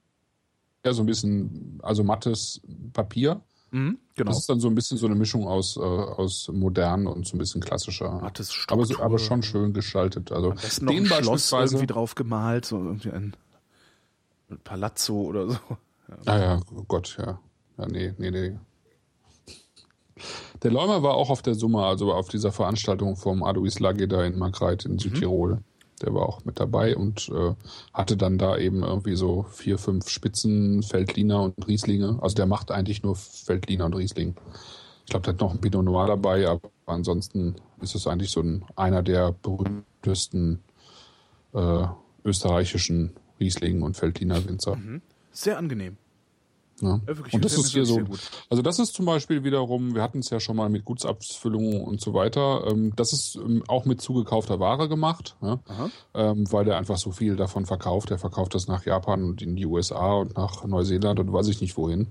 [0.84, 2.62] eher so ein bisschen, also mattes
[2.94, 3.42] Papier.
[3.72, 4.30] Mhm, genau.
[4.32, 7.36] Das ist dann so ein bisschen so eine Mischung aus, äh, aus modern und so
[7.36, 8.20] ein bisschen klassischer.
[8.20, 10.32] Mattes aber, so, aber schon schön gestaltet.
[10.32, 13.36] Also den Schloss irgendwie drauf gemalt, so irgendwie ein
[14.64, 15.60] Palazzo oder so.
[16.10, 16.18] Ja.
[16.26, 17.40] Ah ja, oh Gott, ja.
[17.78, 18.58] Ja, nee, nee, nee.
[20.62, 24.24] Der Leumer war auch auf der Summe, also auf dieser Veranstaltung vom Adois Lage da
[24.24, 25.62] in Margreit in mhm.
[26.02, 27.54] Der war auch mit dabei und äh,
[27.94, 32.20] hatte dann da eben irgendwie so vier, fünf Spitzen, Feldliner und Rieslinge.
[32.22, 34.36] Also der macht eigentlich nur Feldliner und Riesling.
[35.06, 38.42] Ich glaube, der hat noch ein Pinot Noir dabei, aber ansonsten ist es eigentlich so
[38.42, 40.64] ein, einer der berühmtesten
[41.54, 41.86] äh,
[42.24, 44.76] österreichischen Riesling- und Feldliner Winzer.
[44.76, 45.02] Mhm.
[45.32, 45.98] Sehr angenehm.
[46.82, 47.00] Ja.
[47.32, 48.02] und das ist hier so.
[48.50, 52.02] Also das ist zum Beispiel wiederum, wir hatten es ja schon mal mit Gutsabfüllungen und
[52.02, 52.66] so weiter.
[52.68, 55.60] Ähm, das ist ähm, auch mit zugekaufter Ware gemacht, ja?
[56.14, 58.12] ähm, weil der einfach so viel davon verkauft.
[58.12, 61.62] Er verkauft das nach Japan und in die USA und nach Neuseeland und weiß ich
[61.62, 62.08] nicht wohin.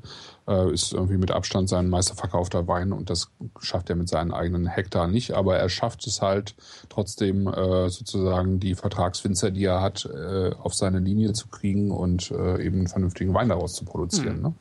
[0.51, 3.31] Äh, ist irgendwie mit Abstand sein meisterverkaufter Wein und das
[3.61, 5.31] schafft er mit seinen eigenen Hektar nicht.
[5.35, 6.57] Aber er schafft es halt
[6.89, 12.33] trotzdem äh, sozusagen die Vertragswinzer, die er hat, äh, auf seine Linie zu kriegen und
[12.33, 14.39] äh, eben einen vernünftigen Wein daraus zu produzieren.
[14.39, 14.43] Mhm.
[14.43, 14.55] Ne?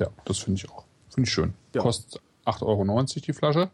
[0.00, 0.84] Ja, das finde ich auch.
[1.10, 1.54] Finde ich schön.
[1.76, 1.82] Ja.
[1.82, 3.70] Kostet 8,90 Euro die Flasche.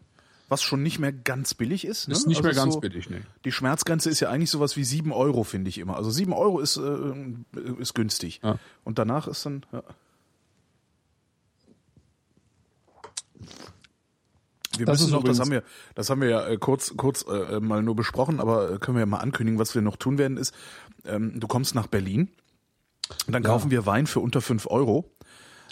[0.47, 2.07] Was schon nicht mehr ganz billig ist.
[2.07, 2.13] Ne?
[2.13, 3.21] Ist nicht also mehr ganz so, billig, ne.
[3.45, 5.95] Die Schmerzgrenze ist ja eigentlich sowas wie 7 Euro, finde ich immer.
[5.95, 8.41] Also 7 Euro ist, äh, ist günstig.
[8.43, 8.59] Ja.
[8.83, 9.65] Und danach ist dann.
[9.71, 9.81] Ja.
[14.77, 15.63] Wir Das müssen ist noch, das haben wir,
[15.95, 19.01] das haben wir ja äh, kurz, kurz äh, mal nur besprochen, aber äh, können wir
[19.01, 20.53] ja mal ankündigen, was wir noch tun werden, ist,
[21.05, 22.29] ähm, du kommst nach Berlin
[23.27, 25.11] und dann kaufen wir Wein für unter fünf Euro.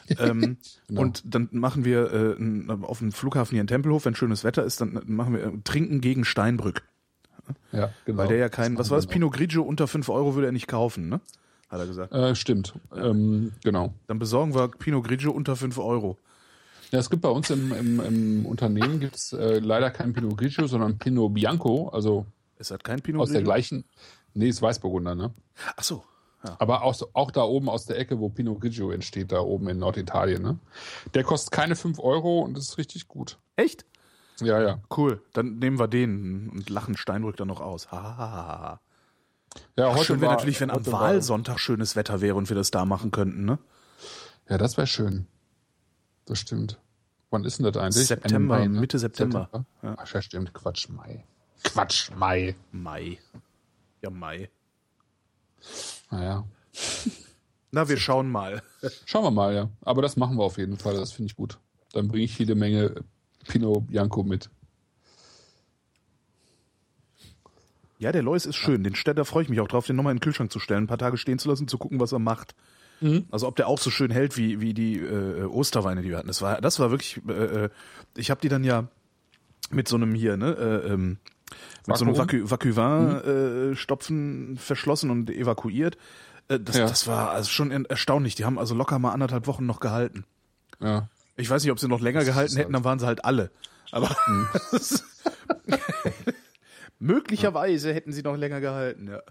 [0.09, 0.57] ähm,
[0.87, 1.01] Genau.
[1.01, 4.81] Und dann machen wir äh, auf dem Flughafen hier in Tempelhof, wenn schönes Wetter ist,
[4.81, 6.81] dann machen wir äh, Trinken gegen Steinbrück.
[7.71, 8.17] Ja, genau.
[8.17, 10.67] Weil der ja keinen, was war das, Pinot Grigio unter fünf Euro würde er nicht
[10.67, 11.21] kaufen, ne?
[11.69, 12.13] Hat er gesagt.
[12.13, 12.73] Äh, stimmt.
[12.95, 13.93] Ähm, genau.
[14.07, 16.17] Dann besorgen wir Pinot Grigio unter fünf Euro.
[16.91, 20.65] Ja, es gibt bei uns im, im, im Unternehmen gibt's äh, leider kein Pinot Grigio,
[20.67, 22.25] sondern Pinot Bianco, also
[22.57, 23.85] Ist das kein Pinot aus der gleichen.
[24.33, 25.33] Nee, ist Weißburgunder, ne?
[25.75, 26.03] Ach so.
[26.43, 26.55] Ja.
[26.59, 29.77] Aber auch, auch da oben aus der Ecke, wo Pinot Grigio entsteht, da oben in
[29.77, 30.57] Norditalien, ne?
[31.13, 33.37] Der kostet keine 5 Euro und ist richtig gut.
[33.55, 33.85] Echt?
[34.39, 34.79] Ja, ja.
[34.95, 35.21] Cool.
[35.33, 37.91] Dann nehmen wir den und lachen Steinbrück dann noch aus.
[37.91, 38.79] Ha, ha, ha, ha.
[39.75, 42.71] Ja, Ach, schön wäre natürlich, wenn am heute Wahlsonntag schönes Wetter wäre und wir das
[42.71, 43.59] da machen könnten, ne?
[44.47, 45.27] Ja, das wäre schön.
[46.29, 46.79] Das stimmt.
[47.31, 48.07] Wann ist denn das eigentlich?
[48.07, 48.79] September, Mai, ne?
[48.79, 49.49] Mitte September.
[49.81, 49.95] Ja.
[49.97, 50.53] Ach ja, stimmt.
[50.53, 51.25] Quatsch, Mai.
[51.63, 52.55] Quatsch, Mai.
[52.71, 53.17] Mai.
[54.03, 54.49] Ja, Mai.
[56.11, 56.45] Naja.
[57.71, 58.61] Na, wir schauen mal.
[59.05, 59.69] Schauen wir mal, ja.
[59.81, 60.93] Aber das machen wir auf jeden Fall.
[60.93, 61.57] Das finde ich gut.
[61.93, 63.03] Dann bringe ich jede Menge
[63.47, 64.51] Pinot Bianco mit.
[67.97, 68.83] Ja, der Lois ist schön.
[68.83, 70.87] Den Städter freue ich mich auch drauf, den nochmal in den Kühlschrank zu stellen, ein
[70.87, 72.53] paar Tage stehen zu lassen, zu gucken, was er macht.
[73.31, 76.27] Also ob der auch so schön hält wie, wie die äh, Osterweine, die wir hatten.
[76.27, 77.31] Das war, das war wirklich, äh,
[77.65, 77.69] äh,
[78.17, 78.87] ich habe die dann ja
[79.71, 81.17] mit so einem hier, ne, äh, ähm,
[81.87, 82.49] mit so einem Vakuum?
[82.51, 85.97] Vacu Vacuum-Stopfen verschlossen und evakuiert.
[86.49, 86.87] Äh, das, Ja.
[86.87, 88.35] das war also schon er- erstaunlich.
[88.35, 90.25] Die haben also locker mal anderthalb Wochen noch gehalten.
[90.81, 91.07] Ja.
[91.37, 93.49] Ich weiß nicht, ob sie noch länger gehalten ist hätten, dann waren sie halt alle.
[93.91, 94.09] Aber
[96.99, 99.21] möglicherweise hätten sie noch länger gehalten, ja.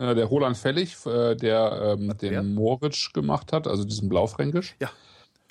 [0.00, 2.42] Äh, der Roland Fellig, äh, der ähm, den wer?
[2.42, 4.88] Moritz gemacht hat, also diesen Blaufränkisch, Ja.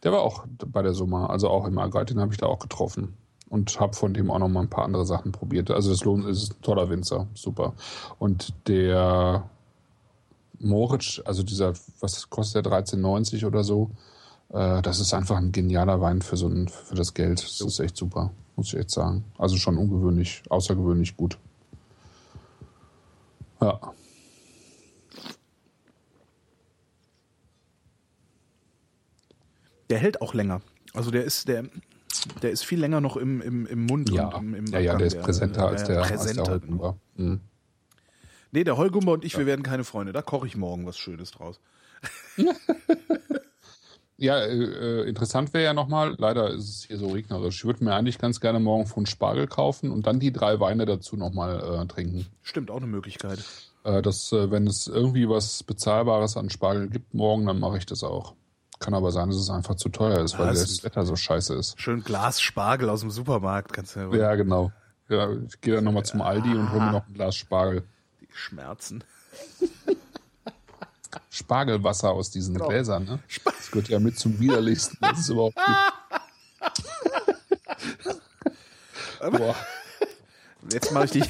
[0.04, 2.58] der war auch bei der Summa, also auch im Agrat, den habe ich da auch
[2.60, 3.14] getroffen.
[3.48, 5.72] Und habe von dem auch noch mal ein paar andere Sachen probiert.
[5.72, 7.74] Also das lohnt, es ist ein toller Winzer, super.
[8.20, 9.50] Und der
[10.60, 13.92] Moritz, also dieser, was kostet der 13,90 oder so,
[14.52, 17.42] äh, das ist einfach ein genialer Wein für so ein, für das Geld.
[17.44, 19.24] Das ist echt super, muss ich echt sagen.
[19.38, 21.38] Also schon ungewöhnlich, außergewöhnlich gut.
[23.62, 23.80] Ja.
[29.90, 30.62] Der hält auch länger.
[30.94, 31.66] Also der ist, der,
[32.42, 34.96] der ist viel länger noch im, im, im Mund Ja, und im, im ja, ja,
[34.98, 36.46] der ist präsenter als ja, der, präsenter, als der.
[36.46, 36.98] Holtenbauer.
[37.16, 37.42] Mhm.
[38.52, 40.12] Nee, der Heugummer und ich, wir werden keine Freunde.
[40.12, 41.60] Da koche ich morgen was Schönes draus.
[44.22, 47.60] Ja, äh, äh, interessant wäre ja nochmal, leider ist es hier so regnerisch.
[47.60, 50.86] Ich würde mir eigentlich ganz gerne morgen von Spargel kaufen und dann die drei Weine
[50.86, 52.26] dazu nochmal äh, trinken.
[52.42, 53.46] Stimmt, auch eine Möglichkeit.
[53.86, 57.86] Äh, das, äh, wenn es irgendwie was Bezahlbares an Spargel gibt morgen, dann mache ich
[57.86, 58.36] das auch.
[58.80, 60.62] Kann aber sein, dass es einfach zu teuer ist, weil Was?
[60.62, 61.80] das Wetter so scheiße ist.
[61.80, 63.74] Schön Glas Spargel aus dem Supermarkt.
[63.74, 64.72] Kannst du Ja, genau.
[65.10, 67.84] Ja, ich gehe dann nochmal zum Aldi und hole mir noch ein Glas Spargel.
[68.22, 69.04] die Schmerzen.
[71.30, 72.68] Spargelwasser aus diesen Genau.
[72.70, 73.20] Gläsern, ne?
[73.44, 74.98] Das gehört ja mit zum widerlichsten.
[75.02, 75.80] Das ist überhaupt nicht.
[79.38, 79.56] Boah.
[80.72, 81.30] Jetzt mache ich dich.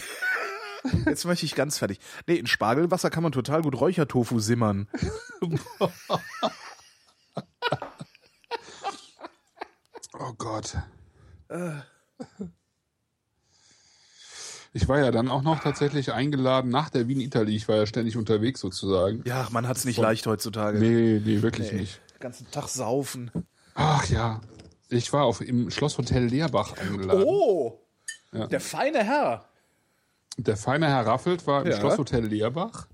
[1.06, 2.00] Jetzt mache ich dich ganz fertig.
[2.28, 4.88] Nee, in Spargelwasser kann man total gut Räuchertofu simmern.
[10.20, 10.76] Oh Gott.
[14.74, 17.56] Ich war ja dann auch noch tatsächlich eingeladen nach der Wien Italy.
[17.56, 19.24] Ich war ja ständig unterwegs sozusagen.
[19.26, 20.78] Ja, man hat's nicht leicht heutzutage.
[20.80, 21.80] Nee, nee, wirklich Nee.
[21.80, 22.02] nicht.
[22.16, 23.32] Den ganzen Tag saufen.
[23.74, 24.42] Ach ja.
[24.90, 27.24] Ich war auf, im Schlosshotel Leerbach eingeladen.
[27.26, 27.80] Oh!
[28.32, 28.48] Ja.
[28.48, 29.46] Der feine Herr.
[30.38, 31.78] Der feine Herr Raffelt war im Ja.
[31.80, 32.88] Schlosshotel Leerbach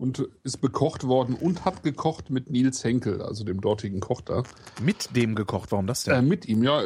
[0.00, 4.42] und ist bekocht worden und hat gekocht mit Nils Henkel, also dem dortigen Koch da.
[4.80, 5.70] Mit dem gekocht.
[5.72, 6.14] Warum das denn?
[6.14, 6.82] Äh, mit ihm, ja.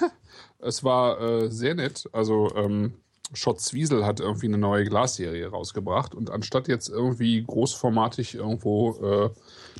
[0.58, 2.08] es war äh, sehr nett.
[2.12, 2.94] Also ähm,
[3.32, 9.30] Schott Zwiesel hat irgendwie eine neue Glasserie rausgebracht und anstatt jetzt irgendwie großformatig irgendwo äh,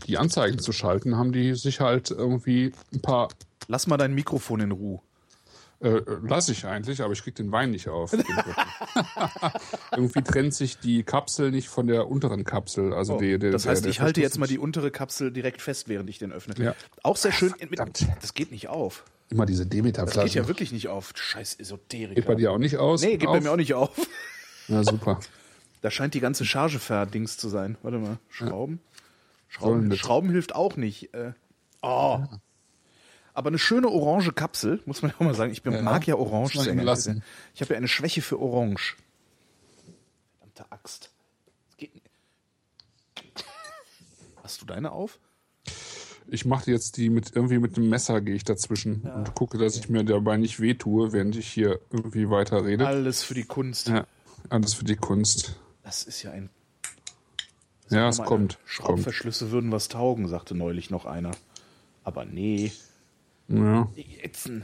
[0.07, 3.29] die Anzeigen zu schalten, haben die sich halt irgendwie ein paar
[3.67, 5.01] Lass mal dein Mikrofon in Ruhe.
[5.81, 8.13] äh, lass ich eigentlich, aber ich krieg den Wein nicht auf.
[9.93, 12.93] irgendwie trennt sich die Kapsel nicht von der unteren Kapsel.
[12.93, 15.62] Also Oh, die, die, das heißt, der, ich halte jetzt mal die untere Kapsel direkt
[15.62, 16.55] fest, während ich den öffne.
[16.62, 16.75] Ja.
[17.03, 17.51] Auch sehr schön.
[17.51, 18.07] Verdammt.
[18.20, 19.05] das geht nicht auf.
[19.31, 20.43] immer diese Das geht Demeter-Flaschen.
[20.43, 21.12] ja wirklich nicht auf.
[21.15, 22.16] Scheiß Esoterik.
[22.16, 23.03] Geht bei dir auch nicht aus?
[23.03, 23.37] Nee, geht auf?
[23.37, 23.91] bei mir auch nicht auf.
[24.69, 25.20] Na super.
[25.81, 27.79] Da scheint die ganze Charge verdings zu sein.
[27.83, 28.19] Warte mal.
[28.29, 28.81] Schrauben?
[29.61, 31.15] Sollen Schrauben, Schrauben hilft auch nicht.
[31.15, 31.35] Äh,
[31.83, 32.19] oh.
[33.39, 35.52] Aber eine schöne orange Kapsel, muss man ja auch mal sagen.
[35.52, 35.81] Ich bin, Ja.
[35.81, 37.23] mag ja Orange sehr gerne.
[37.55, 38.97] Ich habe ja eine Schwäche für Orange.
[40.40, 41.12] Verdammte Axt.
[41.69, 42.10] Das geht nicht.
[44.43, 45.20] Hast du deine auf?
[46.27, 49.15] Ich mache jetzt die mit irgendwie mit dem Messer gehe ich dazwischen ja.
[49.15, 52.89] und gucke, dass ich mir dabei nicht wehtue, während ich hier irgendwie weiter rede.
[52.89, 53.86] Alles für die Kunst.
[53.86, 54.05] Ja,
[54.48, 55.60] alles für die Kunst.
[55.85, 56.51] Das ist ja ein.
[57.89, 58.59] Ja, es kommt.
[58.65, 59.52] Schraubverschlüsse kommt.
[59.52, 61.31] würden was taugen, sagte neulich noch einer.
[62.02, 62.73] Aber nee.
[63.49, 63.89] Ja.
[64.23, 64.47] Jetzt.
[64.47, 64.62] Ja.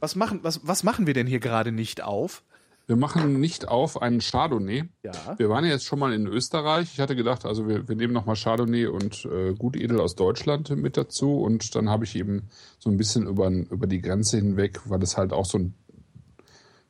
[0.00, 2.42] Was machen, was, was machen wir denn hier gerade nicht auf?
[2.86, 4.88] Wir machen nicht auf einen Chardonnay.
[5.04, 5.12] Ja.
[5.38, 6.90] Wir waren ja jetzt schon mal in Österreich.
[6.92, 10.96] Ich hatte gedacht, also wir, wir nehmen nochmal Chardonnay und äh, Gutedel aus Deutschland mit
[10.96, 11.40] dazu.
[11.40, 12.48] Und dann habe ich eben
[12.80, 15.74] so ein bisschen über, über die Grenze hinweg, weil das halt auch so ein,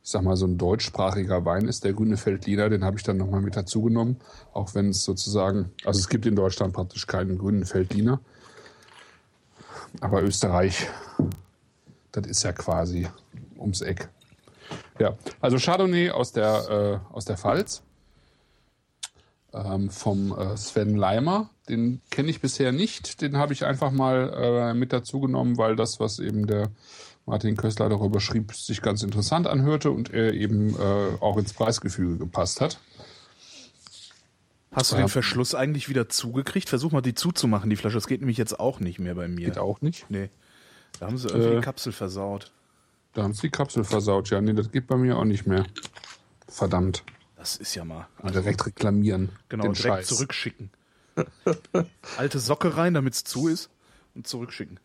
[0.03, 3.19] ich sag mal, so ein deutschsprachiger Wein ist, der grüne Feldliner, den habe ich dann
[3.19, 4.17] nochmal mit dazu genommen.
[4.55, 8.23] Auch wenn es sozusagen, also es gibt in Deutschland praktisch keinen grünen Feldliner.
[10.01, 10.87] Aber Österreich,
[12.13, 13.09] das ist ja quasi
[13.59, 14.09] ums Eck.
[14.99, 17.83] Ja, also Chardonnay aus der, äh, aus der Pfalz
[19.53, 21.51] ähm, vom äh, Sven Leimer.
[21.69, 23.21] Den kenne ich bisher nicht.
[23.21, 26.71] Den habe ich einfach mal äh, mit dazu genommen, weil das, was eben der
[27.27, 32.17] Martin Köstler darüber schrieb, sich ganz interessant anhörte und er eben äh, auch ins Preisgefüge
[32.17, 32.79] gepasst hat.
[34.73, 36.69] Hast du den Verschluss eigentlich wieder zugekriegt?
[36.69, 37.97] Versuch mal die zuzumachen, die Flasche.
[37.97, 39.47] Das geht nämlich jetzt auch nicht mehr bei mir.
[39.47, 40.07] Geht auch nicht?
[40.09, 40.31] Nee.
[40.99, 42.53] Da haben sie irgendwie äh, die Kapsel versaut.
[43.15, 44.31] Da haben sie die Kapsel versaut.
[44.31, 45.67] Ja, nee, das geht bei mir auch nicht mehr.
[46.47, 47.03] Verdammt.
[47.37, 48.07] Das ist ja mal.
[48.19, 49.31] Also direkt reklamieren.
[49.49, 50.07] Genau, direkt Scheiß.
[50.07, 50.71] zurückschicken.
[52.17, 53.71] Alte Socke rein, damit es zu ist
[54.15, 54.79] und zurückschicken.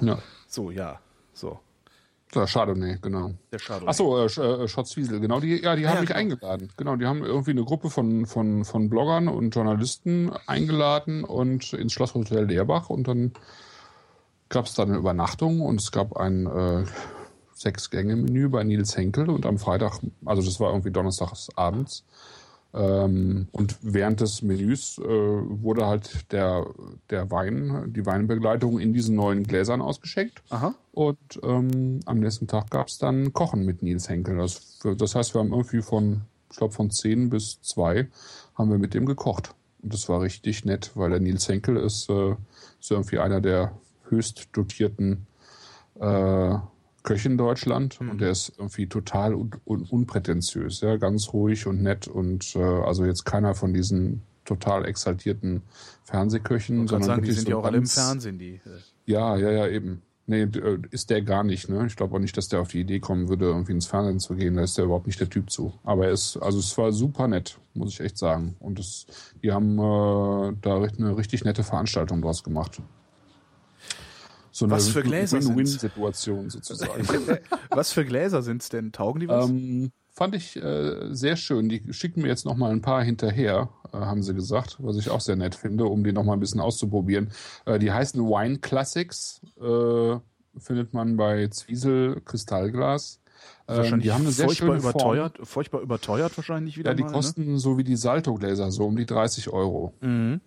[0.00, 0.18] Ja.
[0.46, 1.00] So, ja.
[1.32, 1.60] So.
[2.34, 3.32] Der Chardonnay, genau.
[3.50, 3.90] Der Chardonnay.
[3.90, 5.40] Achso, äh, äh, Schotzwiesel, genau.
[5.40, 6.20] Die, ja, die haben ja, mich genau.
[6.20, 6.68] eingeladen.
[6.76, 11.92] Genau, die haben irgendwie eine Gruppe von, von, von Bloggern und Journalisten eingeladen und ins
[11.92, 13.32] Schlosshotel Leerbach und dann
[14.48, 16.84] gab es dann eine Übernachtung und es gab ein äh,
[17.54, 22.04] Sechs-Gänge-Menü bei Nils Henkel und am Freitag, also das war irgendwie donnerstags abends,
[22.74, 26.66] ähm, und während des Menüs äh, wurde halt der,
[27.10, 30.42] der Wein, die Weinbegleitung in diesen neuen Gläsern ausgeschenkt.
[30.48, 30.74] Aha.
[30.92, 34.38] Und ähm, am nächsten Tag gab es dann Kochen mit Nils Henkel.
[34.38, 38.08] Das, das heißt, wir haben irgendwie von, ich glaube, von zehn bis zwei
[38.54, 39.54] haben wir mit dem gekocht.
[39.82, 42.36] Und das war richtig nett, weil der Nils Henkel ist, äh,
[42.80, 43.72] ist irgendwie einer der
[44.08, 45.26] höchst dotierten
[46.00, 46.54] äh,
[47.02, 48.10] Köch in Deutschland mhm.
[48.10, 52.60] und der ist irgendwie total un un unprätentiös, ja, ganz ruhig und nett und äh,
[52.60, 55.62] also jetzt keiner von diesen total exaltierten
[56.04, 58.54] Fernsehköchen, sondern sagen, die sind so ja auch alle im Fernsehen, die.
[58.54, 58.80] Äh.
[59.06, 60.02] Ja, ja, ja, eben.
[60.26, 61.84] Nee, äh, ist der gar nicht, ne?
[61.86, 64.36] Ich glaube auch nicht, dass der auf die Idee kommen würde, irgendwie ins Fernsehen zu
[64.36, 64.54] gehen.
[64.54, 65.74] Da ist der überhaupt nicht der Typ zu.
[65.82, 68.54] Aber er ist, also es war super nett, muss ich echt sagen.
[68.60, 69.06] Und es,
[69.42, 72.80] die haben äh, da eine richtig nette Veranstaltung draus gemacht.
[74.52, 77.06] So eine Was für Gläser Win-Win-Situation sozusagen.
[77.70, 78.92] was für Gläser sind es denn?
[78.92, 79.48] Taugen die was?
[79.48, 81.70] Ähm, fand ich äh, sehr schön.
[81.70, 85.08] Die schicken mir jetzt noch mal ein paar hinterher, äh, haben sie gesagt, was ich
[85.08, 87.32] auch sehr nett finde, um die noch mal ein bisschen auszuprobieren.
[87.64, 90.16] Äh, die heißen Wine Classics, äh,
[90.58, 93.20] findet man bei Zwiesel Kristallglas.
[93.66, 95.46] Ähm, wahrscheinlich die haben eine sehr furchtbar schöne überteuert, Form.
[95.46, 96.90] furchtbar überteuert wahrscheinlich wieder.
[96.90, 97.14] Ja, die mal, ne?
[97.14, 97.58] kosten ne?
[97.58, 99.94] so wie die Salto-Gläser, so um die 30 Euro.
[100.02, 100.42] Mhm.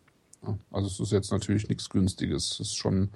[0.72, 2.52] Also es ist jetzt natürlich nichts Günstiges.
[2.52, 3.10] Es ist schon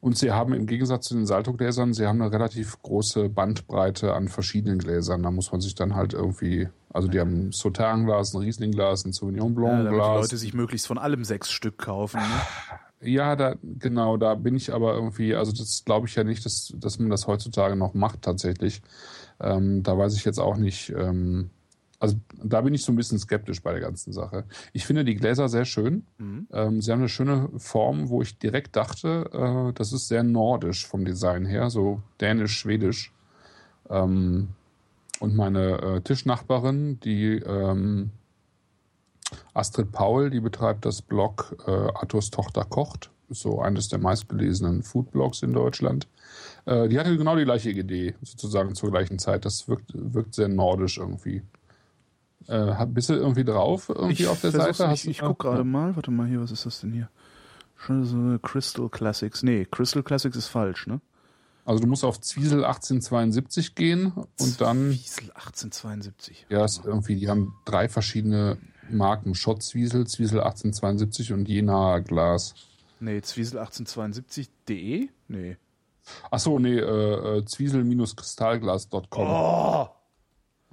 [0.00, 4.28] und sie haben im Gegensatz zu den Salto-Gläsern, sie haben eine relativ große Bandbreite an
[4.28, 5.24] verschiedenen Gläsern.
[5.24, 9.12] Da muss man sich dann halt irgendwie, also die haben ein Sauternglas, ein Rieslingglas, ein
[9.12, 10.06] Sauvignon Blanc ja, Glas.
[10.06, 12.20] Die Leute sich möglichst von allem sechs Stück kaufen.
[12.20, 13.10] Ne?
[13.10, 16.72] Ja, da, genau, da bin ich aber irgendwie, also das glaube ich ja nicht, dass,
[16.76, 18.82] dass man das heutzutage noch macht tatsächlich.
[19.40, 21.50] Ähm, da weiß ich jetzt auch nicht, ähm,
[22.00, 24.44] also da bin ich so ein bisschen skeptisch bei der ganzen Sache.
[24.72, 26.06] Ich finde die Gläser sehr schön.
[26.18, 26.46] Mhm.
[26.52, 30.86] Ähm, sie haben eine schöne Form, wo ich direkt dachte, äh, das ist sehr nordisch
[30.86, 33.12] vom Design her, so dänisch-schwedisch.
[33.90, 34.48] Ähm,
[35.20, 38.10] und meine äh, Tischnachbarin, die ähm,
[39.52, 45.42] Astrid Paul, die betreibt das Blog äh, Arthurs Tochter kocht, so eines der meistgelesenen Foodblogs
[45.42, 46.06] in Deutschland.
[46.64, 49.44] Äh, die hatte genau die gleiche Idee, sozusagen zur gleichen Zeit.
[49.44, 51.42] Das wirkt, wirkt sehr nordisch irgendwie.
[52.46, 54.90] Äh, bist du irgendwie drauf, irgendwie ich auf der Seite?
[54.94, 57.10] Ich, ich guck gerade mal, warte mal hier, was ist das denn hier?
[57.76, 59.42] Schon so Crystal Classics.
[59.42, 61.00] Nee, Crystal Classics ist falsch, ne?
[61.64, 64.92] Also du musst auf Zwiesel 1872 gehen und dann.
[64.92, 66.46] Zwiesel 1872.
[66.48, 68.56] Ja, ist irgendwie, die haben drei verschiedene
[68.90, 69.34] Marken.
[69.34, 72.54] Schott Zwiesel, Zwiesel 1872 und Jena Glas.
[73.00, 75.08] Nee, Zwiesel1872.de?
[75.28, 75.56] Nee.
[76.30, 79.26] Achso, nee, äh, äh Zwiesel-kristallglas.com.
[79.26, 79.88] Oh!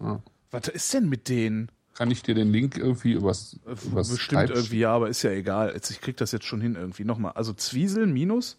[0.02, 0.22] Ja.
[0.52, 1.70] Was ist denn mit denen?
[1.96, 5.32] Kann ich dir den Link irgendwie übers, übers Bestimmt Skype irgendwie, ja, aber ist ja
[5.32, 5.80] egal.
[5.90, 7.06] Ich krieg das jetzt schon hin irgendwie.
[7.06, 7.32] Nochmal.
[7.34, 8.58] Also Zwiesel minus?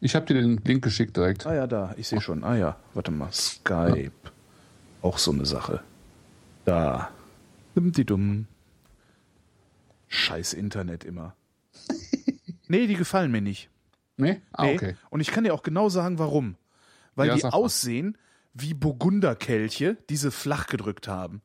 [0.00, 1.46] Ich habe dir den Link geschickt direkt.
[1.46, 1.94] Ah ja, da.
[1.96, 2.44] Ich sehe schon.
[2.44, 3.32] Ah ja, warte mal.
[3.32, 4.12] Skype.
[4.24, 4.30] Ja.
[5.02, 5.82] Auch so eine Sache.
[6.64, 7.10] Da.
[7.74, 8.46] Die dumm.
[10.08, 11.34] Scheiß Internet immer.
[12.68, 13.70] nee, die gefallen mir nicht.
[14.16, 14.40] Nee?
[14.52, 14.74] Ah, Nee.
[14.74, 14.96] okay.
[15.10, 16.54] Und ich kann dir auch genau sagen, warum.
[17.16, 18.16] Weil Ja, die aussehen
[18.58, 21.42] wie Burgunderkelche, die sie flach gedrückt haben.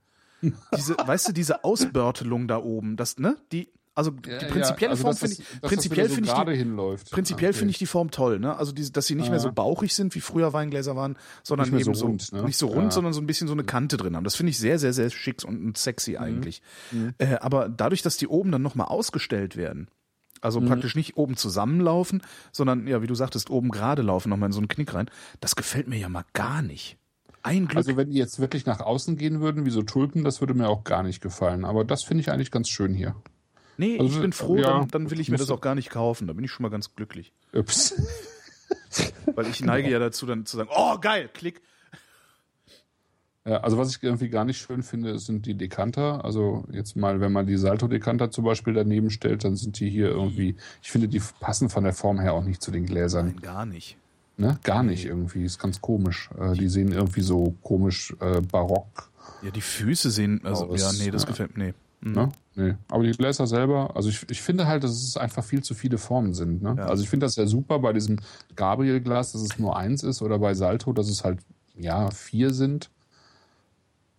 [0.76, 3.38] Diese, weißt du, diese Ausbörtelung da oben, das, ne?
[3.52, 6.58] Die, also die Ja, prinzipielle ja, also, Form finde ich, prinzipiell so finde ich die,
[6.58, 7.12] hinläuft.
[7.12, 7.60] prinzipiell Okay.
[7.60, 8.56] finde ich die Form toll, ne?
[8.58, 11.82] Also diese, dass sie nicht mehr so bauchig sind, wie früher Weingläser waren, sondern Nicht
[11.82, 12.44] eben so so, rund, ne?
[12.44, 12.92] nicht so rund, Ja.
[12.92, 14.24] sondern so ein bisschen so eine Kante drin haben.
[14.24, 16.18] Das finde ich sehr, sehr, sehr schick und, sexy Mhm.
[16.20, 16.62] eigentlich.
[17.18, 19.90] Äh, aber dadurch, dass die oben dann nochmal ausgestellt werden,
[20.40, 20.68] also Mhm.
[20.68, 24.60] praktisch nicht oben zusammenlaufen, sondern ja, wie du sagtest, oben gerade laufen, nochmal in so
[24.60, 25.10] einen Knick rein,
[25.42, 26.98] das gefällt mir ja mal gar nicht.
[27.43, 27.77] Ein Glück.
[27.77, 30.69] Also wenn die jetzt wirklich nach außen gehen würden, wie so Tulpen, das würde mir
[30.69, 31.65] auch gar nicht gefallen.
[31.65, 33.15] Aber das finde ich eigentlich ganz schön hier.
[33.77, 35.89] nee, also, ich bin froh, ja, dann, dann will ich mir das auch gar nicht
[35.89, 36.27] kaufen.
[36.27, 37.34] Da bin ich schon mal ganz glücklich.
[37.53, 37.93] Ups.
[39.35, 41.61] Weil ich neige ja dazu, dann zu sagen, oh geil, klick.
[43.43, 46.23] Also was ich irgendwie gar nicht schön finde, sind die Dekanter.
[46.23, 50.09] Also jetzt mal, wenn man die Salto-Dekanter zum Beispiel daneben stellt, dann sind die hier
[50.09, 53.27] irgendwie, ich finde, die passen von der Form her auch nicht zu den Gläsern.
[53.27, 53.97] Nein, gar nicht.
[54.38, 54.58] Ne?
[54.64, 56.30] Gar nicht irgendwie, ist ganz komisch.
[56.40, 59.12] Äh, die sehen irgendwie so komisch äh, barock.
[59.44, 61.30] Ja, die Füße sehen, also Aus, ja, nee, das ja.
[61.30, 61.74] gefällt mir, nee.
[62.02, 62.12] Mhm.
[62.14, 62.32] Ne?
[62.56, 62.76] Nee.
[62.90, 65.98] Aber die Gläser selber, also ich, ich finde halt, dass es einfach viel zu viele
[65.98, 66.62] Formen sind.
[66.62, 66.76] Ne?
[66.78, 66.86] Ja.
[66.86, 68.18] Also ich finde das ja super bei diesem
[68.56, 71.40] Gabriel-Glas, dass es nur eins ist oder bei Salto, dass es halt
[71.76, 72.90] ja vier sind.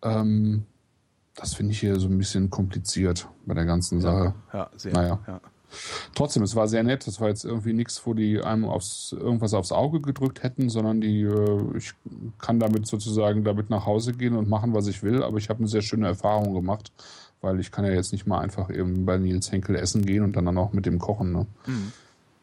[0.02, 0.64] Ähm,
[1.34, 4.34] das finde ich hier so ein bisschen kompliziert bei der ganzen Sache.
[4.52, 4.92] Ja, sehr.
[4.92, 5.18] Naja.
[5.26, 5.40] Ja.
[6.14, 7.06] Trotzdem, es war sehr nett.
[7.06, 11.00] Es war jetzt irgendwie nichts, wo die einem aufs, irgendwas aufs Auge gedrückt hätten, sondern
[11.00, 11.92] die, äh, ich
[12.38, 15.22] kann damit sozusagen damit nach Hause gehen und machen, was ich will.
[15.22, 16.92] Aber ich habe eine sehr schöne Erfahrung gemacht,
[17.40, 20.36] weil ich kann ja jetzt nicht mal einfach eben bei Nils Henkel essen gehen und
[20.36, 21.32] dann auch mit dem kochen.
[21.32, 21.46] Ne?
[21.66, 21.92] Mhm.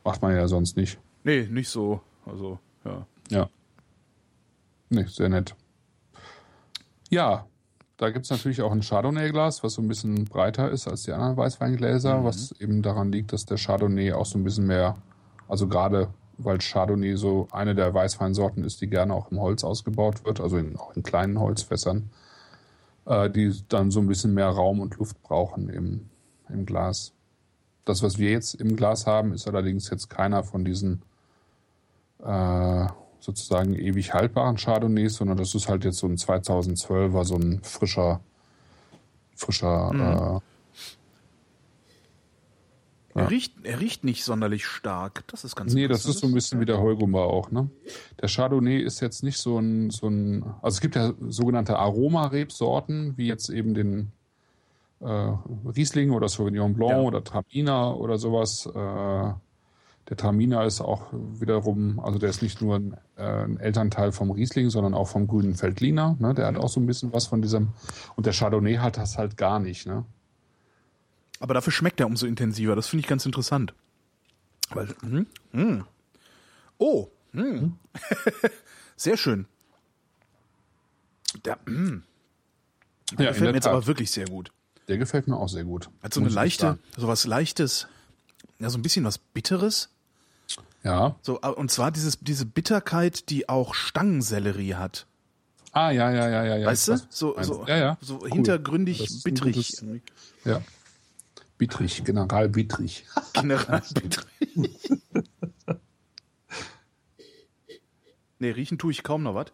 [0.04, 1.00] Macht man ja sonst nicht.
[1.24, 2.02] Nee, nicht so.
[2.26, 3.06] Also, ja.
[3.30, 3.50] Ja.
[4.90, 5.56] Nee, sehr nett.
[7.10, 7.46] Ja,
[8.00, 11.36] da gibt's natürlich auch ein Chardonnay-Glas, was so ein bisschen breiter ist als die anderen
[11.36, 14.96] Weißweingläser, was eben daran liegt, dass der Chardonnay auch so ein bisschen mehr,
[15.50, 16.08] also gerade
[16.38, 20.56] weil Chardonnay so eine der Weißweinsorten ist, die gerne auch im Holz ausgebaut wird, also
[20.56, 22.10] in, auch in kleinen Holzfässern,
[23.06, 26.10] äh, die dann so ein bisschen mehr Raum und Luft brauchen im,
[26.48, 27.12] im Glas.
[27.84, 31.02] Das, was wir jetzt im Glas haben, ist allerdings jetzt keiner von diesen
[32.24, 32.88] äh,
[33.20, 38.22] sozusagen ewig haltbaren Chardonnays, sondern das ist halt jetzt so ein 2012er, so ein frischer,
[39.36, 39.92] frischer,
[43.16, 45.24] Er, riecht, er riecht nicht sonderlich stark.
[45.28, 47.70] Das ist ganz äh, nee, das ist so ein bisschen wie der Heugummer auch, ne?
[48.22, 53.18] Der Chardonnay ist jetzt nicht so ein, so ein, also es gibt ja sogenannte Aromarebsorten,
[53.18, 54.12] wie jetzt eben den
[55.02, 55.06] äh,
[55.76, 57.02] Riesling oder Sauvignon Blanc Ja.
[57.02, 58.66] oder Traminer oder sowas.
[58.68, 59.34] Äh,
[60.08, 64.32] der Traminer ist auch wiederum, also der ist nicht nur ein, äh, ein Elternteil vom
[64.32, 66.16] Riesling, sondern auch vom grünen Veltliner.
[66.20, 66.34] Ne?
[66.34, 67.70] Der hat auch so ein bisschen was von diesem.
[68.16, 69.86] Und der Chardonnay hat das halt gar nicht.
[69.86, 70.06] Ne?
[71.40, 72.76] Aber dafür schmeckt er umso intensiver.
[72.76, 73.74] Das finde ich ganz interessant.
[74.72, 75.86] Weil, hm, hm.
[76.78, 77.78] Oh, hm.
[78.96, 79.46] sehr schön.
[81.46, 82.04] Der, hm.
[83.14, 84.52] Der Ja, gefällt mir jetzt aber wirklich sehr gut.
[84.88, 85.90] Der gefällt mir auch sehr gut.
[86.02, 87.88] Hat so eine leichte, so was leichtes,
[88.60, 89.90] ja, so ein bisschen was Bitteres.
[90.84, 91.16] Ja.
[91.22, 95.06] So, und zwar dieses, diese Bitterkeit, die auch Stangensellerie hat.
[95.72, 96.58] Ah, ja, ja, ja, ja.
[96.58, 96.68] ja.
[96.68, 96.98] weißt du?
[97.10, 97.98] So, so, ja, ja.
[98.02, 98.30] so Cool.
[98.32, 99.56] hintergründig, bittrig.
[99.56, 99.86] gutes-
[100.46, 100.62] Ja.
[101.58, 103.06] Bittrig, General Bittrig.
[103.34, 104.80] General bittrig.
[108.40, 109.48] nee, riechen tue ich kaum noch was.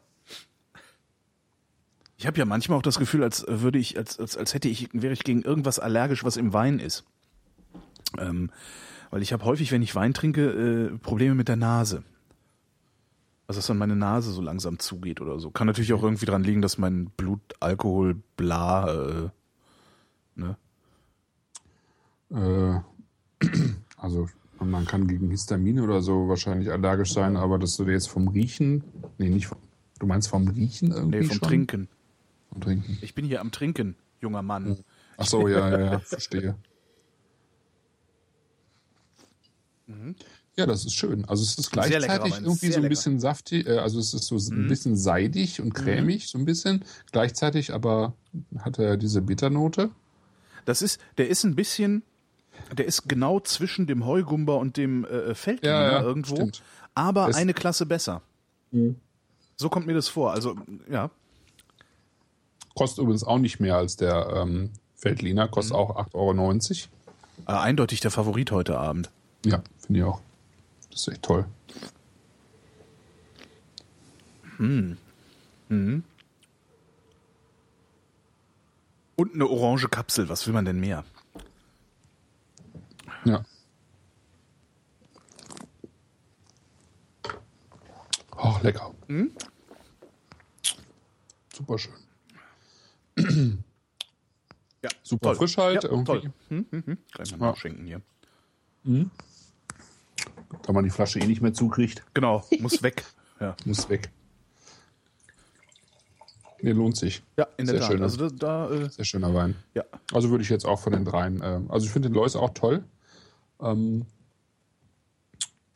[2.17, 4.89] Ich habe ja manchmal auch das Gefühl, als würde ich, als, als, als hätte ich,
[4.93, 7.03] wäre ich gegen irgendwas allergisch, was im Wein ist.
[8.17, 8.51] Ähm,
[9.11, 12.03] weil ich habe häufig, wenn ich Wein trinke, äh, Probleme mit der Nase.
[13.47, 15.51] Also dass dann meine Nase so langsam zugeht oder so.
[15.51, 19.29] Kann natürlich auch irgendwie dran liegen, dass mein Blut Alkohol bla äh,
[20.35, 20.57] ne?
[22.31, 23.45] Äh,
[23.97, 24.27] also
[24.59, 28.27] man kann gegen Histamin oder so wahrscheinlich allergisch sein, aber dass du dir jetzt vom
[28.29, 28.83] Riechen,
[29.17, 29.59] nee, nicht vom,
[29.99, 31.47] du meinst vom Riechen irgendwie Nee, vom schon?
[31.47, 31.87] Trinken.
[32.49, 32.97] Vom Trinken.
[33.01, 34.77] Ich bin hier am Trinken, junger Mann.
[35.17, 36.55] Ach so, ja, ja, ja, verstehe.
[40.57, 41.25] Ja, das ist schön.
[41.25, 42.89] Also es ist gleichzeitig Wein, irgendwie so ein lecker.
[42.89, 46.83] bisschen saftig, äh, also es ist so ein bisschen seidig und cremig, so ein bisschen.
[47.11, 48.13] Gleichzeitig aber
[48.59, 49.91] hat er diese Bitternote.
[50.65, 52.03] Das ist, der ist ein bisschen,
[52.75, 56.63] der ist genau zwischen dem Heugumber und dem äh, Feldliner Ja, ja, irgendwo, stimmt.
[56.95, 58.21] aber Es- eine Klasse besser.
[59.57, 60.31] So kommt mir das vor.
[60.31, 60.55] Also,
[60.89, 61.09] ja,
[62.75, 67.57] Kostet übrigens auch nicht mehr als der ähm, Feldliner, kostet auch 8,90 Euro.
[67.59, 69.11] äh, eindeutig der Favorit heute Abend.
[69.45, 70.21] Ja, finde ich auch.
[70.91, 71.45] Das ist echt toll.
[79.17, 81.05] Und eine orange Kapsel, was will man denn mehr?
[83.23, 83.43] Ja.
[88.37, 88.93] Ach, lecker.
[91.53, 91.93] Super schön.
[94.83, 95.35] Ja, Super toll.
[95.37, 96.05] frisch halt Ja, irgendwie.
[96.05, 96.33] toll.
[96.49, 96.97] Hm, hm, hm.
[97.13, 97.51] Gleich mal Ja.
[97.51, 98.01] nachschenken hier.
[100.63, 103.03] Da man die Flasche eh nicht mehr zukriegt, Genau, muss weg.
[103.39, 104.09] Ja, muss weg.
[106.61, 107.21] Nee, lohnt sich.
[107.37, 107.91] ja in der Sehr Tat.
[107.91, 108.01] schön?
[108.03, 109.55] Also da, da äh, Sehr schöner Wein.
[109.73, 109.83] ja.
[110.13, 111.41] Also würde ich jetzt auch von den dreien.
[111.41, 112.83] Äh, also ich finde den Lois auch toll.
[113.61, 114.05] Ähm,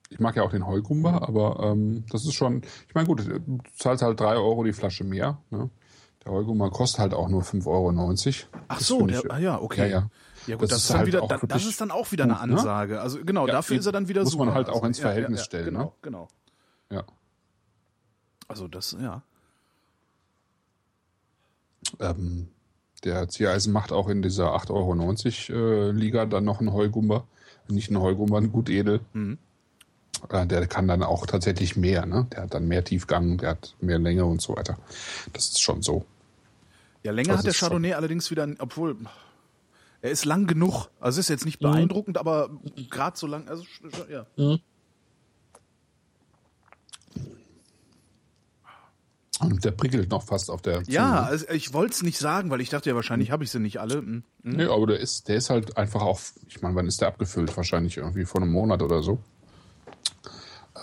[0.10, 2.61] ich mag ja auch den Heugumba, aber ähm, das ist schon.
[2.88, 5.38] Ich meine, gut, du zahlst halt drei Euro die Flasche mehr.
[5.51, 5.69] Ne?
[6.26, 7.91] Der Heugumba kostet halt auch nur 5,90 Euro.
[8.69, 9.81] Ach Das so, der, ich- ah ja, okay.
[9.81, 10.10] Ja, ja.
[10.49, 12.23] Ja gut, Das das, ist dann halt wieder, auch da, das ist dann auch wieder
[12.26, 12.39] eine ne?
[12.39, 13.01] Ansage.
[13.01, 14.45] Also genau, Ja, dafür ist er dann wieder muss super.
[14.45, 15.91] man halt auch ins Verhältnis stellen, Genau, ne?
[16.01, 16.27] genau.
[16.91, 17.03] Ja.
[18.47, 19.21] Also das, ja.
[21.99, 22.47] Ähm,
[23.03, 27.26] der Ziereisen macht auch in dieser 8,90 Euro äh, Liga dann noch einen Heugumba.
[27.67, 28.99] Nicht einen Heugumba, einen gut edel.
[29.13, 29.38] Mhm.
[30.30, 32.27] Äh, der kann dann auch tatsächlich mehr, ne?
[32.31, 34.77] Der hat dann mehr Tiefgang, der hat mehr Länge und so weiter.
[35.34, 36.05] Das ist schon so.
[37.03, 38.97] Ja, länger Das hat der ist schon- Chardonnay allerdings wieder, obwohl
[40.01, 40.88] er ist lang genug.
[40.99, 41.67] Also ist jetzt nicht Mhm.
[41.71, 42.49] beeindruckend, aber
[42.89, 43.63] gerade so lang, also
[44.09, 44.26] ja.
[49.41, 50.95] Und der prickelt noch fast auf der Zunge.
[50.95, 53.59] Ja, also ich wollte es nicht sagen, weil ich dachte ja, wahrscheinlich habe ich sie
[53.59, 53.95] nicht alle.
[53.99, 54.23] Hm.
[54.43, 57.55] Nee, aber der ist, der ist halt einfach auch, ich meine, wann ist der abgefüllt?
[57.55, 59.19] Wahrscheinlich irgendwie vor einem Monat oder so.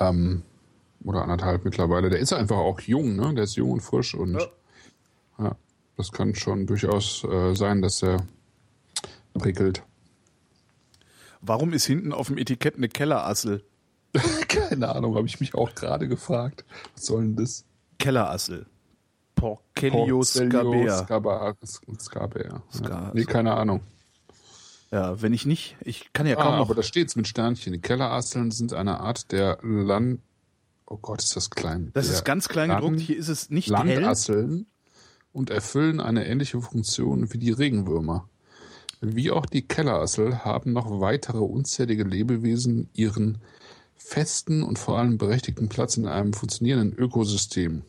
[0.00, 0.42] Ähm,
[1.04, 2.08] oder anderthalb mittlerweile.
[2.08, 3.34] Der ist einfach auch jung, ne?
[3.34, 4.46] Der ist jung und frisch und Ja.
[5.38, 5.56] ja,
[5.98, 8.26] das kann schon durchaus äh, sein, dass er
[9.38, 9.82] prickelt.
[11.40, 13.62] Warum ist hinten auf dem Etikett eine Kellerassel?
[14.48, 16.64] Keine Ahnung, habe ich mich auch gerade gefragt.
[16.94, 17.64] Was soll denn das?
[17.98, 18.66] Kellerassel.
[19.34, 21.04] Porcelio scabea.
[22.00, 22.62] Scabea.
[22.82, 23.10] Ja.
[23.12, 23.82] Nee, keine Ahnung.
[24.90, 26.66] Ja, wenn ich nicht, ich kann ja kaum Ah, noch.
[26.66, 27.74] aber da steht's mit Sternchen.
[27.74, 30.20] Die Kellerasseln sind eine Art der Land...
[30.86, 31.90] Oh Gott, ist das klein.
[31.94, 33.00] Das der ist ganz klein Land- gedruckt.
[33.00, 33.94] Hier ist es nicht hell.
[34.00, 34.66] Landasseln
[35.32, 38.28] und erfüllen eine ähnliche Funktion wie die Regenwürmer.
[39.00, 43.38] Wie auch die Kellerassel haben noch weitere unzählige Lebewesen ihren
[43.96, 47.82] festen und vor allem berechtigten Platz in einem funktionierenden Ökosystem.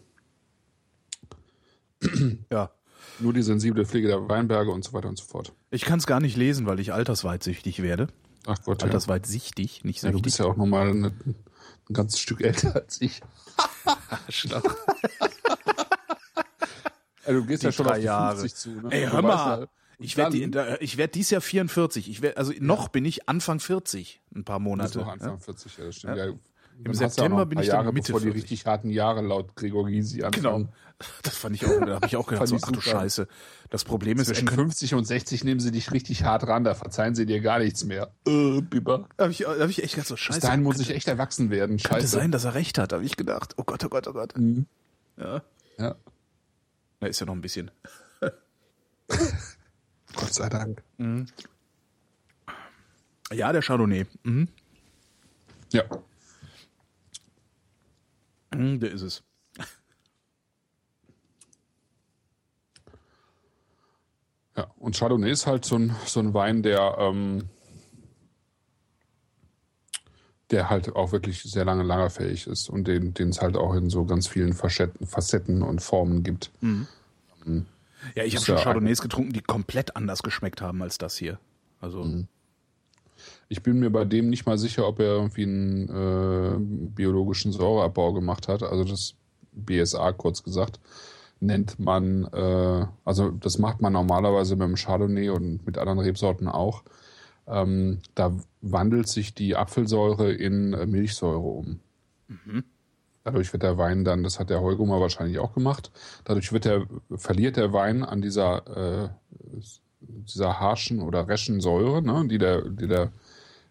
[2.51, 2.71] Ja.
[3.19, 5.51] Nur die sensible Pflege der Weinberge und so weiter und so fort.
[5.71, 8.07] Ich kann es gar nicht lesen, weil ich altersweitsichtig werde.
[8.45, 8.85] Ach Gott, ja.
[8.87, 10.09] Altersweitsichtig, nicht ja.
[10.11, 10.23] Du süchtig.
[10.23, 11.35] bist ja auch nochmal ein, ein
[11.93, 13.21] ganzes Stück älter als ich.
[14.29, 14.63] Schlag.
[17.25, 18.47] Also du gehst Die drei Jahre.
[18.47, 18.69] zu.
[18.69, 18.89] Ne?
[18.91, 19.67] Ey, hör mal.
[19.99, 22.09] Ich werde ich werd dies Jahr 44.
[22.09, 24.21] Ich werd, also noch bin ich Anfang 40.
[24.35, 24.99] Ein paar Monate.
[24.99, 25.37] noch Anfang ja?
[25.37, 26.17] 40, ja, das stimmt.
[26.17, 26.25] Ja.
[26.27, 26.33] Ja.
[26.85, 28.43] Im September bin ich dann Jahre, Mitte bevor die 40.
[28.43, 30.65] richtig harten Jahre laut Gregor Gysi anfangen.
[30.67, 30.73] Genau.
[31.23, 32.81] Das fand ich auch, da habe ich auch gedacht, so, ach du.
[32.81, 33.27] Scheiße.
[33.71, 36.75] Das Problem ist, Zwischen könnte, 50 und 60 nehmen sie dich richtig hart ran, da
[36.75, 38.11] verzeihen sie dir gar nichts mehr.
[38.27, 39.07] Äh, Bibber.
[39.17, 40.39] da habe ich, hab ich echt gedacht, so Bis Scheiße.
[40.41, 41.77] dahin muss könnte, ich echt erwachsen werden.
[41.77, 42.07] könnte Scheiße.
[42.07, 43.55] sein, dass er recht hat, habe ich gedacht.
[43.57, 44.37] Oh Gott, oh Gott, oh Gott.
[44.37, 44.65] Mhm.
[45.17, 45.41] Ja.
[45.79, 45.95] Ja,
[46.99, 47.71] Da ist ja noch ein bisschen.
[50.15, 50.83] Gott sei Dank.
[53.31, 54.05] Ja, der Chardonnay.
[54.23, 54.47] Mhm.
[55.73, 55.83] Ja.
[58.55, 59.23] Mhm, der ist es.
[64.55, 67.47] Ja, und Chardonnay ist halt so ein, so ein Wein, der, ähm,
[70.49, 73.89] der halt auch wirklich sehr lange lagerfähig ist und den den es halt auch in
[73.89, 76.49] so ganz vielen Facetten, Facetten und Formen gibt.
[78.15, 81.39] Ja, ich habe schon Chardonnays getrunken, die komplett anders geschmeckt haben als das hier.
[81.79, 82.27] Also, Mhm.
[83.49, 86.57] Ich bin mir bei dem nicht mal sicher, ob er irgendwie einen äh,
[86.93, 88.61] biologischen Säureabbau gemacht hat.
[88.61, 89.15] Also das
[89.53, 90.79] BSA kurz gesagt
[91.39, 96.47] nennt man, äh, also das macht man normalerweise mit dem Chardonnay und mit anderen Rebsorten
[96.47, 96.83] auch.
[97.47, 101.79] Ähm, da wandelt sich die Apfelsäure in äh, Milchsäure um.
[103.27, 105.91] Dadurch wird der Wein dann, das hat der Heugummer wahrscheinlich auch gemacht,
[106.23, 109.09] dadurch wird der, verliert der Wein an dieser, äh,
[109.99, 113.11] dieser harschen oder reschen Säure, ne, die der, die der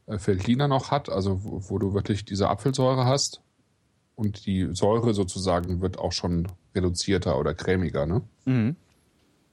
[0.05, 3.41] äh, Veltliner noch hat, also wo, wo du wirklich diese Apfelsäure hast
[4.15, 8.21] und die Säure sozusagen wird auch schon reduzierter oder cremiger, ne?
[8.45, 8.77] mhm.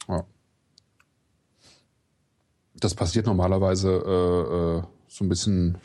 [0.09, 0.25] Ja.
[2.75, 5.77] Das passiert normalerweise äh, äh, so ein bisschen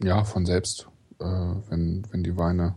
[0.00, 0.86] ja von selbst,
[1.20, 1.24] äh,
[1.68, 2.74] wenn, wenn die Weine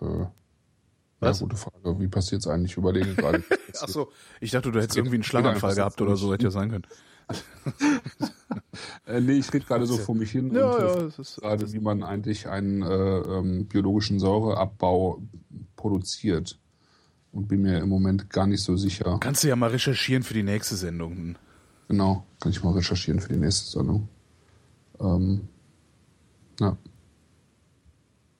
[0.00, 0.26] äh,
[1.20, 1.40] Was?
[1.40, 2.00] Ja, gute Frage.
[2.00, 2.72] Wie passiert es eigentlich?
[2.72, 3.42] Ich überlege gerade.
[3.80, 4.10] Ach so,
[4.40, 6.86] ich dachte, du hättest irgendwie einen Schlaganfall gehabt oder so, hätte ja sein können.
[9.06, 11.72] äh, nee, ich rede gerade so vor mich hin Ja, und ja, äh, ist- gerade,
[11.72, 15.22] wie man eigentlich einen äh, ähm, biologischen Säureabbau
[15.76, 16.58] produziert.
[17.30, 19.16] Und bin mir im Moment gar nicht so sicher.
[19.20, 21.36] Kannst du ja mal recherchieren für die nächste Sendung.
[21.88, 22.26] genau.
[22.40, 24.06] Kann ich mal recherchieren für die nächste Sendung.
[25.02, 25.48] Ähm,
[26.60, 26.76] ja.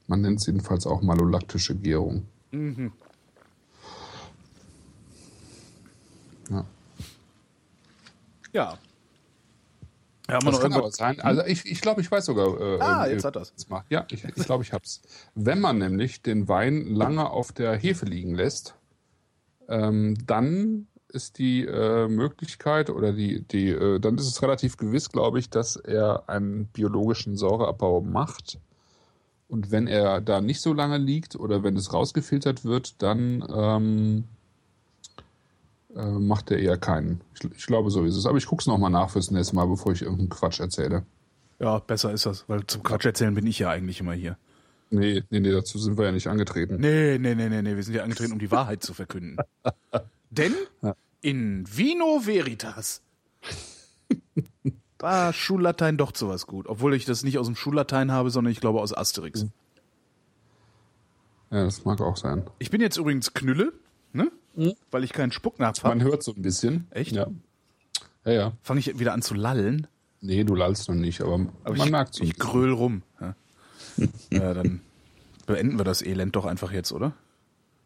[0.06, 2.26] Man nennt es jedenfalls auch malolaktische Gärung.
[2.50, 2.92] Mhm.
[6.50, 6.64] Ja.
[8.52, 8.78] Ja.
[10.28, 11.20] Ja, das kann aber sein.
[11.20, 12.58] Also ich, ich glaube, ich weiß sogar.
[12.58, 13.52] Äh, ah, jetzt hat das.
[13.90, 15.02] Ja, ich, ich glaube, ich hab's.
[15.34, 18.76] Wenn man nämlich den Wein lange auf der Hefe liegen lässt,
[19.68, 25.10] ähm, dann ist die äh, Möglichkeit oder die, die, äh, dann ist es relativ gewiss,
[25.10, 28.58] glaube ich, dass er einen biologischen Säureabbau macht.
[29.48, 34.24] Und wenn er da nicht so lange liegt oder wenn es rausgefiltert wird, dann ähm,
[35.94, 37.20] äh, macht er eher keinen.
[37.34, 38.26] Ich, ich, glaube, so ist es.
[38.26, 41.04] Aber ich gucke es nochmal nach fürs nächste Mal, bevor ich irgendeinen Quatsch erzähle.
[41.58, 44.36] Ja, besser ist das, weil zum Quatsch erzählen bin ich ja eigentlich immer hier.
[44.90, 46.76] Nee, nee, nee, dazu sind wir ja nicht angetreten.
[46.80, 49.36] Nee, nee, nee, nee, nee, wir sind ja angetreten, um die Wahrheit zu verkünden.
[50.32, 50.54] Denn
[51.20, 53.02] in Vino Veritas
[54.98, 56.66] war Schullatein doch sowas gut.
[56.66, 59.46] Obwohl ich das nicht aus dem Schullatein habe, sondern ich glaube aus Asterix.
[61.50, 62.44] Ja, das mag auch sein.
[62.58, 63.74] Ich bin jetzt übrigens Knülle,
[64.14, 64.32] ne?
[64.54, 64.72] Mhm.
[64.90, 65.94] Weil ich keinen Spucknapf habe.
[65.96, 66.86] Man hört so ein bisschen.
[66.90, 67.12] Echt?
[67.12, 67.26] Ja.
[68.24, 68.52] Ja, ja.
[68.62, 69.86] Fange ich wieder an zu lallen?
[70.22, 72.24] Nee, du lallst noch nicht, aber, aber man ich, merkt so.
[72.24, 73.02] Ich gröl rum.
[73.20, 73.34] Ja.
[74.30, 74.80] ja, dann
[75.44, 77.12] beenden wir das Elend doch einfach jetzt, oder?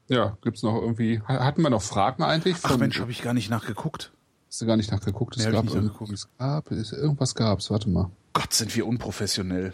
[0.08, 1.20] Ja, gibt's noch irgendwie.
[1.20, 2.56] Hatten wir noch Fragen eigentlich?
[2.62, 4.12] Ach Mensch, habe ich gar nicht nachgeguckt.
[4.48, 5.36] Hast du gar nicht nachgeguckt?
[5.36, 6.12] Es, nee, gab, nicht nachgeguckt.
[6.12, 7.70] es gab irgendwas gab's.
[7.70, 8.10] Warte mal.
[8.32, 9.72] Gott, sind wir unprofessionell.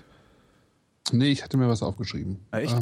[1.10, 2.38] Nee, ich hatte mir was aufgeschrieben.
[2.50, 2.76] Ah, echt?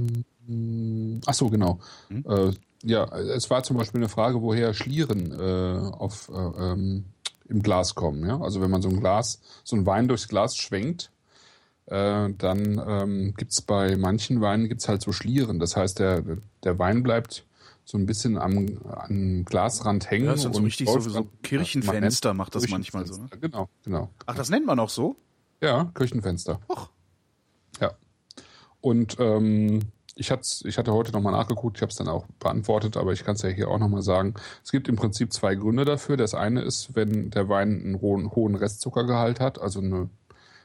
[0.48, 1.80] Ähm, ach so, genau.
[2.08, 2.24] Hm?
[2.28, 2.52] Äh,
[2.82, 6.32] ja, es war zum Beispiel eine Frage, woher Schlieren äh, auf, äh,
[6.72, 7.06] ähm,
[7.48, 8.26] im Glas kommen.
[8.26, 8.40] Ja?
[8.40, 11.10] Also wenn man so ein Glas, so ein Wein durchs Glas schwenkt,
[11.90, 15.58] äh, dann ähm, gibt bei manchen Weinen gibt's halt so Schlieren.
[15.58, 16.22] Das heißt, der,
[16.62, 17.44] der Wein bleibt
[17.84, 20.26] so ein bisschen am, am Glasrand hängen.
[20.26, 23.20] Ja, das ist so richtig so, so Kirchenfenster macht das manchmal so.
[23.20, 23.28] Ne?
[23.40, 24.10] Genau, genau.
[24.26, 25.16] Ach, das nennt man auch so?
[25.60, 26.60] Ja, Kirchenfenster.
[26.68, 26.90] Ach.
[27.80, 27.92] Ja.
[28.80, 29.80] Und ähm,
[30.14, 33.34] ich, ich hatte heute nochmal nachgeguckt, ich habe es dann auch beantwortet, aber ich kann
[33.34, 34.34] es ja hier auch nochmal sagen.
[34.62, 36.16] Es gibt im Prinzip zwei Gründe dafür.
[36.16, 40.08] Das eine ist, wenn der Wein einen hohen, hohen Restzuckergehalt hat, also eine,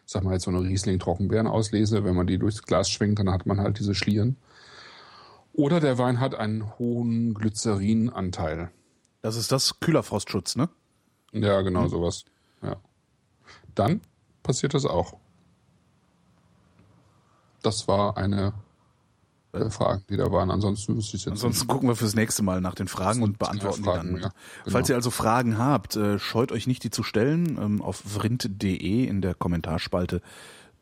[0.05, 3.59] sag mal jetzt so eine Riesling-Trockenbeeren-Auslese, wenn man die durchs Glas schwingt, dann hat man
[3.59, 4.37] halt diese Schlieren.
[5.53, 8.71] Oder der Wein hat einen hohen Glycerinanteil.
[9.21, 10.69] Das ist das Kühlerfrostschutz, ne?
[11.31, 11.89] Ja, genau, mhm.
[11.89, 12.25] sowas.
[12.61, 12.77] Ja.
[13.73, 14.01] Dann
[14.43, 15.17] passiert das auch.
[17.61, 18.53] Das war eine
[19.55, 20.51] äh, Fragen, die da waren.
[20.51, 21.67] Ansonsten wüsste ich jetzt Ansonsten nicht.
[21.67, 24.21] gucken wir fürs nächste Mal nach den Fragen und beantworten Fragen, die dann.
[24.23, 24.29] Ja,
[24.63, 24.71] genau.
[24.71, 27.57] Falls ihr also Fragen habt, äh, scheut euch nicht, die zu stellen.
[27.61, 30.21] Ähm, auf vrind.de in der Kommentarspalte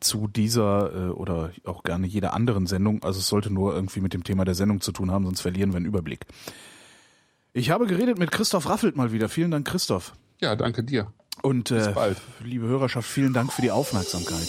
[0.00, 3.02] zu dieser äh, oder auch gerne jeder anderen Sendung.
[3.02, 5.72] Also es sollte nur irgendwie mit dem Thema der Sendung zu tun haben, sonst verlieren
[5.72, 6.26] wir einen Überblick.
[7.52, 9.28] Ich habe geredet mit Christoph Raffelt mal wieder.
[9.28, 10.12] Vielen Dank, Christoph.
[10.40, 11.12] Ja, danke dir.
[11.42, 11.94] Und äh,
[12.42, 14.48] liebe Hörerschaft, vielen Dank für die Aufmerksamkeit.